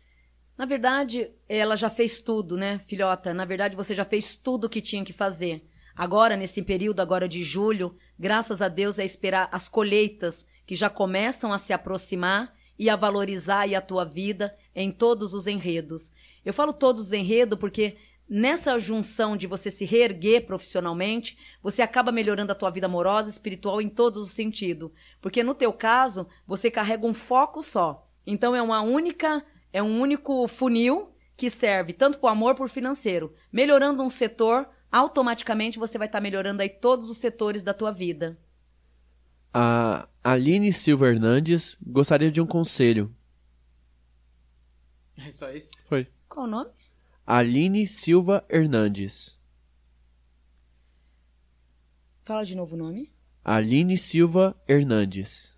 [0.56, 3.32] Na verdade, ela já fez tudo, né, filhota?
[3.32, 5.64] Na verdade, você já fez tudo o que tinha que fazer.
[5.96, 10.88] Agora, nesse período agora de julho, graças a Deus é esperar as colheitas que já
[10.88, 16.12] começam a se aproximar e a valorizar a tua vida em todos os enredos.
[16.44, 17.96] Eu falo todos os enredos porque
[18.28, 23.32] nessa junção de você se reerguer profissionalmente, você acaba melhorando a tua vida amorosa e
[23.32, 24.92] espiritual em todos os sentidos.
[25.20, 28.08] Porque no teu caso, você carrega um foco só.
[28.24, 32.68] Então é uma única, é um único funil que serve tanto para o amor por
[32.68, 33.34] financeiro.
[33.52, 37.90] Melhorando um setor, automaticamente você vai estar tá melhorando aí todos os setores da tua
[37.90, 38.38] vida.
[39.52, 43.14] A Aline Silva Hernandes gostaria de um conselho.
[45.16, 45.72] É só isso?
[45.88, 46.06] Foi.
[46.28, 46.70] Qual o nome?
[47.26, 49.38] Aline Silva Hernandes.
[52.24, 53.12] Fala de novo o nome.
[53.42, 55.54] Aline Silva Hernandes.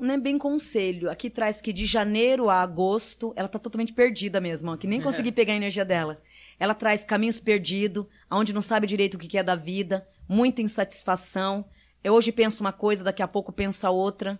[0.00, 1.10] Não é bem conselho.
[1.10, 5.00] Aqui traz que de janeiro a agosto, ela tá totalmente perdida mesmo, ó, que nem
[5.00, 6.20] consegui pegar a energia dela.
[6.58, 11.64] Ela traz caminhos perdidos, aonde não sabe direito o que é da vida, muita insatisfação.
[12.06, 14.38] Eu hoje penso uma coisa, daqui a pouco pensa outra.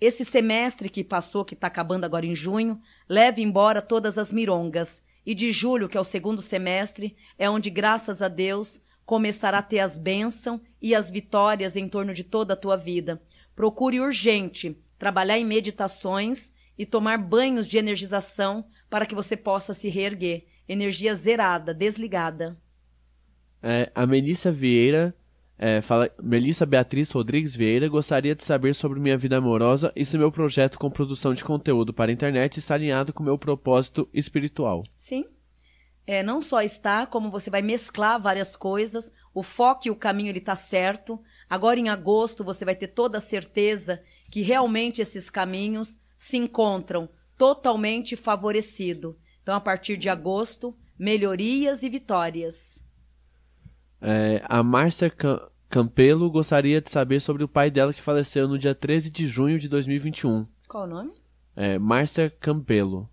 [0.00, 5.02] Esse semestre que passou, que está acabando agora em junho, leve embora todas as mirongas.
[5.26, 9.62] E de julho, que é o segundo semestre, é onde, graças a Deus, começará a
[9.62, 13.20] ter as bênçãos e as vitórias em torno de toda a tua vida.
[13.52, 19.88] Procure urgente trabalhar em meditações e tomar banhos de energização para que você possa se
[19.88, 20.44] reerguer.
[20.68, 22.56] Energia zerada, desligada.
[23.60, 25.17] É, a Melissa Vieira
[25.58, 30.16] é, fala, Melissa Beatriz Rodrigues Vieira gostaria de saber sobre minha vida amorosa e se
[30.16, 34.84] meu projeto com produção de conteúdo para a internet está alinhado com meu propósito espiritual.
[34.96, 35.24] Sim.
[36.06, 40.30] É, não só está, como você vai mesclar várias coisas, o foco e o caminho
[40.30, 45.30] ele está certo, Agora em agosto você vai ter toda a certeza que realmente esses
[45.30, 47.08] caminhos se encontram
[47.38, 49.18] totalmente favorecido.
[49.42, 52.84] Então a partir de agosto, melhorias e vitórias.
[54.00, 55.12] É, a Márcia
[55.68, 59.58] Campelo gostaria de saber sobre o pai dela que faleceu no dia 13 de junho
[59.58, 60.46] de 2021.
[60.68, 61.12] Qual o nome?
[61.56, 63.08] É, Márcia Campelo.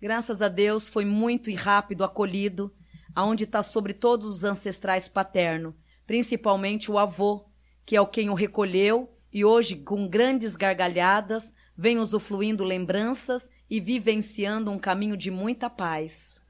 [0.00, 2.74] Graças a Deus foi muito e rápido acolhido,
[3.14, 5.74] aonde está sobre todos os ancestrais paterno,
[6.06, 7.46] principalmente o avô,
[7.86, 13.80] que é o quem o recolheu e hoje, com grandes gargalhadas, vem usufruindo lembranças e
[13.80, 16.40] vivenciando um caminho de muita paz.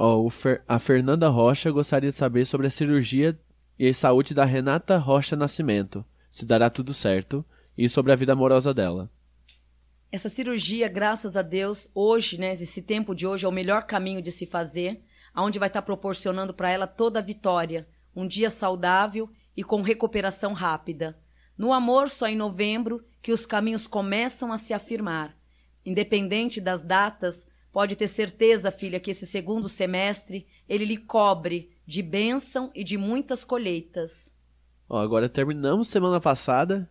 [0.00, 3.36] Oh, Fer a Fernanda Rocha gostaria de saber sobre a cirurgia
[3.76, 7.44] e saúde da Renata Rocha Nascimento, se dará tudo certo,
[7.76, 9.10] e sobre a vida amorosa dela.
[10.12, 14.22] Essa cirurgia, graças a Deus, hoje, né, esse tempo de hoje é o melhor caminho
[14.22, 15.02] de se fazer,
[15.34, 20.52] aonde vai estar proporcionando para ela toda a vitória, um dia saudável e com recuperação
[20.52, 21.18] rápida.
[21.56, 25.36] No amor, só em novembro que os caminhos começam a se afirmar.
[25.84, 32.02] Independente das datas, pode ter certeza, filha, que esse segundo semestre ele lhe cobre de
[32.02, 34.32] bênção e de muitas colheitas.
[34.88, 36.90] Ó, agora terminamos semana passada,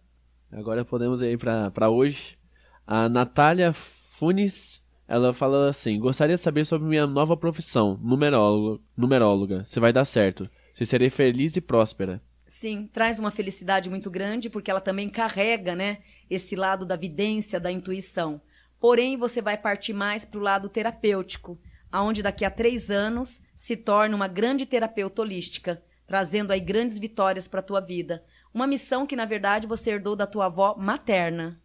[0.51, 2.37] agora podemos ir para hoje.
[2.85, 8.81] A Natália Funes, ela fala assim: Gostaria de saber sobre minha nova profissão, numeróloga.
[8.95, 9.63] numeróloga.
[9.65, 10.49] Se vai dar certo.
[10.73, 12.21] Se serei feliz e próspera.
[12.45, 15.97] Sim, traz uma felicidade muito grande, porque ela também carrega, né,
[16.29, 18.39] esse lado da vidência, da intuição.
[18.79, 21.59] Porém, você vai partir mais para o lado terapêutico,
[21.91, 27.47] aonde daqui a três anos se torna uma grande terapeuta holística, trazendo aí grandes vitórias
[27.47, 28.23] para a tua vida.
[28.53, 31.61] Uma missão que, na verdade, você herdou da tua avó materna.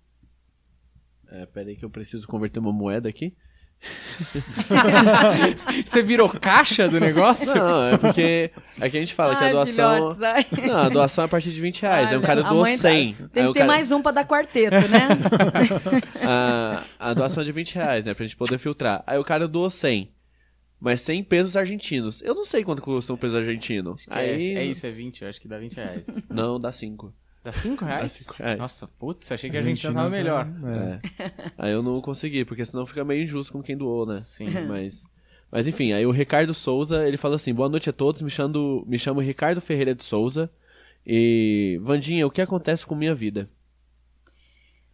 [1.28, 3.34] É, peraí que eu preciso converter uma moeda aqui.
[5.84, 7.54] Você virou caixa do negócio?
[7.54, 8.50] Não, é porque
[8.80, 10.16] aqui a gente fala ai, que a doação.
[10.66, 12.08] não, a doação é a partir de 20 reais.
[12.08, 13.14] Ai, aí o cara doou 100.
[13.14, 13.28] Tá...
[13.32, 13.66] Tem que ter cara...
[13.66, 15.08] mais um pra dar quarteto, né?
[16.22, 18.14] a, a doação é de 20 reais, né?
[18.14, 19.02] Pra gente poder filtrar.
[19.06, 20.12] Aí o cara doou 100.
[20.80, 22.22] Mas 100 pesos argentinos.
[22.22, 23.94] Eu não sei quanto custa um peso argentino.
[24.08, 24.56] Aí...
[24.56, 25.22] É, é isso, é 20.
[25.22, 26.28] Eu acho que dá 20 reais.
[26.28, 27.14] Não, dá 5.
[27.44, 28.02] Dá 5 reais?
[28.02, 28.58] Dá cinco reais.
[28.58, 30.46] Nossa, putz, achei que a, gente já tava melhor.
[30.64, 31.00] É.
[31.58, 34.18] Aí eu não consegui, porque senão fica meio injusto com quem doou, né?
[34.20, 34.48] Sim.
[34.68, 35.04] Mas,
[35.50, 38.84] mas enfim, aí o Ricardo Souza, ele fala assim, boa noite a todos, me chamo,
[38.86, 40.48] me chamo Ricardo Ferreira de Souza.
[41.04, 43.50] E, Vandinha, o que acontece com minha vida?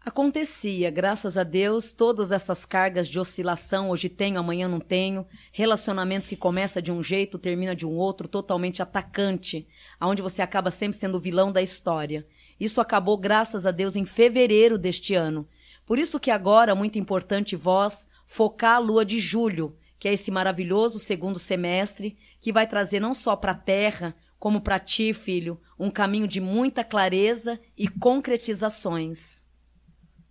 [0.01, 6.31] Acontecia, graças a Deus, todas essas cargas de oscilação, hoje tenho, amanhã não tenho, relacionamentos
[6.31, 9.69] que começa de um jeito, termina de um outro, totalmente atacante,
[10.01, 12.27] aonde você acaba sempre sendo o vilão da história.
[12.59, 15.47] Isso acabou, graças a Deus, em fevereiro deste ano.
[15.87, 20.31] Por isso que agora, muito importante vós, focar a lua de julho, que é esse
[20.31, 25.61] maravilhoso segundo semestre, que vai trazer não só para a Terra, como para ti, filho,
[25.79, 29.43] um caminho de muita clareza e concretizações.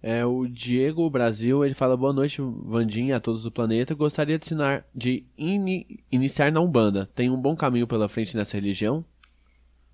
[0.02, 3.96] É, o Diego Brasil, ele fala boa noite, Vandinha, a todos do planeta.
[3.96, 7.10] Gostaria de, ensinar, de in, iniciar na Umbanda.
[7.16, 9.04] Tem um bom caminho pela frente nessa religião?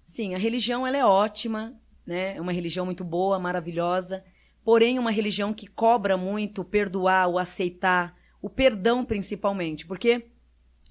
[0.04, 1.74] Sim, a religião ela é ótima
[2.06, 2.36] né?
[2.36, 4.24] É uma religião muito boa, maravilhosa,
[4.64, 10.28] porém uma religião que cobra muito o perdoar, o aceitar, o perdão principalmente, porque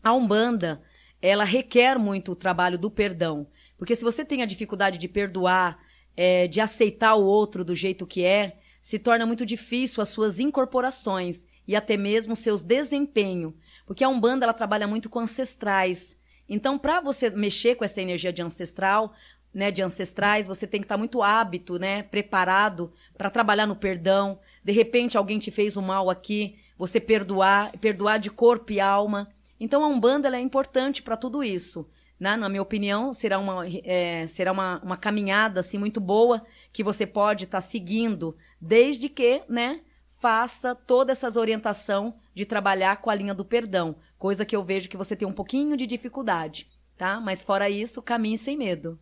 [0.02, 0.82] a Umbanda,
[1.20, 3.46] ela requer muito o trabalho do perdão.
[3.78, 5.78] Porque se você tem a dificuldade de perdoar,
[6.16, 10.40] é, de aceitar o outro do jeito que é, se torna muito difícil as suas
[10.40, 13.54] incorporações e até mesmo seus desempenho.
[13.86, 16.16] Porque a Umbanda ela trabalha muito com ancestrais.
[16.48, 19.14] Então, para você mexer com essa energia de ancestral,
[19.52, 23.76] né, de ancestrais, você tem que estar tá muito hábito, né, preparado para trabalhar no
[23.76, 24.38] perdão.
[24.64, 29.28] De repente alguém te fez um mal aqui, você perdoar, perdoar de corpo e alma.
[29.60, 31.88] Então a Umbanda é importante para tudo isso.
[32.18, 32.36] Né?
[32.36, 37.04] Na minha opinião, será uma, é, será uma, uma caminhada assim, muito boa que você
[37.04, 39.80] pode estar tá seguindo, desde que né,
[40.20, 44.88] faça toda essa orientação de trabalhar com a linha do perdão, coisa que eu vejo
[44.88, 47.20] que você tem um pouquinho de dificuldade, tá?
[47.20, 49.00] Mas fora isso, caminhe sem medo.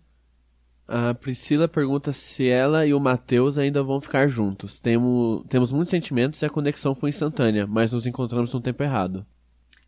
[0.93, 4.81] A Priscila pergunta se ela e o Matheus ainda vão ficar juntos.
[4.81, 9.25] Temos, temos muitos sentimentos e a conexão foi instantânea, mas nos encontramos no tempo errado.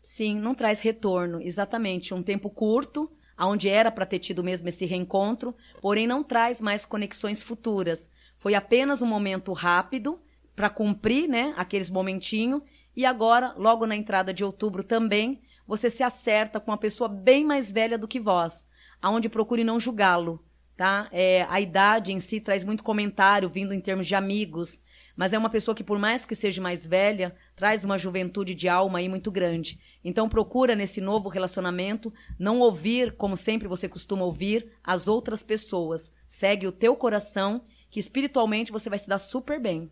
[0.01, 1.41] Sim, não traz retorno.
[1.41, 2.13] Exatamente.
[2.13, 6.85] Um tempo curto, onde era para ter tido mesmo esse reencontro, porém não traz mais
[6.85, 8.09] conexões futuras.
[8.37, 10.21] Foi apenas um momento rápido
[10.55, 12.61] para cumprir né, aqueles momentinhos.
[12.95, 17.43] E agora, logo na entrada de outubro também, você se acerta com uma pessoa bem
[17.43, 18.65] mais velha do que vós,
[19.01, 20.41] aonde procure não julgá-lo
[20.75, 21.07] tá?
[21.11, 24.79] É, a idade em si traz muito comentário vindo em termos de amigos,
[25.15, 28.67] mas é uma pessoa que, por mais que seja mais velha, traz uma juventude de
[28.67, 29.79] alma aí muito grande.
[30.03, 36.11] Então procura nesse novo relacionamento não ouvir, como sempre você costuma ouvir, as outras pessoas.
[36.27, 39.91] Segue o teu coração, que espiritualmente você vai se dar super bem.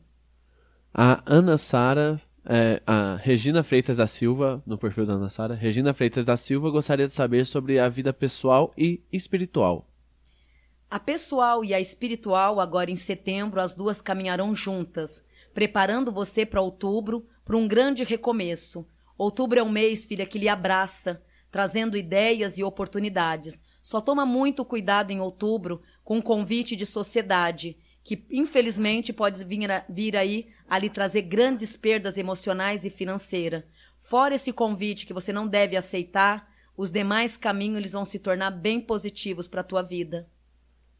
[0.91, 5.93] A Ana Sara, é, a Regina Freitas da Silva, no perfil da Ana Sara, Regina
[5.93, 9.90] Freitas da Silva gostaria de saber sobre a vida pessoal e espiritual.
[10.91, 15.23] A pessoal e a espiritual, agora em setembro, as duas caminharão juntas,
[15.53, 18.85] preparando você para outubro, para um grande recomeço.
[19.17, 23.63] Outubro é um mês, filha, que lhe abraça, trazendo ideias e oportunidades.
[23.81, 29.71] Só toma muito cuidado em outubro com o convite de sociedade, que infelizmente pode vir,
[29.71, 33.63] a, vir aí a lhe trazer grandes perdas emocionais e financeiras.
[33.97, 38.51] Fora esse convite que você não deve aceitar, os demais caminhos eles vão se tornar
[38.51, 40.27] bem positivos para a tua vida.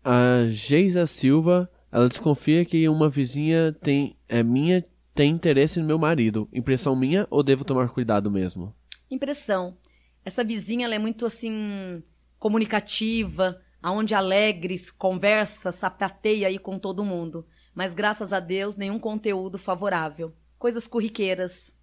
[0.04, 4.84] A Geisa Silva, ela desconfia que uma vizinha tem é minha
[5.14, 6.48] tem interesse no meu marido.
[6.54, 8.74] Impressão minha ou devo tomar cuidado mesmo?
[9.10, 9.78] Impressão.
[10.24, 12.02] Essa vizinha ela é muito assim
[12.40, 17.46] comunicativa, aonde alegre, conversa, sapateia aí com todo mundo.
[17.74, 20.34] Mas graças a Deus, nenhum conteúdo favorável.
[20.58, 21.76] Coisas corriqueiras.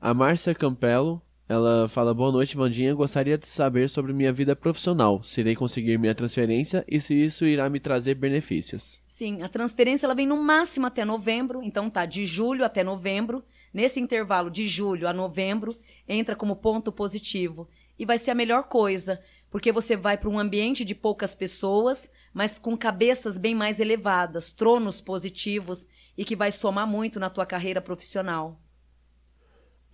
[0.00, 1.22] A Márcia Campelo,
[1.52, 2.94] ela fala: Boa noite, Vandinha.
[2.94, 5.22] Gostaria de saber sobre minha vida profissional.
[5.22, 9.00] Se irei conseguir minha transferência e se isso irá me trazer benefícios.
[9.06, 11.62] Sim, a transferência ela vem no máximo até novembro.
[11.62, 13.44] Então tá, de julho até novembro.
[13.72, 15.76] Nesse intervalo de julho a novembro,
[16.08, 17.68] entra como ponto positivo.
[17.98, 19.20] E vai ser a melhor coisa,
[19.50, 24.52] porque você vai para um ambiente de poucas pessoas, mas com cabeças bem mais elevadas,
[24.52, 28.58] tronos positivos e que vai somar muito na tua carreira profissional.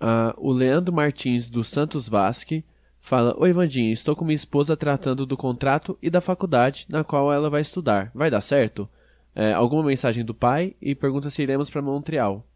[0.00, 2.64] Uh, o Leandro Martins do Santos Vasque
[3.00, 7.32] fala: Oi, Vandinha, estou com minha esposa tratando do contrato e da faculdade na qual
[7.32, 8.10] ela vai estudar.
[8.14, 8.88] Vai dar certo?
[9.34, 12.46] É, alguma mensagem do pai e pergunta se iremos para Montreal.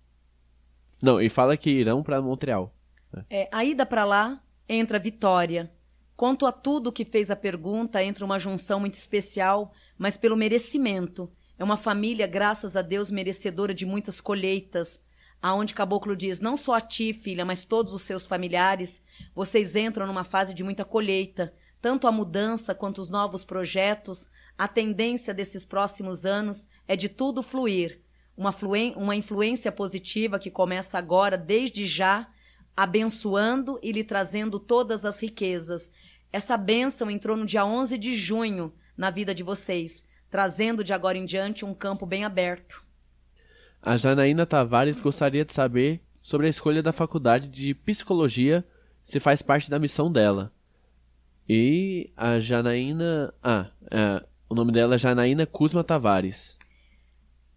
[1.01, 2.73] Não, e fala que irão para Montreal.
[3.29, 5.71] É, a ida para lá entra Vitória.
[6.17, 11.31] Quanto a tudo que fez a pergunta, entra uma junção muito especial, mas pelo merecimento.
[11.59, 15.01] É uma família, graças a Deus, merecedora de muitas colheitas
[15.43, 19.03] aonde Caboclo diz: Não só a ti, filha, mas todos os seus familiares,
[19.35, 24.29] vocês entram numa fase de muita colheita, tanto a mudança quanto os novos projetos.
[24.57, 28.01] A tendência desses próximos anos é de tudo fluir,
[28.37, 32.29] uma, fluen uma influência positiva que começa agora, desde já,
[32.77, 35.91] abençoando e lhe trazendo todas as riquezas.
[36.33, 41.19] Essa bênção entrou no dia 11 de junho na vida de vocês, trazendo de agora
[41.19, 42.85] em diante um campo bem aberto.
[43.85, 48.65] A Janaína Tavares gostaria de saber sobre a escolha da faculdade de psicologia,
[49.03, 50.53] se faz parte da missão dela.
[51.49, 53.35] E a Janaína.
[53.43, 56.57] Ah, é, o nome dela é Janaína Kuzma Tavares.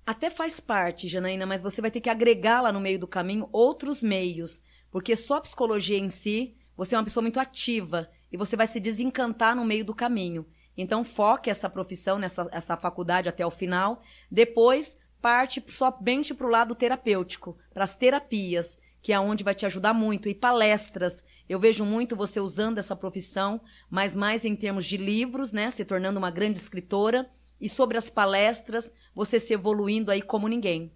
[0.03, 3.47] Até faz parte, Janaína, mas você vai ter que agregar lá no meio do caminho
[3.51, 4.63] outros meios.
[4.89, 8.65] Porque só a psicologia em si, você é uma pessoa muito ativa e você vai
[8.65, 10.47] se desencantar no meio do caminho.
[10.75, 14.01] Então, foque essa profissão, nessa essa faculdade até o final.
[14.29, 19.65] Depois, parte somente para o lado terapêutico, para as terapias, que é onde vai te
[19.65, 21.25] ajudar muito, e palestras.
[21.49, 25.83] Eu vejo muito você usando essa profissão, mas mais em termos de livros, né, se
[25.83, 27.27] tornando uma grande escritora,
[27.59, 30.91] e sobre as palestras, você se evoluindo aí como ninguém.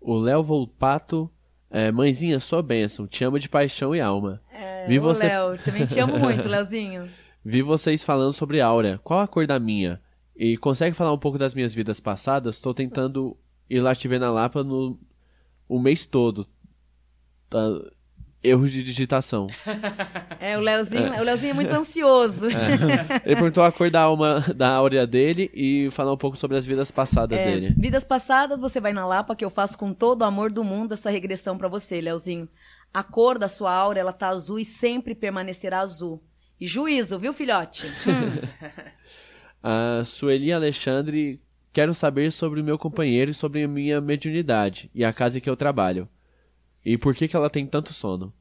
[0.00, 1.28] O Léo Volpato,
[1.68, 4.40] é, mãezinha, sua bênção, te amo de paixão e alma.
[4.52, 5.26] É, Vi você...
[5.26, 7.10] Léo, também te amo muito, Léozinho.
[7.44, 9.00] Vi vocês falando sobre Áurea.
[9.02, 10.00] Qual a cor da minha?
[10.40, 12.54] E consegue falar um pouco das minhas vidas passadas?
[12.54, 13.36] Estou tentando
[13.68, 14.98] ir lá te ver na Lapa no
[15.68, 16.48] o mês todo.
[17.50, 17.60] Tá?
[18.42, 19.48] Erros de digitação.
[20.42, 21.20] É, o Leozinho é.
[21.20, 22.46] O Leozinho é muito ansioso.
[22.46, 23.20] É.
[23.26, 26.64] Ele perguntou a cor da alma da áurea dele e falar um pouco sobre as
[26.64, 27.74] vidas passadas é, dele.
[27.78, 30.94] Vidas passadas, você vai na Lapa, que eu faço com todo o amor do mundo
[30.94, 32.48] essa regressão para você, Leozinho.
[32.94, 36.24] A cor da sua aura, ela tá azul e sempre permanecerá azul.
[36.58, 37.86] E juízo, viu, filhote?
[37.86, 38.80] Hum.
[39.62, 41.38] A Sueli Alexandre,
[41.70, 45.40] quero saber sobre o meu companheiro e sobre a minha mediunidade e a casa em
[45.40, 46.08] que eu trabalho.
[46.82, 48.32] E por que, que ela tem tanto sono?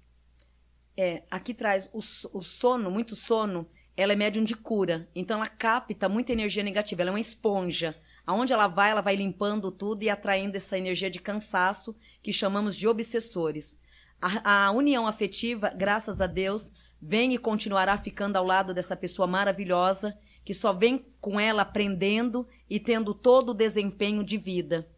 [0.95, 1.99] É, aqui traz o,
[2.37, 5.09] o sono, muito sono, ela é médium de cura.
[5.13, 7.97] Então ela capta muita energia negativa, ela é uma esponja.
[8.25, 12.77] Aonde ela vai, ela vai limpando tudo e atraindo essa energia de cansaço que chamamos
[12.77, 13.77] de obsessores.
[14.21, 16.71] A, a união afetiva, graças a Deus,
[17.01, 20.17] vem e continuará ficando ao lado dessa pessoa maravilhosa
[20.49, 24.89] que só vem com ela aprendendo e tendo todo o desempenho de vida.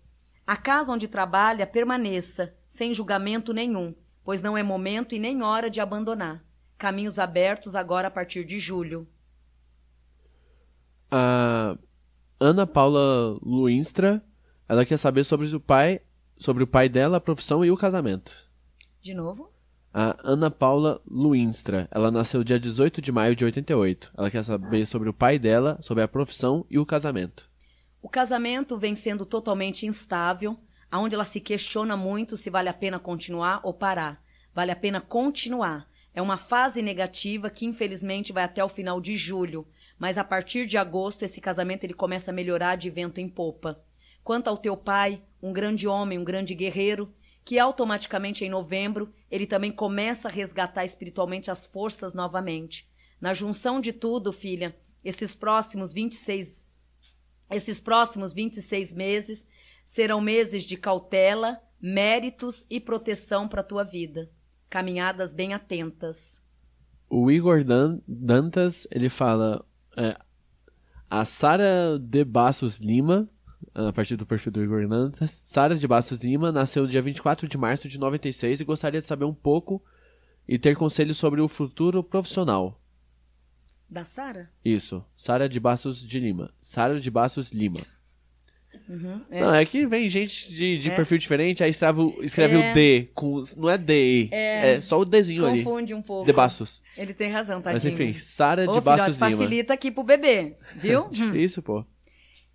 [0.48, 5.70] A casa onde trabalha permaneça, sem julgamento nenhum, pois não é momento e nem hora
[5.70, 6.42] de abandonar.
[6.78, 9.06] Caminhos abertos agora a partir de julho.
[11.12, 11.78] A
[12.40, 14.24] Ana Paula Luinstra,
[14.70, 16.00] ela quer saber sobre o pai,
[16.38, 18.32] sobre o pai dela, a profissão e o casamento.
[19.02, 19.51] De novo?
[19.94, 24.14] A Ana Paula Luinstra, ela nasceu dia 18 de maio de 88.
[24.18, 27.50] Ela quer saber sobre o pai dela, sobre a profissão e o casamento.
[28.02, 30.58] O casamento vem sendo totalmente instável,
[30.90, 34.24] aonde ela se questiona muito se vale a pena continuar ou parar.
[34.56, 35.86] Vale a pena continuar.
[36.14, 39.68] É uma fase negativa que infelizmente vai até o final de julho,
[40.00, 43.84] mas a partir de agosto esse casamento ele começa a melhorar de vento em popa.
[44.24, 47.14] Quanto ao teu pai, um grande homem, um grande guerreiro,
[47.44, 52.90] que automaticamente em novembro ele também começa a resgatar espiritualmente as forças novamente.
[53.20, 56.72] Na junção de tudo, filha, esses próximos 26
[57.52, 59.46] esses próximos 26 meses
[59.84, 64.32] serão meses de cautela, méritos e proteção para a tua vida.
[64.70, 66.42] Caminhadas bem atentas.
[67.10, 69.66] O Igor Dan Dantas, ele fala
[69.98, 70.18] é,
[71.10, 73.30] a Sara de Bassos Lima
[73.74, 75.32] a partir do perfil do Igor Hernandes.
[75.32, 79.08] Sara de Bastos Lima nasceu no dia 24 de março de 96 e gostaria de
[79.08, 79.82] saber um pouco
[80.48, 82.80] e ter conselhos sobre o futuro profissional.
[83.90, 84.50] Da Sara?
[84.64, 85.04] Isso.
[85.18, 86.54] Sara de Bastos de Lima.
[86.62, 87.80] Sara de Bastos Lima.
[88.88, 89.40] Uhum, é.
[89.42, 90.96] Não, é que vem gente de, de é.
[90.96, 92.72] perfil diferente, aí escreve, escreve é.
[92.72, 95.64] o D, com, não é D, é, é só o Dzinho Confunde ali.
[95.64, 96.26] Confunde um pouco.
[96.26, 96.82] De Bastos.
[96.98, 97.76] Ele tem razão, tadinho.
[97.76, 99.44] Mas enfim, Sara de Bastos filhote, Lima.
[99.44, 101.10] facilita aqui pro bebê, viu?
[101.36, 101.86] Isso, pô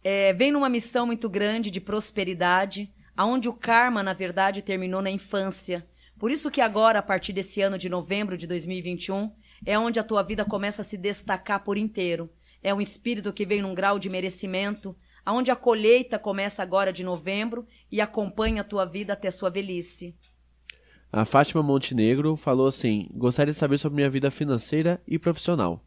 [0.08, 5.10] é, vem numa missão muito grande de prosperidade, aonde o karma, na verdade, terminou na
[5.10, 5.84] infância.
[6.16, 9.32] Por isso que agora, a partir desse ano de novembro de 2021,
[9.66, 12.30] é onde a tua vida começa a se destacar por inteiro.
[12.62, 17.02] É um espírito que vem num grau de merecimento, aonde a colheita começa agora de
[17.02, 20.14] novembro e acompanha a tua vida até sua velhice.
[21.12, 25.84] A Fátima Montenegro falou assim: Gostaria de saber sobre minha vida financeira e profissional.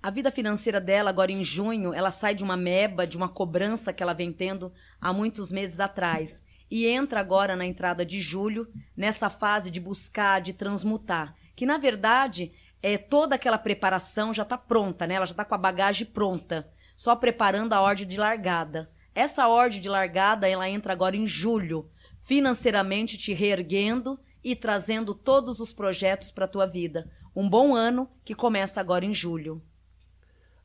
[0.00, 3.92] A vida financeira dela, agora em junho, ela sai de uma meba, de uma cobrança
[3.92, 6.40] que ela vem tendo há muitos meses atrás.
[6.70, 11.34] E entra agora na entrada de julho, nessa fase de buscar, de transmutar.
[11.56, 15.14] Que na verdade, é toda aquela preparação já está pronta, né?
[15.14, 18.88] Ela já está com a bagagem pronta, só preparando a ordem de largada.
[19.12, 25.58] Essa ordem de largada, ela entra agora em julho, financeiramente te reerguendo e trazendo todos
[25.58, 27.10] os projetos para a tua vida.
[27.34, 29.60] Um bom ano que começa agora em julho.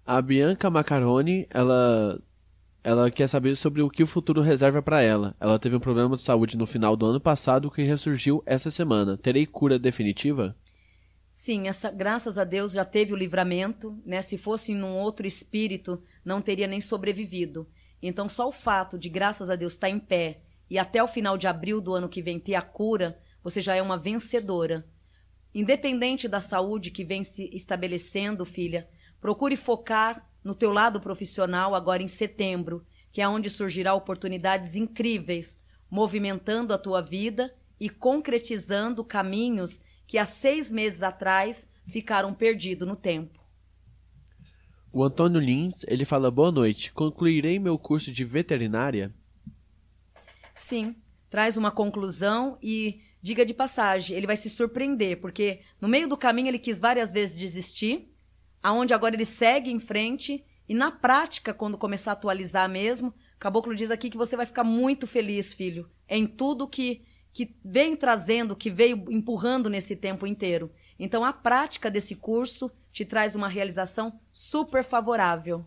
[0.06, 2.22] A Bianca Macaroni, ela
[2.84, 5.34] ela quer saber sobre o que o futuro reserva para ela.
[5.40, 9.18] Ela teve um problema de saúde no final do ano passado que ressurgiu essa semana.
[9.18, 10.54] Terei cura definitiva?
[11.32, 14.22] Sim, essa, graças a Deus já teve o livramento, né?
[14.22, 17.66] Se fosse num outro espírito, não teria nem sobrevivido.
[18.02, 21.08] Então, só o fato de, graças a Deus, estar tá em pé e até o
[21.08, 24.86] final de abril do ano que vem ter a cura, você já é uma vencedora.
[25.56, 28.88] Independente da saúde que vem se estabelecendo, filha,
[29.24, 35.58] Procure focar no teu lado profissional agora em setembro, que é onde surgirá oportunidades incríveis,
[35.90, 42.98] movimentando a tua vida e concretizando caminhos que há seis meses atrás ficaram perdidos no
[42.98, 43.40] tempo.
[44.92, 46.92] O Antônio Lins, ele fala boa noite.
[46.92, 49.16] Concluirei meu curso de veterinária?
[50.54, 50.98] Sim,
[51.30, 56.18] traz uma conclusão e diga de passagem, ele vai se surpreender, porque no meio do
[56.18, 58.13] caminho ele quis várias vezes desistir,
[58.64, 63.76] aonde agora ele segue em frente e na prática, quando começar a atualizar mesmo, Caboclo
[63.76, 68.56] diz aqui que você vai ficar muito feliz, filho, em tudo que que vem trazendo,
[68.56, 70.72] que veio empurrando nesse tempo inteiro.
[71.00, 75.66] Então a prática desse curso te traz uma realização super favorável.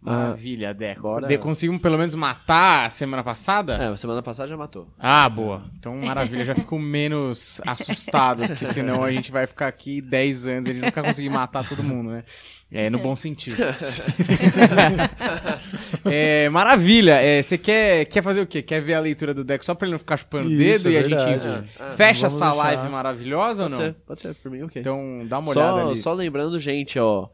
[0.00, 1.02] Maravilha, Deco.
[1.02, 1.26] Bora.
[1.26, 3.74] De, conseguimos pelo menos matar a semana passada?
[3.74, 4.88] É, a semana passada já matou.
[4.98, 5.64] Ah, boa.
[5.78, 6.44] Então, maravilha.
[6.44, 10.74] Já fico menos assustado, porque senão a gente vai ficar aqui 10 anos e a
[10.74, 12.24] gente nunca conseguir matar todo mundo, né?
[12.70, 13.56] É, no bom sentido.
[16.04, 17.14] é, maravilha.
[17.14, 18.62] É, você quer, quer fazer o quê?
[18.62, 20.92] Quer ver a leitura do Deco só pra ele não ficar chupando o dedo é
[20.92, 21.40] e a verdade.
[21.40, 21.46] gente
[21.80, 22.54] É, fecha vamos essa deixar.
[22.54, 23.86] live maravilhosa Pode ou não?
[23.86, 24.80] ser, pode ser, por mim, ok.
[24.80, 25.96] Então, dá uma olhada só, ali.
[25.96, 27.28] só lembrando, gente, ó.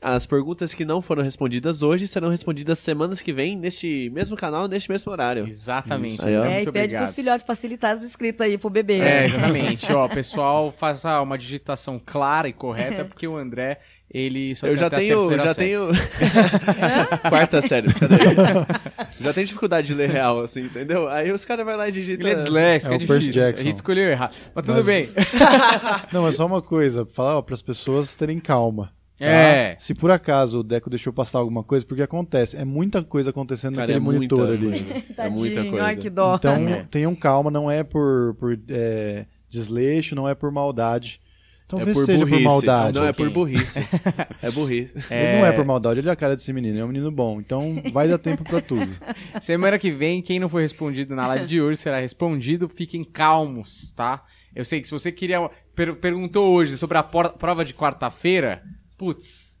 [0.00, 4.68] As perguntas que não foram respondidas hoje serão respondidas semanas que vem, neste mesmo canal,
[4.68, 5.46] neste mesmo horário.
[5.48, 6.24] Exatamente.
[6.26, 6.44] Aí, ó.
[6.44, 7.02] é, e pede obrigado.
[7.02, 9.00] pros filhotes facilitar as escritas aí pro bebê.
[9.00, 9.92] É, exatamente.
[9.92, 14.80] Ó, pessoal, faça uma digitação clara e correta, porque o André, ele só Eu tem
[14.80, 15.68] já a tenho, já série.
[15.68, 15.88] tenho.
[17.28, 17.88] Quarta série,
[19.20, 21.08] já tenho dificuldade de ler real, assim, entendeu?
[21.08, 22.26] Aí os caras vão lá e digitam.
[22.26, 23.42] Ele é disléxico, É é, difícil.
[23.42, 23.64] A Jackson.
[23.64, 24.34] gente escolheu errado.
[24.54, 25.08] Mas tudo Mas- bem.
[26.12, 28.92] Não, mas só uma coisa, falar para as pessoas terem calma.
[29.18, 29.24] Tá?
[29.26, 29.76] É.
[29.78, 33.74] Se por acaso o Deco deixou passar alguma coisa, porque acontece, é muita coisa acontecendo
[33.76, 34.68] Cara, naquele é muita, monitor ali.
[34.82, 35.84] muita, é muita coisa.
[35.84, 36.36] Ai, que dó.
[36.36, 36.86] Então É.
[36.90, 41.20] tenham calma, não é por, por é, desleixo, não é por maldade.
[41.70, 42.42] Talvez por seja burrice.
[42.42, 42.98] por maldade.
[42.98, 43.78] Não, é por burrice.
[44.42, 44.94] é burrice.
[45.10, 47.38] Ele não é por maldade, ele é a cara desse menino, é um menino bom.
[47.40, 48.90] Então vai dar tempo pra tudo.
[49.38, 52.70] Semana que vem, quem não foi respondido na live de hoje será respondido.
[52.70, 54.24] Fiquem calmos, tá?
[54.56, 55.46] Eu sei que se você queria.
[55.74, 58.62] per- perguntou hoje sobre a prova de quarta-feira,
[58.98, 59.56] putz.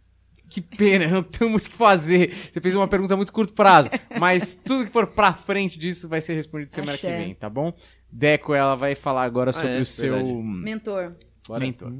[0.50, 2.34] Que pena, não tem muito o que fazer.
[2.50, 3.90] Você fez uma pergunta a muito curto prazo.
[4.18, 7.10] Mas tudo que for pra frente disso vai ser respondido semana Axé.
[7.10, 7.72] que vem, tá bom?
[8.10, 10.32] Deco, ela vai falar agora sobre é, o seu verdade.
[10.32, 11.16] Mentor.
[11.46, 11.60] Bora.
[11.60, 11.92] mentor.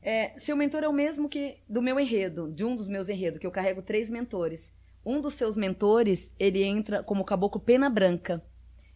[0.00, 3.40] É, seu mentor é o mesmo que do meu enredo, de um dos meus enredos,
[3.40, 4.72] que eu carrego três mentores.
[5.04, 8.42] Um dos seus mentores, ele entra como caboclo pena branca.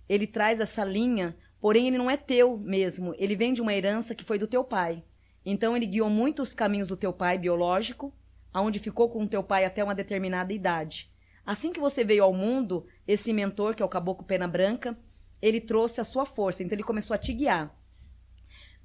[0.08, 3.12] Ele traz essa linha, porém ele não é teu mesmo.
[3.18, 5.02] Ele vem de uma herança que foi do teu pai.
[5.44, 8.12] Então ele guiou muitos caminhos do teu pai biológico,
[8.52, 11.10] aonde ficou com o teu pai até uma determinada idade.
[11.44, 14.96] Assim que você veio ao mundo, esse mentor, que é o caboclo pena branca,
[15.40, 17.74] ele trouxe a sua força, então ele começou a te guiar.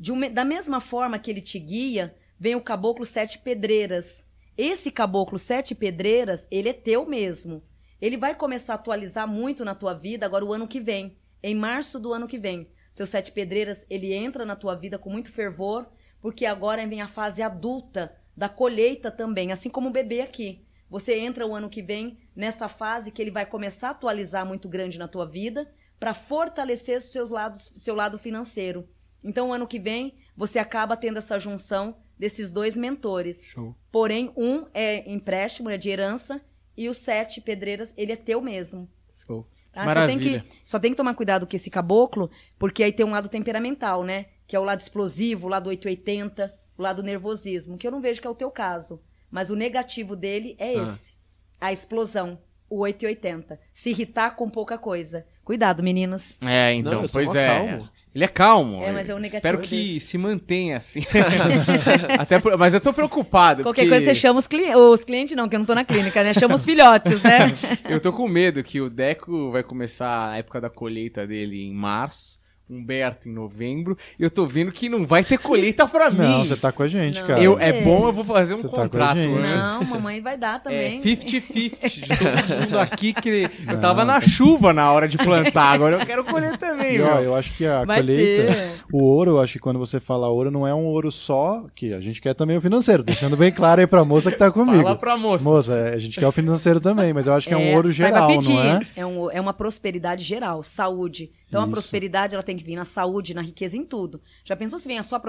[0.09, 4.25] Uma- da mesma forma que ele te guia, vem o caboclo sete pedreiras.
[4.57, 7.61] Esse caboclo sete pedreiras, ele é teu mesmo.
[8.01, 11.55] Ele vai começar a atualizar muito na tua vida agora o ano que vem, em
[11.55, 12.69] março do ano que vem.
[12.91, 15.85] Seu sete pedreiras, ele entra na tua vida com muito fervor,
[16.25, 20.65] porque agora vem a fase adulta da colheita também, assim como o bebê aqui.
[20.89, 24.67] Você entra o ano que vem nessa fase que ele vai começar a atualizar muito
[24.67, 28.89] grande na tua vida para fortalecer seus lados, seu lado financeiro.
[29.23, 33.43] Então, o ano que vem, você acaba tendo essa junção desses dois mentores.
[33.45, 33.75] Show.
[33.91, 36.41] Porém, um é empréstimo, é de herança,
[36.75, 38.89] e o sete pedreiras, ele é teu mesmo.
[39.27, 39.47] Show.
[39.71, 39.83] Tá?
[39.83, 40.41] Só, tem Maravilha.
[40.41, 44.03] que, só tem que tomar cuidado com esse caboclo, porque aí tem um lado temperamental,
[44.03, 44.25] né?
[44.47, 48.21] Que é o lado explosivo, o lado 880, o lado nervosismo, que eu não vejo
[48.21, 49.01] que é o teu caso.
[49.31, 50.83] Mas o negativo dele é Ah.
[50.93, 51.13] esse.
[51.59, 52.37] A explosão,
[52.69, 53.59] o 880.
[53.73, 55.25] Se irritar com pouca coisa.
[55.43, 56.37] Cuidado, meninos.
[56.43, 57.47] É, então, Não, pois é.
[57.47, 57.89] calmo.
[58.13, 58.81] Ele é calmo.
[58.81, 59.99] É, mas é o negativo Espero que dele.
[59.99, 61.01] se mantenha assim.
[62.17, 63.61] Até por- mas eu tô preocupado.
[63.63, 64.75] Qualquer porque coisa você chama os clientes.
[64.75, 66.33] Os clientes não, que eu não tô na clínica, né?
[66.33, 67.51] Chama os filhotes, né?
[67.89, 71.73] Eu tô com medo que o Deco vai começar a época da colheita dele em
[71.73, 72.39] março.
[72.67, 73.95] Humberto em novembro.
[74.19, 76.17] E eu tô vendo que não vai ter colheita pra mim.
[76.17, 77.27] Não, você tá com a gente, Não.
[77.27, 77.41] cara.
[77.41, 77.81] Eu, é É.
[77.83, 79.27] bom, eu vou fazer um Você tá contrato gente.
[79.27, 79.89] antes.
[79.89, 81.01] Não, mamãe vai dar É também.
[81.01, 85.97] 50-50 de todo mundo aqui que eu tava na chuva na hora de plantar, agora
[85.97, 87.23] eu quero colher também, E, ó, meu.
[87.25, 88.81] eu acho que a Vai colheita, ter.
[88.91, 91.93] o ouro, eu acho que quando você fala ouro, não é um ouro só, que
[91.93, 94.81] a gente quer também o financeiro, deixando bem claro aí pra moça que tá comigo.
[94.83, 95.47] Fala pra moça.
[95.47, 97.75] Moça, é, a gente quer o financeiro também, mas eu acho que é, um É,
[97.75, 98.79] ouro saiba geral, não é?
[98.95, 101.29] É, um- é uma prosperidade geral, saúde.
[101.55, 101.71] Então a Isso.
[101.71, 104.21] prosperidade ela tem que vir na saúde, na riqueza, em tudo.
[104.43, 105.21] Já pensou se vem a só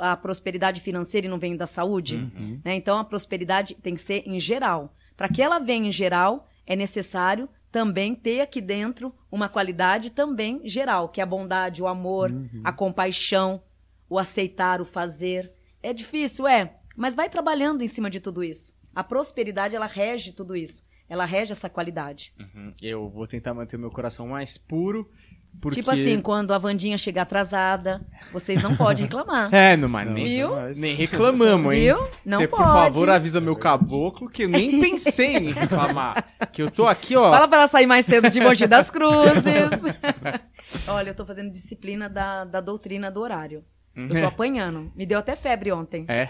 [0.00, 2.16] a prosperidade financeira e não vem da saúde?
[2.16, 2.60] Uhum.
[2.64, 2.74] Né?
[2.74, 4.94] Então a prosperidade tem que ser em geral.
[5.16, 10.60] Para que ela venha em geral, é necessário também ter aqui dentro uma qualidade também
[10.64, 12.60] geral, que é a bondade, o amor, Uhum.
[12.62, 13.62] a compaixão,
[14.08, 15.50] o aceitar, o fazer.
[15.82, 18.74] É difícil, é, mas vai trabalhando em cima de tudo isso.
[18.94, 20.84] A prosperidade ela rege tudo isso.
[21.08, 22.32] Ela rege essa qualidade.
[22.38, 22.72] Uhum.
[22.80, 25.10] Eu vou tentar manter o meu coração mais puro,
[25.60, 25.80] porque...
[25.80, 28.00] Tipo assim, quando a Vandinha chegar atrasada,
[28.32, 29.48] vocês não podem reclamar.
[29.54, 30.50] É, não, mas Não, nem, Viu?
[30.76, 31.80] nem reclamamos, hein?
[31.82, 32.08] Viu?
[32.24, 32.70] Não Você, por pode.
[32.70, 36.24] favor, avisa meu caboclo que eu nem pensei em reclamar.
[36.52, 37.30] Que eu tô aqui, ó.
[37.30, 39.82] Fala pra ela sair mais cedo de Mogi das Cruzes.
[40.88, 43.64] Olha, eu tô fazendo disciplina da, da doutrina do horário.
[43.96, 44.90] Eu tô apanhando.
[44.96, 46.04] Me deu até febre ontem.
[46.08, 46.28] É.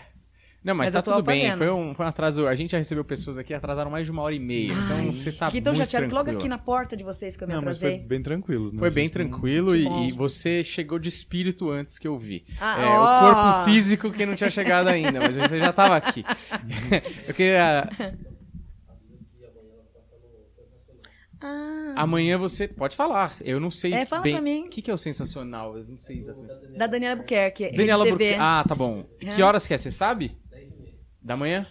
[0.64, 1.42] Não, mas, Mas tá tudo bem.
[1.42, 1.58] fazendo.
[1.58, 2.48] Foi um, foi um atraso.
[2.48, 4.72] A gente já recebeu pessoas aqui, atrasaram mais de uma hora e meia.
[4.72, 7.44] então você tá que tão muito chateado que logo aqui na porta de vocês que
[7.44, 8.72] eu me Não, mas foi bem tranquilo.
[8.72, 8.78] né?
[8.78, 12.46] Foi bem tranquilo e, e você chegou de espírito antes que eu vi.
[12.58, 13.02] Ah, É, ó.
[13.02, 16.24] O corpo físico que não tinha chegado ainda, mas você já tava aqui.
[17.28, 17.90] eu queria.
[21.42, 22.66] Ah, Amanhã você.
[22.66, 23.36] Pode falar.
[23.44, 23.92] Eu não sei.
[23.92, 24.32] É, fala bem...
[24.32, 24.64] pra mim.
[24.64, 25.76] O que, que é o sensacional?
[25.76, 26.78] Eu não sei exatamente.
[26.78, 28.16] da Daniela Buquerque, Daniela TV.
[28.16, 28.40] Burque...
[28.40, 29.04] Ah, tá bom.
[29.34, 29.76] Que horas que é?
[29.76, 30.38] Você sabe?
[31.24, 31.66] Da manhã?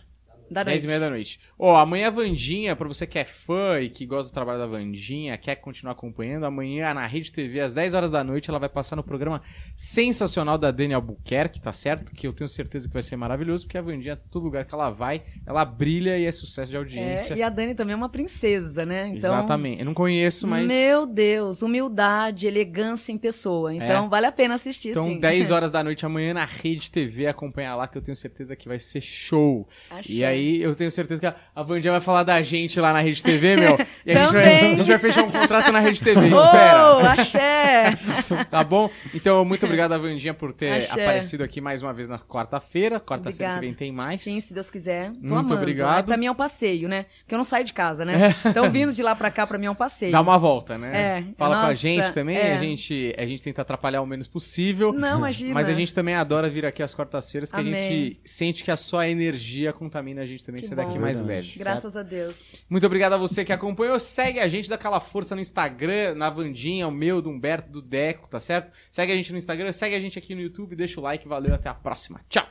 [0.50, 0.84] da 10 noite.
[0.84, 1.40] e meia da noite.
[1.66, 4.68] Ó, amanhã a Vandinha, pra você que é fã e que gosta do trabalho da
[4.68, 8.68] Vandinha, quer continuar acompanhando, amanhã na Rede TV, às 10 horas da noite, ela vai
[8.68, 9.42] passar no programa
[9.74, 12.12] sensacional da Daniel Albuquerque, tá certo?
[12.14, 14.90] Que eu tenho certeza que vai ser maravilhoso, porque a Vandinha, todo lugar que ela
[14.90, 17.34] vai, ela brilha e é sucesso de audiência.
[17.34, 19.08] É, e a Dani também é uma princesa, né?
[19.08, 19.80] Então, Exatamente.
[19.80, 20.68] Eu não conheço, mas.
[20.68, 23.74] Meu Deus, humildade, elegância em pessoa.
[23.74, 24.10] Então, É.
[24.10, 25.18] vale a pena assistir, Então, sim.
[25.18, 28.68] 10 horas da noite amanhã na Rede TV, acompanha lá que eu tenho certeza que
[28.68, 29.66] vai ser show.
[29.90, 30.12] Axé.
[30.12, 33.00] E aí eu tenho certeza que a, a Vandinha vai falar da gente lá na
[33.00, 33.78] Rede TV, meu.
[34.06, 36.96] E a, gente vai, a gente vai fechar um contrato na Rede TV, espera.
[36.98, 37.98] Oh, axé!
[38.50, 38.90] tá bom?
[39.14, 41.02] Então, muito obrigado, Vandinha, por ter axé.
[41.04, 43.00] aparecido aqui mais uma vez na quarta-feira.
[43.00, 44.22] Quarta-feira que vem tem mais.
[44.22, 45.12] Sim, se Deus quiser.
[45.12, 45.54] Tô muito amando.
[45.56, 46.00] obrigado.
[46.00, 47.06] É, pra mim é um passeio, né?
[47.20, 48.36] Porque eu não saio de casa, né?
[48.44, 48.50] É.
[48.50, 50.12] Então, vindo de lá pra cá, pra mim é um passeio.
[50.12, 51.20] Dá uma volta, né?
[51.20, 51.24] É.
[51.38, 52.36] Fala Nossa, com a gente também.
[52.38, 52.54] é.
[52.54, 54.92] A, gente, a gente tenta atrapalhar o menos possível.
[54.92, 55.54] Não, imagina.
[55.54, 57.74] Mas a gente também adora vir aqui às quartas-feiras, que Amém.
[57.74, 61.00] a gente sente que a sua energia contamina a gente também, Que daqui bom.
[61.02, 61.43] mais Verdade.
[61.58, 62.52] Graças a Deus.
[62.70, 64.00] Muito obrigado a você que acompanhou.
[64.00, 67.82] Segue a gente, dá aquela força no Instagram, na Vandinha, o meu, do Humberto, do
[67.82, 68.72] Deco, tá certo?
[68.92, 71.54] Segue a gente no Instagram, segue a gente aqui no YouTube, deixa o like, valeu,
[71.54, 72.22] até a próxima.
[72.30, 72.48] Tchau!